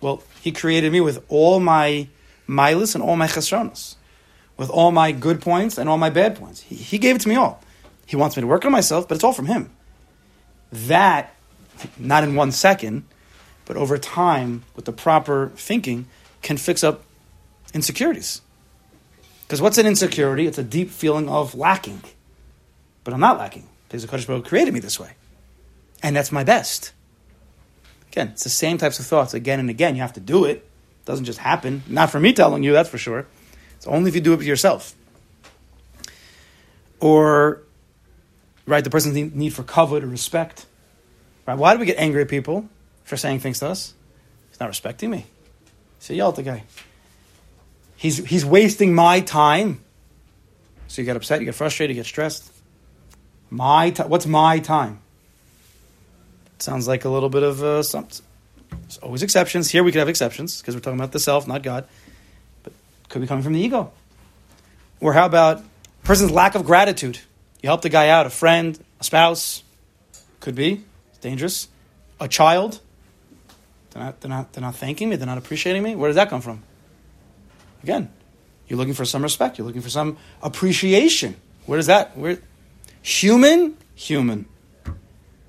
Well, 0.00 0.22
he 0.40 0.52
created 0.52 0.92
me 0.92 1.00
with 1.00 1.24
all 1.28 1.60
my 1.60 2.08
milas 2.48 2.94
and 2.94 3.02
all 3.02 3.16
my 3.16 3.26
chesronos, 3.26 3.96
with 4.56 4.68
all 4.68 4.92
my 4.92 5.12
good 5.12 5.40
points 5.40 5.78
and 5.78 5.88
all 5.88 5.96
my 5.96 6.10
bad 6.10 6.36
points. 6.36 6.60
He, 6.60 6.74
he 6.74 6.98
gave 6.98 7.16
it 7.16 7.22
to 7.22 7.28
me 7.28 7.36
all. 7.36 7.62
He 8.06 8.16
wants 8.16 8.36
me 8.36 8.42
to 8.42 8.46
work 8.46 8.64
on 8.66 8.72
myself, 8.72 9.08
but 9.08 9.14
it's 9.14 9.24
all 9.24 9.32
from 9.32 9.46
him. 9.46 9.70
That, 10.72 11.34
not 11.98 12.22
in 12.22 12.34
one 12.34 12.52
second, 12.52 13.04
but 13.66 13.76
over 13.76 13.98
time, 13.98 14.64
with 14.76 14.84
the 14.84 14.92
proper 14.92 15.50
thinking, 15.56 16.06
can 16.42 16.56
fix 16.56 16.84
up 16.84 17.02
insecurities. 17.72 18.42
Because 19.46 19.60
what's 19.60 19.78
an 19.78 19.86
insecurity? 19.86 20.46
It's 20.46 20.58
a 20.58 20.62
deep 20.64 20.90
feeling 20.90 21.28
of 21.28 21.54
lacking. 21.54 22.02
But 23.02 23.14
I'm 23.14 23.20
not 23.20 23.38
lacking 23.38 23.68
because 23.88 24.02
the 24.02 24.08
Kadosh 24.08 24.26
Baruch 24.26 24.46
created 24.46 24.72
me 24.72 24.80
this 24.80 24.98
way. 24.98 25.12
And 26.02 26.14
that's 26.14 26.32
my 26.32 26.44
best. 26.44 26.92
Again, 28.10 28.28
it's 28.28 28.44
the 28.44 28.50
same 28.50 28.78
types 28.78 28.98
of 28.98 29.06
thoughts 29.06 29.34
again 29.34 29.60
and 29.60 29.70
again. 29.70 29.96
You 29.96 30.02
have 30.02 30.12
to 30.14 30.20
do 30.20 30.44
it. 30.44 30.58
It 30.58 31.04
doesn't 31.04 31.24
just 31.24 31.38
happen. 31.38 31.82
Not 31.86 32.10
for 32.10 32.20
me 32.20 32.32
telling 32.32 32.62
you, 32.62 32.72
that's 32.72 32.88
for 32.88 32.98
sure. 32.98 33.26
It's 33.76 33.86
only 33.86 34.08
if 34.08 34.14
you 34.14 34.20
do 34.20 34.32
it 34.34 34.42
yourself. 34.42 34.94
Or 37.00 37.62
right? 38.66 38.84
The 38.84 38.90
person's 38.90 39.14
need, 39.14 39.34
need 39.34 39.50
for 39.50 39.62
kavod 39.62 40.02
or 40.02 40.06
respect. 40.06 40.66
Right? 41.46 41.58
Why 41.58 41.74
do 41.74 41.80
we 41.80 41.86
get 41.86 41.98
angry 41.98 42.22
at 42.22 42.28
people 42.28 42.68
for 43.04 43.16
saying 43.16 43.40
things 43.40 43.60
to 43.60 43.68
us? 43.68 43.94
He's 44.50 44.60
not 44.60 44.68
respecting 44.68 45.10
me. 45.10 45.26
So 45.98 46.12
yell 46.12 46.30
at 46.30 46.36
the 46.36 46.42
guy. 46.42 46.64
He's, 47.96 48.18
he's 48.18 48.44
wasting 48.44 48.94
my 48.94 49.20
time. 49.20 49.80
So 50.88 51.02
you 51.02 51.06
get 51.06 51.16
upset, 51.16 51.40
you 51.40 51.46
get 51.46 51.54
frustrated, 51.54 51.96
you 51.96 52.02
get 52.02 52.06
stressed. 52.06 52.52
My 53.50 53.90
time. 53.90 54.08
What's 54.08 54.26
my 54.26 54.58
time? 54.58 55.00
Sounds 56.58 56.86
like 56.86 57.04
a 57.04 57.08
little 57.08 57.28
bit 57.28 57.42
of 57.42 57.62
uh, 57.62 57.82
something. 57.82 58.24
There's 58.70 58.98
always 58.98 59.22
exceptions. 59.22 59.70
Here 59.70 59.82
we 59.82 59.92
could 59.92 59.98
have 59.98 60.08
exceptions 60.08 60.60
because 60.60 60.74
we're 60.74 60.80
talking 60.80 60.98
about 60.98 61.12
the 61.12 61.20
self, 61.20 61.46
not 61.46 61.62
God. 61.62 61.86
But 62.62 62.72
could 63.08 63.20
be 63.22 63.26
coming 63.26 63.44
from 63.44 63.52
the 63.52 63.60
ego. 63.60 63.92
Or 65.00 65.12
how 65.12 65.26
about 65.26 65.58
a 65.58 65.64
person's 66.04 66.30
lack 66.30 66.54
of 66.54 66.64
gratitude? 66.64 67.18
You 67.62 67.68
help 67.68 67.82
the 67.82 67.88
guy 67.88 68.08
out, 68.08 68.26
a 68.26 68.30
friend, 68.30 68.78
a 69.00 69.04
spouse. 69.04 69.62
Could 70.40 70.54
be. 70.54 70.84
It's 71.10 71.18
dangerous. 71.18 71.68
A 72.20 72.28
child. 72.28 72.80
They're 73.94 74.02
not, 74.02 74.20
they're, 74.20 74.28
not, 74.28 74.52
they're 74.52 74.62
not 74.62 74.74
thanking 74.74 75.08
me. 75.08 75.16
They're 75.16 75.26
not 75.26 75.38
appreciating 75.38 75.82
me. 75.82 75.94
Where 75.94 76.08
does 76.08 76.16
that 76.16 76.28
come 76.28 76.40
from? 76.40 76.62
Again, 77.84 78.10
you're 78.66 78.76
looking 78.76 78.94
for 78.94 79.04
some 79.04 79.22
respect. 79.22 79.56
You're 79.56 79.66
looking 79.66 79.82
for 79.82 79.90
some 79.90 80.16
appreciation. 80.42 81.36
Where 81.66 81.76
does 81.76 81.86
that? 81.86 82.16
Where? 82.16 82.38
Human, 83.02 83.76
human. 83.94 84.46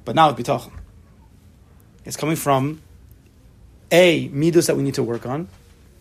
But 0.04 0.16
now 0.16 0.30
it's 0.30 0.40
bitachon. 0.40 0.72
It's 2.04 2.18
coming 2.18 2.36
from 2.36 2.82
a 3.92 4.30
midos 4.30 4.68
that 4.68 4.78
we 4.78 4.84
need 4.84 4.96
to 4.96 5.04
work 5.04 5.26
on, 5.26 5.48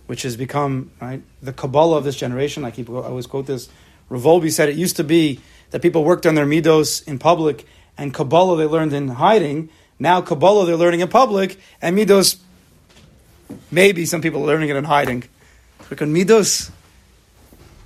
which 0.07 0.23
has 0.23 0.37
become 0.37 0.91
right 1.01 1.23
the 1.43 1.53
Kabbalah 1.53 1.97
of 1.97 2.05
this 2.05 2.17
generation. 2.17 2.65
I 2.65 2.71
keep 2.71 2.91
I 2.91 2.95
always 2.95 3.27
quote 3.27 3.47
this. 3.47 3.71
Rav 4.11 4.23
Wolbe 4.23 4.53
said 4.53 4.69
it 4.69 4.77
used 4.77 4.97
to 4.97 5.05
be 5.05 5.41
that 5.71 5.81
people 5.81 6.05
worked 6.05 6.27
on 6.27 6.35
their 6.35 6.45
midos 6.45 7.07
in 7.09 7.19
public, 7.19 7.67
and 7.97 8.13
Kabbalah 8.13 8.59
they 8.59 8.67
learned 8.67 8.93
in 8.93 9.09
hiding. 9.09 9.71
Now 9.99 10.21
Kabbalah 10.21 10.67
they're 10.67 10.77
learning 10.77 11.01
in 11.01 11.09
public, 11.09 11.59
and 11.81 11.97
midos 11.97 12.39
maybe 13.71 14.07
some 14.07 14.21
people 14.21 14.43
are 14.43 14.47
learning 14.47 14.69
it 14.71 14.77
in 14.77 14.85
hiding. 14.85 15.25
Quick 15.79 16.03
on 16.03 16.13
midos. 16.13 16.71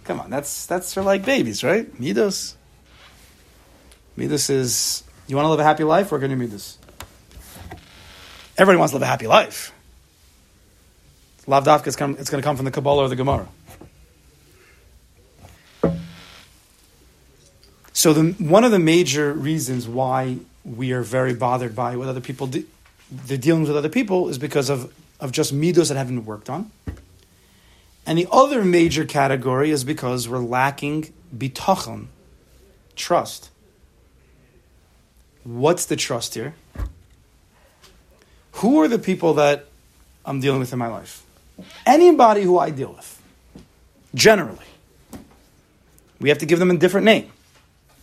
Come 0.04 0.20
on, 0.20 0.30
that's 0.30 0.66
that's 0.66 0.94
for 0.94 1.02
like 1.02 1.24
babies, 1.24 1.62
right? 1.62 1.92
Midos. 2.00 2.54
Midos 4.16 4.50
is 4.50 5.04
you 5.26 5.36
want 5.36 5.46
to 5.46 5.50
live 5.50 5.60
a 5.60 5.64
happy 5.64 5.84
life. 5.84 6.10
Work 6.10 6.22
on 6.22 6.30
your 6.30 6.38
midos. 6.38 6.76
Everybody 8.56 8.78
wants 8.78 8.92
to 8.92 8.96
live 8.96 9.02
a 9.02 9.06
happy 9.06 9.26
life. 9.26 9.72
Lav 11.46 11.64
davka, 11.64 11.86
it's, 11.86 11.96
come, 11.96 12.16
it's 12.18 12.28
going 12.28 12.42
to 12.42 12.46
come 12.46 12.56
from 12.56 12.66
the 12.66 12.70
Kabbalah 12.70 13.04
or 13.04 13.08
the 13.08 13.16
Gemara. 13.16 13.48
So 17.92 18.12
the, 18.12 18.32
one 18.44 18.64
of 18.64 18.70
the 18.70 18.78
major 18.78 19.32
reasons 19.32 19.88
why 19.88 20.38
we 20.76 20.92
are 20.92 21.02
very 21.02 21.34
bothered 21.34 21.74
by 21.74 21.96
what 21.96 22.08
other 22.08 22.20
people 22.20 22.46
do, 22.46 22.64
the 23.26 23.38
dealings 23.38 23.68
with 23.68 23.76
other 23.76 23.88
people 23.88 24.28
is 24.28 24.38
because 24.38 24.68
of, 24.68 24.92
of 25.20 25.32
just 25.32 25.54
midos 25.54 25.88
that 25.88 25.96
haven't 25.96 26.16
been 26.16 26.26
worked 26.26 26.50
on. 26.50 26.70
And 28.06 28.18
the 28.18 28.26
other 28.30 28.64
major 28.64 29.04
category 29.04 29.70
is 29.70 29.84
because 29.84 30.28
we're 30.28 30.38
lacking 30.38 31.12
bitachon, 31.36 32.06
trust. 32.96 33.50
What's 35.44 35.86
the 35.86 35.96
trust 35.96 36.34
here? 36.34 36.54
Who 38.52 38.80
are 38.82 38.88
the 38.88 38.98
people 38.98 39.34
that 39.34 39.66
I'm 40.24 40.40
dealing 40.40 40.60
with 40.60 40.72
in 40.72 40.78
my 40.78 40.88
life? 40.88 41.22
Anybody 41.86 42.42
who 42.42 42.58
I 42.58 42.70
deal 42.70 42.92
with, 42.92 43.22
generally, 44.14 44.64
we 46.20 46.28
have 46.28 46.38
to 46.38 46.46
give 46.46 46.58
them 46.58 46.70
a 46.70 46.76
different 46.76 47.04
name. 47.04 47.30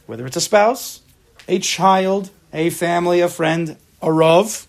Whether 0.05 0.25
it's 0.25 0.37
a 0.37 0.41
spouse, 0.41 1.01
a 1.47 1.59
child, 1.59 2.29
a 2.55 2.69
family, 2.69 3.19
a 3.19 3.27
friend, 3.27 3.75
a 4.01 4.07
rov, 4.07 4.65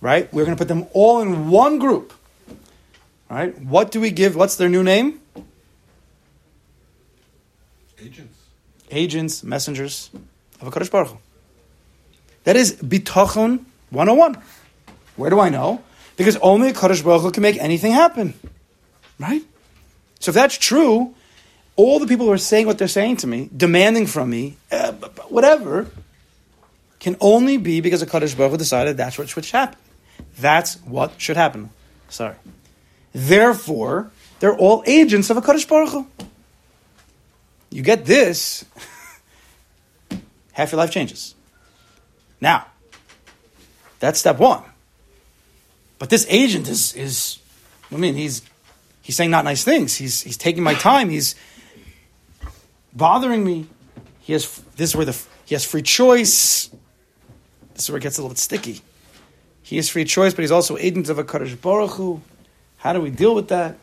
right? 0.00 0.32
We're 0.32 0.44
going 0.44 0.56
to 0.56 0.60
put 0.60 0.68
them 0.68 0.86
all 0.92 1.20
in 1.20 1.50
one 1.50 1.78
group. 1.78 2.12
Right? 3.28 3.60
What 3.60 3.90
do 3.90 4.00
we 4.00 4.10
give? 4.10 4.36
What's 4.36 4.56
their 4.56 4.68
new 4.68 4.82
name? 4.82 5.20
Agents. 8.00 8.38
Agents, 8.90 9.42
messengers 9.42 10.10
of 10.60 10.68
a 10.68 10.70
Kadosh 10.70 10.90
Baruch 10.90 11.08
Hu. 11.08 11.18
That 12.44 12.56
is 12.56 12.76
bitachon 12.76 13.64
101. 13.90 14.40
Where 15.16 15.30
do 15.30 15.40
I 15.40 15.48
know? 15.48 15.82
Because 16.16 16.36
only 16.36 16.70
a 16.70 16.72
Kadosh 16.72 17.04
Baruch 17.04 17.22
Hu 17.22 17.30
can 17.32 17.42
make 17.42 17.58
anything 17.58 17.92
happen. 17.92 18.34
Right? 19.18 19.42
So 20.20 20.30
if 20.30 20.34
that's 20.34 20.56
true, 20.56 21.14
all 21.74 21.98
the 21.98 22.06
people 22.06 22.26
who 22.26 22.32
are 22.32 22.38
saying 22.38 22.66
what 22.66 22.78
they're 22.78 22.88
saying 22.88 23.16
to 23.18 23.26
me, 23.26 23.50
demanding 23.54 24.06
from 24.06 24.30
me, 24.30 24.56
uh, 24.70 24.92
whatever, 25.28 25.88
can 26.98 27.16
only 27.20 27.56
be 27.56 27.80
because 27.80 28.02
a 28.02 28.06
Kadosh 28.06 28.36
Baruch 28.36 28.52
Hu 28.52 28.58
decided 28.58 28.96
that's 28.96 29.18
what 29.18 29.28
should 29.28 29.44
happen. 29.46 29.78
That's 30.38 30.76
what 30.82 31.20
should 31.20 31.36
happen. 31.36 31.70
Sorry. 32.08 32.36
Therefore, 33.12 34.10
they're 34.40 34.56
all 34.56 34.82
agents 34.86 35.30
of 35.30 35.36
a 35.36 35.42
Kadosh 35.42 35.68
Baruch 35.68 35.90
Hu. 35.90 36.06
You 37.70 37.82
get 37.82 38.04
this, 38.04 38.64
half 40.52 40.72
your 40.72 40.78
life 40.78 40.90
changes. 40.90 41.34
Now, 42.40 42.66
that's 43.98 44.18
step 44.18 44.38
one. 44.38 44.62
But 45.98 46.10
this 46.10 46.26
agent 46.28 46.68
is, 46.68 46.94
is 46.94 47.38
I 47.90 47.96
mean, 47.96 48.14
he's, 48.14 48.42
he's 49.02 49.16
saying 49.16 49.30
not 49.30 49.44
nice 49.44 49.64
things. 49.64 49.96
He's, 49.96 50.20
he's 50.22 50.36
taking 50.36 50.62
my 50.62 50.74
time. 50.74 51.08
He's 51.08 51.34
bothering 52.92 53.44
me. 53.44 53.66
He 54.20 54.32
has, 54.32 54.60
this 54.76 54.90
is 54.90 54.96
where 54.96 55.06
the, 55.06 55.16
he 55.44 55.54
has 55.54 55.64
free 55.64 55.82
choice. 55.82 56.70
This 57.76 57.84
is 57.84 57.90
where 57.90 57.98
it 57.98 58.02
gets 58.02 58.16
a 58.16 58.22
little 58.22 58.30
bit 58.30 58.38
sticky. 58.38 58.80
He 59.62 59.76
is 59.76 59.90
free 59.90 60.06
choice, 60.06 60.32
but 60.32 60.40
he's 60.40 60.50
also 60.50 60.78
agent 60.78 61.10
of 61.10 61.18
a 61.18 61.24
Kadosh 61.24 61.60
Baruch 61.60 61.90
Hu. 61.90 62.22
How 62.78 62.94
do 62.94 63.02
we 63.02 63.10
deal 63.10 63.34
with 63.34 63.48
that? 63.48 63.76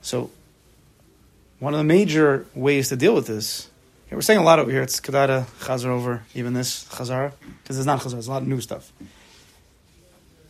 So, 0.00 0.30
one 1.58 1.74
of 1.74 1.78
the 1.78 1.84
major 1.84 2.46
ways 2.54 2.88
to 2.88 2.96
deal 2.96 3.14
with 3.14 3.26
this, 3.26 3.68
yeah, 4.08 4.14
we're 4.14 4.22
saying 4.22 4.38
a 4.38 4.42
lot 4.42 4.58
over 4.58 4.70
here. 4.70 4.80
It's 4.80 5.00
Kadada, 5.00 5.44
Chazar 5.60 5.88
over, 5.88 6.22
even 6.34 6.54
this 6.54 6.84
Chazar, 6.84 7.32
because 7.62 7.76
it's 7.76 7.86
not 7.86 8.00
Chazar, 8.00 8.16
it's 8.16 8.26
a 8.26 8.30
lot 8.30 8.40
of 8.40 8.48
new 8.48 8.62
stuff. 8.62 8.90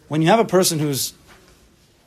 When 0.07 0.23
you 0.23 0.29
have 0.29 0.39
a 0.39 0.45
person 0.45 0.79
who's 0.79 1.13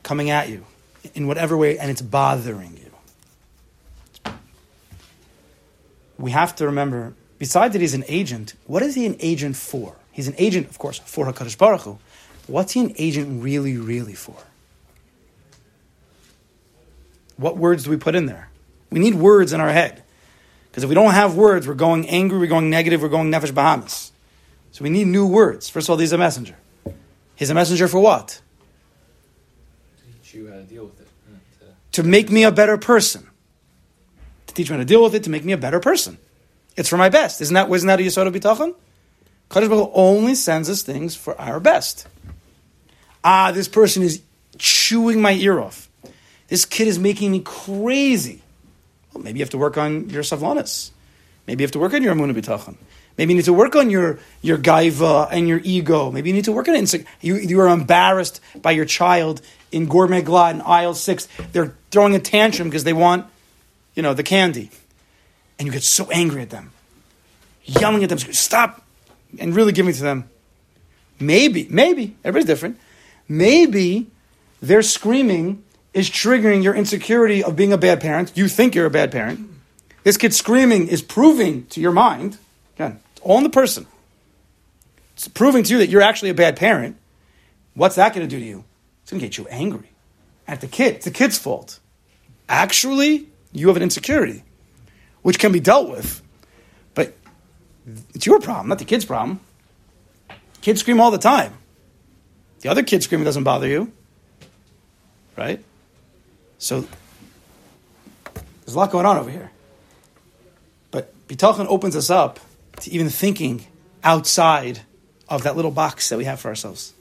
coming 0.02 0.30
at 0.30 0.48
you 0.48 0.66
in 1.14 1.28
whatever 1.28 1.58
way 1.58 1.78
and 1.78 1.92
it's 1.92 2.02
bothering 2.02 2.78
you, 2.78 4.34
we 6.18 6.32
have 6.32 6.56
to 6.58 6.68
remember, 6.68 7.16
besides 7.42 7.74
that 7.74 7.82
he's 7.82 7.96
an 7.96 8.04
agent, 8.08 8.54
what 8.68 8.84
is 8.84 8.94
he 8.94 9.08
an 9.08 9.16
agent 9.20 9.56
for? 9.56 9.96
He's 10.12 10.28
an 10.28 10.36
agent, 10.38 10.70
of 10.70 10.78
course, 10.78 11.00
for 11.00 11.26
HaKadosh 11.26 11.58
Baruch 11.58 11.82
Hu. 11.82 11.98
What's 12.46 12.74
he 12.74 12.82
an 12.82 12.94
agent 13.00 13.42
really, 13.42 13.78
really 13.78 14.14
for? 14.14 14.36
What 17.38 17.58
words 17.58 17.86
do 17.86 17.90
we 17.90 17.98
put 17.98 18.14
in 18.14 18.28
there? 18.28 18.50
We 18.92 19.00
need 19.00 19.16
words 19.16 19.54
in 19.54 19.60
our 19.60 19.72
head. 19.72 20.04
Because 20.70 20.84
if 20.84 20.90
we 20.90 20.94
don't 20.94 21.16
have 21.16 21.36
words, 21.36 21.68
we're 21.68 21.74
going 21.74 22.08
angry, 22.10 22.38
we're 22.38 22.46
going 22.46 22.70
negative, 22.70 23.02
we're 23.02 23.10
going 23.10 23.32
nefesh 23.32 23.52
Bahamis. 23.52 24.12
So 24.72 24.84
we 24.84 24.92
need 24.92 25.08
new 25.08 25.26
words. 25.26 25.68
First 25.68 25.88
of 25.90 25.94
all, 25.94 25.98
he's 25.98 26.14
a 26.14 26.20
messenger. 26.20 26.58
He's 27.36 27.50
a 27.50 27.56
messenger 27.56 27.88
for 27.88 28.00
what? 28.00 28.40
Teach 30.22 30.36
you 30.36 30.48
how 30.48 30.58
to 30.58 30.62
deal 30.62 30.86
with 30.86 31.02
it. 31.02 31.08
To 31.94 32.04
make 32.04 32.30
me 32.30 32.44
a 32.44 32.52
better 32.52 32.78
person. 32.78 33.26
To 34.46 34.54
teach 34.54 34.70
me 34.70 34.76
how 34.76 34.82
to 34.82 34.86
deal 34.86 35.02
with 35.02 35.16
it, 35.16 35.24
to 35.24 35.32
make 35.32 35.44
me 35.44 35.54
a 35.54 35.58
better 35.58 35.80
person. 35.80 36.20
It's 36.78 36.90
for 36.90 36.98
my 36.98 37.10
best. 37.10 37.42
Isn't 37.42 37.54
that, 37.54 37.70
isn't 37.70 37.88
that 37.88 38.00
a 38.00 38.04
Yisod 38.04 38.28
of 38.28 38.34
Bitachon? 38.34 38.76
Kadosh 39.50 39.70
Baruch 39.70 39.92
only 39.94 40.36
sends 40.36 40.70
us 40.70 40.82
things 40.82 41.16
for 41.16 41.40
our 41.40 41.60
best. 41.60 42.08
Ah, 43.24 43.52
this 43.52 43.68
person 43.68 44.02
is 44.02 44.22
chewing 44.58 45.22
my 45.22 45.34
ear 45.34 45.60
off. 45.60 45.90
This 46.48 46.66
kid 46.66 46.88
is 46.88 46.98
making 46.98 47.32
me 47.32 47.42
crazy. 47.42 48.42
Well, 49.14 49.24
maybe 49.24 49.40
you 49.40 49.44
have 49.44 49.52
to 49.52 49.58
work 49.58 49.78
on 49.78 50.10
your 50.10 50.24
savlanis. 50.24 50.92
Maybe 51.48 51.62
you 51.62 51.66
have 51.66 51.72
to 51.72 51.80
work 51.80 51.94
on 51.94 52.02
your 52.02 52.16
amunah 52.16 52.34
bitachon. 52.34 52.78
Maybe 53.18 53.34
you 53.34 53.38
need 53.38 53.46
to 53.46 53.54
work 53.54 53.76
on 53.76 53.90
your, 53.90 54.20
your 54.42 54.58
gaiva 54.58 55.28
and 55.32 55.48
your 55.48 55.60
ego. 55.64 56.12
Maybe 56.12 56.30
you 56.30 56.36
need 56.36 56.46
to 56.46 56.52
work 56.54 56.68
on 56.70 56.76
it. 56.76 57.06
You, 57.20 57.36
you 57.36 57.60
are 57.60 57.68
embarrassed 57.68 58.40
by 58.62 58.72
your 58.72 58.86
child 58.86 59.42
in 59.72 59.88
Gourmet 59.88 60.22
Glatt 60.22 60.52
in 60.52 60.62
aisle 60.62 60.94
six. 60.94 61.28
They're 61.52 61.76
throwing 61.92 62.16
a 62.16 62.20
tantrum 62.20 62.70
because 62.70 62.86
they 62.86 62.94
want, 62.94 63.26
you 63.96 64.02
know, 64.02 64.14
the 64.14 64.24
candy. 64.24 64.72
And 65.62 65.68
you 65.68 65.72
get 65.72 65.84
so 65.84 66.10
angry 66.10 66.42
at 66.42 66.50
them. 66.50 66.72
Yelling 67.66 68.04
at 68.04 68.10
them. 68.10 68.18
Stop. 68.18 68.84
And 69.38 69.56
really 69.56 69.72
giving 69.72 69.94
to 69.94 70.02
them. 70.02 70.28
Maybe, 71.20 71.68
maybe, 71.70 72.16
everybody's 72.24 72.48
different. 72.48 72.80
Maybe 73.30 74.08
their 74.60 74.82
screaming 74.82 75.64
is 75.94 76.10
triggering 76.10 76.64
your 76.64 76.74
insecurity 76.74 77.44
of 77.44 77.56
being 77.56 77.72
a 77.72 77.78
bad 77.78 78.02
parent. 78.02 78.32
You 78.34 78.48
think 78.48 78.74
you're 78.74 78.88
a 78.88 78.90
bad 78.90 79.12
parent. 79.12 79.52
This 80.04 80.18
kid 80.18 80.34
screaming 80.34 80.88
is 80.88 81.04
proving 81.04 81.68
to 81.68 81.80
your 81.80 81.92
mind, 81.92 82.40
again, 82.76 83.00
it's 83.12 83.22
all 83.22 83.38
in 83.38 83.44
the 83.44 83.52
person. 83.52 83.86
It's 85.14 85.28
proving 85.28 85.62
to 85.62 85.74
you 85.74 85.78
that 85.78 85.90
you're 85.90 86.02
actually 86.02 86.32
a 86.32 86.34
bad 86.34 86.56
parent. 86.56 86.98
What's 87.76 87.98
that 87.98 88.16
going 88.16 88.28
to 88.28 88.36
do 88.36 88.40
to 88.40 88.46
you? 88.48 88.64
It's 89.04 89.12
going 89.12 89.22
to 89.22 89.28
get 89.28 89.38
you 89.38 89.46
angry 89.50 89.92
at 90.48 90.60
the 90.60 90.68
kid. 90.68 90.96
It's 90.96 91.06
the 91.06 91.12
kid's 91.12 91.38
fault. 91.38 91.80
Actually, 92.50 93.28
you 93.52 93.68
have 93.68 93.78
an 93.78 93.84
insecurity. 93.84 94.44
Which 95.22 95.40
can 95.40 95.52
be 95.52 95.60
dealt 95.60 95.90
with. 95.90 96.22
But 96.94 97.16
it's 98.14 98.26
your 98.26 98.40
problem, 98.40 98.68
not 98.70 98.80
the 98.80 98.86
kid's 98.86 99.06
problem. 99.06 99.40
Kids 100.62 100.80
scream 100.82 101.00
all 101.00 101.12
the 101.12 101.18
time. 101.18 101.54
The 102.62 102.70
other 102.70 102.84
kid 102.84 103.02
screaming 103.02 103.26
doesn't 103.26 103.44
bother 103.44 103.68
you, 103.68 103.92
right? 105.36 105.64
So 106.60 106.88
there's 108.34 108.76
a 108.76 108.78
lot 108.78 108.92
going 108.92 109.08
on 109.08 109.18
over 109.18 109.32
here. 109.32 109.52
But 110.92 111.12
Bitachon 111.28 111.66
opens 111.68 111.96
us 111.96 112.12
up 112.12 112.40
to 112.82 112.92
even 112.92 113.10
thinking 113.10 113.66
outside 114.04 114.82
of 115.28 115.44
that 115.44 115.56
little 115.56 115.72
box 115.72 116.10
that 116.10 116.18
we 116.18 116.26
have 116.26 116.40
for 116.40 116.50
ourselves, 116.50 116.94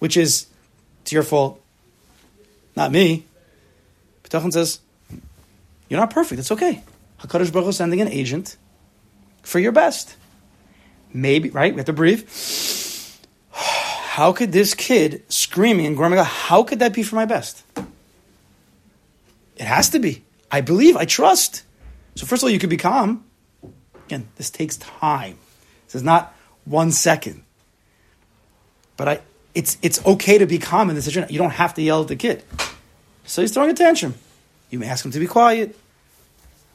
which 0.00 0.16
is, 0.16 0.46
it's 1.02 1.12
your 1.12 1.22
fault, 1.22 1.62
not 2.74 2.90
me. 2.90 3.24
Bitachon 4.24 4.52
says, 4.52 4.80
you're 5.88 6.00
not 6.00 6.10
perfect. 6.10 6.40
It's 6.40 6.50
okay. 6.50 6.82
Hakadosh 7.20 7.52
Baruch 7.52 7.66
Hu 7.66 7.72
sending 7.72 8.00
an 8.00 8.08
agent 8.08 8.56
for 9.42 9.58
your 9.58 9.72
best. 9.72 10.16
Maybe 11.12 11.50
right. 11.50 11.72
We 11.72 11.78
have 11.78 11.86
to 11.86 11.92
breathe. 11.92 12.28
How 13.50 14.32
could 14.32 14.52
this 14.52 14.74
kid 14.74 15.22
screaming 15.28 15.86
and 15.86 15.96
growling? 15.96 16.18
How 16.18 16.62
could 16.62 16.80
that 16.80 16.92
be 16.92 17.02
for 17.02 17.16
my 17.16 17.24
best? 17.24 17.62
It 19.56 19.64
has 19.64 19.90
to 19.90 19.98
be. 19.98 20.24
I 20.50 20.60
believe. 20.60 20.96
I 20.96 21.04
trust. 21.04 21.62
So 22.14 22.26
first 22.26 22.42
of 22.42 22.44
all, 22.44 22.50
you 22.50 22.58
could 22.58 22.70
be 22.70 22.76
calm. 22.76 23.24
Again, 24.06 24.28
this 24.36 24.50
takes 24.50 24.76
time. 24.76 25.38
This 25.86 25.96
is 25.96 26.02
not 26.02 26.34
one 26.64 26.92
second. 26.92 27.42
But 28.96 29.08
I, 29.08 29.20
it's 29.54 29.78
it's 29.82 30.04
okay 30.04 30.38
to 30.38 30.46
be 30.46 30.58
calm 30.58 30.88
in 30.90 30.96
this 30.96 31.04
situation. 31.06 31.32
You 31.32 31.38
don't 31.38 31.50
have 31.50 31.74
to 31.74 31.82
yell 31.82 32.02
at 32.02 32.08
the 32.08 32.16
kid. 32.16 32.44
So 33.24 33.42
he's 33.42 33.52
throwing 33.52 33.70
a 33.70 33.74
tantrum. 33.74 34.14
You 34.70 34.78
may 34.78 34.86
ask 34.86 35.04
him 35.04 35.10
to 35.12 35.18
be 35.18 35.26
quiet. 35.26 35.76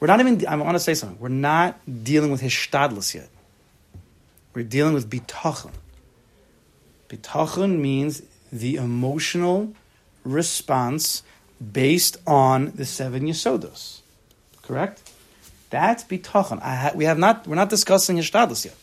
We're 0.02 0.08
not 0.08 0.18
even, 0.18 0.44
I 0.48 0.56
want 0.56 0.74
to 0.74 0.80
say 0.80 0.94
something. 0.94 1.16
We're 1.20 1.28
not 1.28 1.78
dealing 2.02 2.32
with 2.32 2.42
hishtadlus 2.42 3.14
yet. 3.14 3.28
We're 4.52 4.64
dealing 4.64 4.94
with 4.94 5.08
bitachon. 5.08 5.70
Bitachon 7.08 7.78
means 7.78 8.20
the 8.52 8.74
emotional 8.78 9.72
response 10.24 11.22
based 11.72 12.16
on 12.26 12.72
the 12.74 12.84
seven 12.84 13.28
yesodos. 13.28 14.00
Correct? 14.62 15.08
That's 15.70 16.02
bitachon. 16.02 16.60
Ha- 16.60 16.90
we 16.96 17.04
have 17.04 17.16
not, 17.16 17.46
we're 17.46 17.54
not 17.54 17.70
discussing 17.70 18.16
hishtadlus 18.16 18.64
yet. 18.64 18.74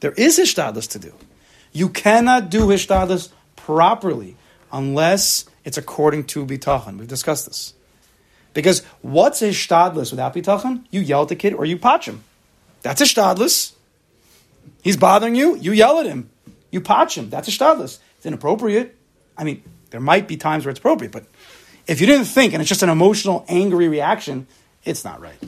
There 0.00 0.12
is 0.12 0.38
hishtadlus 0.38 0.88
to 0.92 0.98
do. 0.98 1.12
You 1.74 1.90
cannot 1.90 2.48
do 2.48 2.60
hishtadlus 2.60 3.28
properly 3.56 4.36
unless 4.72 5.44
it's 5.66 5.76
according 5.76 6.24
to 6.28 6.46
bitachon. 6.46 6.96
We've 6.96 7.06
discussed 7.06 7.44
this. 7.44 7.74
Because 8.52 8.84
what's 9.02 9.42
a 9.42 9.50
shtadlus 9.50 10.10
without 10.10 10.34
bitachon? 10.34 10.84
You 10.90 11.00
yell 11.00 11.22
at 11.22 11.28
the 11.28 11.36
kid 11.36 11.54
or 11.54 11.64
you 11.64 11.76
potch 11.76 12.06
him. 12.06 12.24
That's 12.82 13.00
a 13.00 13.04
shtadlus. 13.04 13.72
He's 14.82 14.96
bothering 14.96 15.34
you, 15.34 15.56
you 15.56 15.72
yell 15.72 16.00
at 16.00 16.06
him. 16.06 16.30
You 16.70 16.80
potch 16.80 17.16
him. 17.16 17.30
That's 17.30 17.48
a 17.48 17.50
shtadlus. 17.50 17.98
It's 18.16 18.26
inappropriate. 18.26 18.96
I 19.36 19.44
mean, 19.44 19.62
there 19.90 20.00
might 20.00 20.28
be 20.28 20.36
times 20.36 20.64
where 20.64 20.70
it's 20.70 20.78
appropriate, 20.78 21.12
but 21.12 21.26
if 21.86 22.00
you 22.00 22.06
didn't 22.06 22.26
think 22.26 22.52
and 22.52 22.60
it's 22.60 22.68
just 22.68 22.82
an 22.82 22.88
emotional, 22.88 23.44
angry 23.48 23.88
reaction, 23.88 24.46
it's 24.84 25.04
not 25.04 25.20
right. 25.20 25.38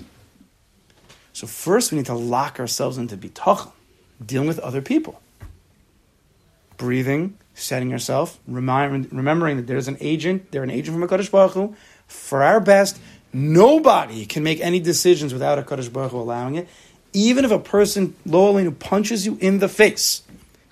So 1.32 1.46
first 1.46 1.92
we 1.92 1.98
need 1.98 2.06
to 2.06 2.14
lock 2.14 2.60
ourselves 2.60 2.98
into 2.98 3.16
bitachon, 3.16 3.72
dealing 4.24 4.48
with 4.48 4.58
other 4.58 4.82
people. 4.82 5.20
Breathing, 6.76 7.38
setting 7.54 7.90
yourself, 7.90 8.38
remind, 8.46 9.12
remembering 9.12 9.56
that 9.56 9.66
there's 9.66 9.88
an 9.88 9.96
agent, 10.00 10.50
they're 10.50 10.62
an 10.62 10.70
agent 10.70 10.98
from 10.98 11.08
HaKadosh 11.08 11.30
Baruch 11.30 11.52
Hu, 11.52 11.76
for 12.12 12.42
our 12.42 12.60
best. 12.60 13.00
Nobody 13.32 14.26
can 14.26 14.42
make 14.42 14.60
any 14.60 14.78
decisions 14.78 15.32
without 15.32 15.58
a 15.58 15.62
Kadosh 15.62 15.92
Baruch 15.92 16.12
Hu 16.12 16.18
allowing 16.18 16.56
it. 16.56 16.68
Even 17.12 17.44
if 17.44 17.50
a 17.50 17.58
person, 17.58 18.14
lowly, 18.24 18.64
who 18.64 18.70
punches 18.70 19.26
you 19.26 19.36
in 19.40 19.58
the 19.58 19.68
face. 19.68 20.22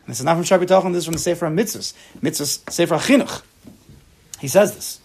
And 0.00 0.08
this 0.08 0.20
is 0.20 0.24
not 0.24 0.34
from 0.34 0.44
Shaar 0.44 0.58
HaBitachon, 0.58 0.92
this 0.92 1.00
is 1.00 1.04
from 1.04 1.14
the 1.14 1.18
Sefer 1.18 1.46
HaMitzvahs. 1.46 1.94
Mitzvahs, 2.20 2.70
Sefer 2.70 2.96
HaChinuch. 2.96 3.42
He 4.40 4.48
says 4.48 4.74
this. 4.74 5.00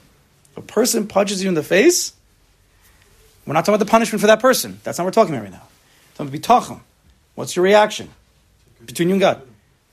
If 0.51 0.57
a 0.57 0.61
person 0.61 1.07
punches 1.07 1.43
you 1.43 1.49
in 1.49 1.55
the 1.55 1.63
face, 1.63 2.13
we're 3.45 3.53
not 3.53 3.61
talking 3.61 3.75
about 3.75 3.85
the 3.85 3.91
punishment 3.91 4.21
for 4.21 4.27
that 4.27 4.39
person. 4.39 4.79
That's 4.83 4.97
not 4.97 5.03
what 5.03 5.09
we're 5.15 5.23
talking 5.23 5.35
about 5.35 5.43
right 5.43 5.51
now. 5.51 5.67
We're 6.17 6.37
talking 6.39 6.75
about. 6.75 6.85
What's 7.35 7.55
your 7.55 7.63
reaction? 7.63 8.09
Between 8.85 9.09
you 9.09 9.15
and 9.15 9.21
God. 9.21 9.41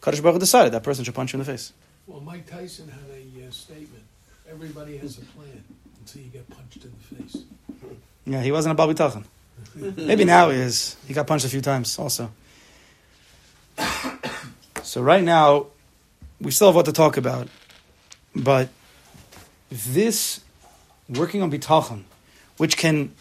Kadosh 0.01 0.23
Baruch 0.23 0.35
Hu 0.35 0.41
decided 0.41 0.73
that 0.73 0.85
person 0.85 1.05
should 1.05 1.15
punch 1.15 1.33
you 1.33 1.41
in 1.41 1.45
the 1.45 1.51
face. 1.51 1.73
Well, 2.07 2.21
Mike 2.21 2.47
Tyson 2.47 2.89
had 2.89 3.11
a 3.11 3.47
uh, 3.47 3.51
statement. 3.51 4.05
Everybody 4.49 4.97
has 4.99 5.19
a 5.19 5.23
plan 5.23 5.65
until 6.03 6.23
you 6.23 6.29
get 6.31 6.49
punched 6.51 6.85
in 6.85 6.93
the 6.99 7.17
face. 7.17 7.43
Yeah, 8.27 8.43
he 8.43 8.51
wasn't 8.53 8.73
a 8.73 8.75
Baal 8.75 8.89
Bitachon. 8.93 9.25
Maybe 9.97 10.25
now 10.25 10.51
he 10.51 10.59
is. 10.59 10.97
He 11.07 11.15
got 11.15 11.27
punched 11.27 11.45
a 11.45 11.49
few 11.49 11.61
times 11.61 11.99
also. 11.99 12.31
So 14.83 15.01
right 15.01 15.23
now, 15.23 15.67
we 16.41 16.51
still 16.51 16.69
have 16.69 16.75
what 16.75 16.87
to 16.87 16.93
talk 16.93 17.17
about, 17.17 17.49
but 18.35 18.69
this 19.71 20.41
working 21.09 21.41
on 21.43 21.51
bitachon, 21.51 22.03
which 22.59 22.77
can, 22.77 23.13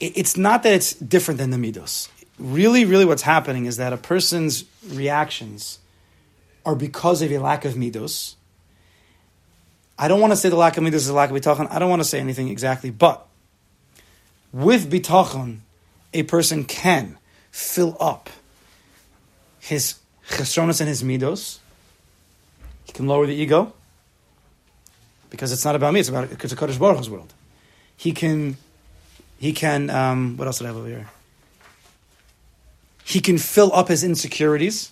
it- 0.00 0.16
it's 0.16 0.36
not 0.36 0.62
that 0.62 0.72
it's 0.72 0.94
different 0.94 1.38
than 1.38 1.50
the 1.50 1.56
midos. 1.58 2.08
Really, 2.38 2.84
really, 2.84 3.04
what's 3.04 3.22
happening 3.22 3.66
is 3.66 3.76
that 3.76 3.92
a 3.92 3.96
person's 3.96 4.64
reactions 4.88 5.78
are 6.66 6.74
because 6.74 7.22
of 7.22 7.30
a 7.30 7.38
lack 7.38 7.64
of 7.64 7.74
midos. 7.74 8.34
I 9.98 10.08
don't 10.08 10.20
want 10.20 10.32
to 10.32 10.36
say 10.36 10.48
the 10.48 10.56
lack 10.56 10.76
of 10.76 10.82
midos 10.82 10.94
is 10.94 11.08
a 11.08 11.14
lack 11.14 11.30
of 11.30 11.36
bitachon. 11.36 11.68
I 11.70 11.78
don't 11.78 11.90
want 11.90 12.00
to 12.00 12.08
say 12.08 12.18
anything 12.18 12.48
exactly, 12.48 12.90
but 12.90 13.26
with 14.52 14.90
bitachon, 14.90 15.58
a 16.12 16.24
person 16.24 16.64
can 16.64 17.18
fill 17.50 17.96
up 18.00 18.30
his 19.60 19.96
chesronas 20.28 20.80
and 20.80 20.88
his 20.88 21.02
midos. 21.02 21.58
He 22.84 22.92
can 22.92 23.06
lower 23.06 23.26
the 23.26 23.34
ego 23.34 23.72
because 25.30 25.52
it's 25.52 25.64
not 25.64 25.76
about 25.76 25.94
me; 25.94 26.00
it's 26.00 26.08
about 26.08 26.30
it's 26.30 26.52
a 26.52 26.56
Kadosh 26.56 26.78
Baruch 26.78 26.98
Hu's 26.98 27.10
world. 27.10 27.32
He 27.96 28.12
can, 28.12 28.56
he 29.38 29.52
can. 29.52 29.90
Um, 29.90 30.36
what 30.36 30.46
else 30.46 30.58
did 30.58 30.64
I 30.64 30.68
have 30.68 30.76
over 30.76 30.88
here? 30.88 31.08
He 33.04 33.20
can 33.20 33.38
fill 33.38 33.72
up 33.72 33.88
his 33.88 34.02
insecurities. 34.02 34.90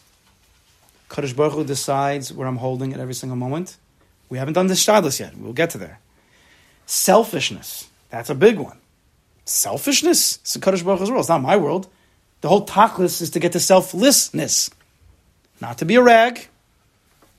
Kadosh 1.09 1.35
Baruch 1.35 1.55
Hu 1.55 1.65
decides 1.65 2.33
where 2.33 2.47
I'm 2.47 2.57
holding 2.57 2.93
at 2.93 3.01
every 3.01 3.15
single 3.15 3.37
moment. 3.37 3.77
We 4.33 4.39
haven't 4.39 4.55
done 4.55 4.69
this 4.69 4.83
shtadlus 4.83 5.21
yet. 5.21 5.37
We'll 5.37 5.53
get 5.53 5.69
to 5.71 5.79
there. 5.79 6.01
Selfishness. 6.87 7.91
That's 8.09 8.31
a 8.31 8.35
big 8.35 8.59
one. 8.59 8.79
Selfishness? 9.45 10.37
It's 10.37 10.55
the 10.55 10.59
Kadosh 10.59 10.83
Baruch 10.83 11.01
Hu's 11.01 11.11
world. 11.11 11.21
It's 11.21 11.29
not 11.29 11.43
my 11.43 11.59
world. 11.59 11.87
The 12.41 12.49
whole 12.49 12.65
tachlis 12.65 13.21
is 13.21 13.29
to 13.33 13.39
get 13.39 13.53
to 13.53 13.61
selflessness. 13.61 14.71
Not 15.61 15.77
to 15.79 15.85
be 15.85 15.97
a 15.97 16.03
rag. 16.03 16.49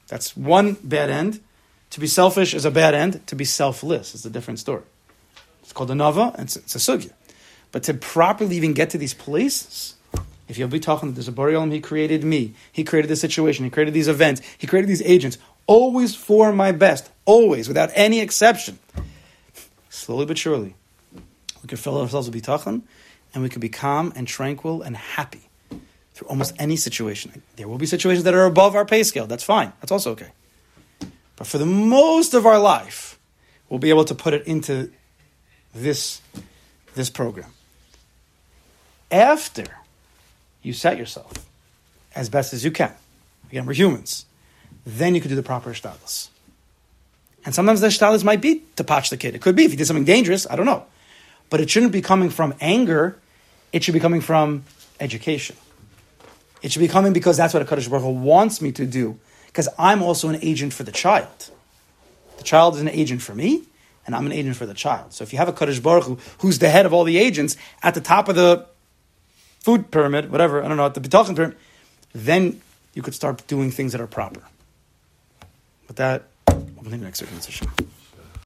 That's 0.07 0.37
one 0.37 0.73
bad 0.83 1.09
end. 1.09 1.39
To 1.89 1.99
be 1.99 2.05
selfish 2.05 2.53
is 2.53 2.63
a 2.63 2.69
bad 2.69 2.93
end. 2.93 3.25
To 3.25 3.35
be 3.35 3.43
selfless 3.43 4.13
is 4.13 4.23
a 4.27 4.29
different 4.29 4.59
story. 4.59 4.83
It's 5.63 5.73
called 5.73 5.89
anava, 5.89 6.35
and 6.35 6.43
it's, 6.43 6.57
it's 6.57 6.75
a 6.75 6.77
sugya. 6.77 7.11
But 7.71 7.81
to 7.85 7.95
properly 7.95 8.55
even 8.55 8.73
get 8.73 8.91
to 8.91 8.99
these 8.99 9.15
places, 9.15 9.95
if 10.47 10.59
you'll 10.59 10.67
be 10.67 10.79
talking 10.79 11.09
that 11.09 11.15
there's 11.15 11.27
a 11.27 11.31
Bari 11.31 11.59
he 11.71 11.81
created 11.81 12.23
me, 12.23 12.53
he 12.71 12.83
created 12.83 13.07
this 13.07 13.21
situation, 13.21 13.65
he 13.65 13.71
created 13.71 13.95
these 13.95 14.07
events, 14.07 14.43
he 14.59 14.67
created 14.67 14.87
these 14.87 15.01
agents, 15.01 15.39
always 15.67 16.15
for 16.15 16.51
my 16.51 16.71
best, 16.71 17.09
always, 17.25 17.67
without 17.67 17.89
any 17.93 18.19
exception. 18.19 18.79
Slowly 19.89 20.25
but 20.25 20.37
surely, 20.37 20.75
we 21.61 21.67
can 21.67 21.77
fill 21.77 22.01
ourselves 22.01 22.29
with 22.29 22.43
bitachon, 22.43 22.81
and 23.33 23.43
we 23.43 23.49
can 23.49 23.59
be 23.59 23.69
calm 23.69 24.13
and 24.15 24.27
tranquil 24.27 24.81
and 24.81 24.95
happy 24.95 25.49
through 26.13 26.27
almost 26.27 26.53
any 26.59 26.75
situation. 26.75 27.41
There 27.55 27.67
will 27.67 27.77
be 27.77 27.85
situations 27.85 28.23
that 28.25 28.33
are 28.33 28.45
above 28.45 28.75
our 28.75 28.85
pay 28.85 29.03
scale. 29.03 29.27
That's 29.27 29.43
fine. 29.43 29.73
That's 29.79 29.91
also 29.91 30.11
okay. 30.11 30.31
But 31.35 31.47
for 31.47 31.57
the 31.57 31.65
most 31.65 32.33
of 32.33 32.45
our 32.45 32.59
life, 32.59 33.17
we'll 33.69 33.79
be 33.79 33.89
able 33.89 34.05
to 34.05 34.15
put 34.15 34.33
it 34.33 34.45
into 34.45 34.91
this, 35.73 36.21
this 36.93 37.09
program. 37.09 37.51
After 39.11 39.65
you 40.61 40.73
set 40.73 40.97
yourself 40.97 41.33
as 42.15 42.29
best 42.29 42.53
as 42.53 42.63
you 42.63 42.71
can, 42.71 42.93
again, 43.49 43.65
we're 43.65 43.73
humans, 43.73 44.25
then 44.85 45.15
you 45.15 45.21
could 45.21 45.29
do 45.29 45.35
the 45.35 45.43
proper 45.43 45.71
shtadlis. 45.71 46.29
And 47.45 47.53
sometimes 47.53 47.81
the 47.81 47.87
shtadlis 47.87 48.23
might 48.23 48.41
be 48.41 48.63
to 48.75 48.83
potch 48.83 49.09
the 49.09 49.17
kid. 49.17 49.35
It 49.35 49.41
could 49.41 49.55
be 49.55 49.65
if 49.65 49.71
he 49.71 49.77
did 49.77 49.87
something 49.87 50.05
dangerous, 50.05 50.47
I 50.49 50.55
don't 50.55 50.65
know. 50.65 50.85
But 51.49 51.61
it 51.61 51.69
shouldn't 51.69 51.91
be 51.91 52.01
coming 52.01 52.29
from 52.29 52.53
anger, 52.61 53.17
it 53.71 53.83
should 53.83 53.93
be 53.93 53.99
coming 53.99 54.21
from 54.21 54.63
education. 54.99 55.55
It 56.61 56.71
should 56.71 56.79
be 56.79 56.87
coming 56.87 57.11
because 57.11 57.35
that's 57.37 57.53
what 57.53 57.61
a 57.61 57.65
Kadosh 57.65 57.89
Baruch 57.89 58.05
Hu 58.05 58.11
wants 58.11 58.61
me 58.61 58.71
to 58.73 58.85
do, 58.85 59.19
because 59.47 59.67
I'm 59.77 60.01
also 60.01 60.29
an 60.29 60.39
agent 60.41 60.73
for 60.73 60.83
the 60.83 60.91
child. 60.91 61.51
The 62.37 62.43
child 62.43 62.75
is 62.75 62.81
an 62.81 62.89
agent 62.89 63.21
for 63.21 63.35
me, 63.35 63.63
and 64.05 64.15
I'm 64.15 64.25
an 64.25 64.31
agent 64.31 64.55
for 64.55 64.65
the 64.65 64.73
child. 64.73 65.13
So 65.13 65.23
if 65.23 65.33
you 65.33 65.39
have 65.39 65.49
a 65.49 65.53
Kadosh 65.53 65.83
Baruch 65.83 66.05
Hu 66.05 66.17
who's 66.39 66.59
the 66.59 66.69
head 66.69 66.85
of 66.85 66.93
all 66.93 67.03
the 67.03 67.17
agents 67.17 67.57
at 67.81 67.93
the 67.93 68.01
top 68.01 68.29
of 68.29 68.35
the 68.35 68.65
food 69.59 69.91
pyramid, 69.91 70.31
whatever, 70.31 70.63
I 70.63 70.67
don't 70.67 70.77
know, 70.77 70.85
at 70.85 70.93
the 70.93 71.01
Bitachon 71.01 71.35
pyramid, 71.35 71.57
then 72.13 72.61
you 72.93 73.01
could 73.01 73.13
start 73.13 73.45
doing 73.47 73.71
things 73.71 73.91
that 73.91 74.01
are 74.01 74.07
proper. 74.07 74.41
With 75.87 75.97
that, 75.97 76.23
we'll 76.47 76.83
continue 76.83 77.05
next 77.05 77.21
week. 77.21 78.02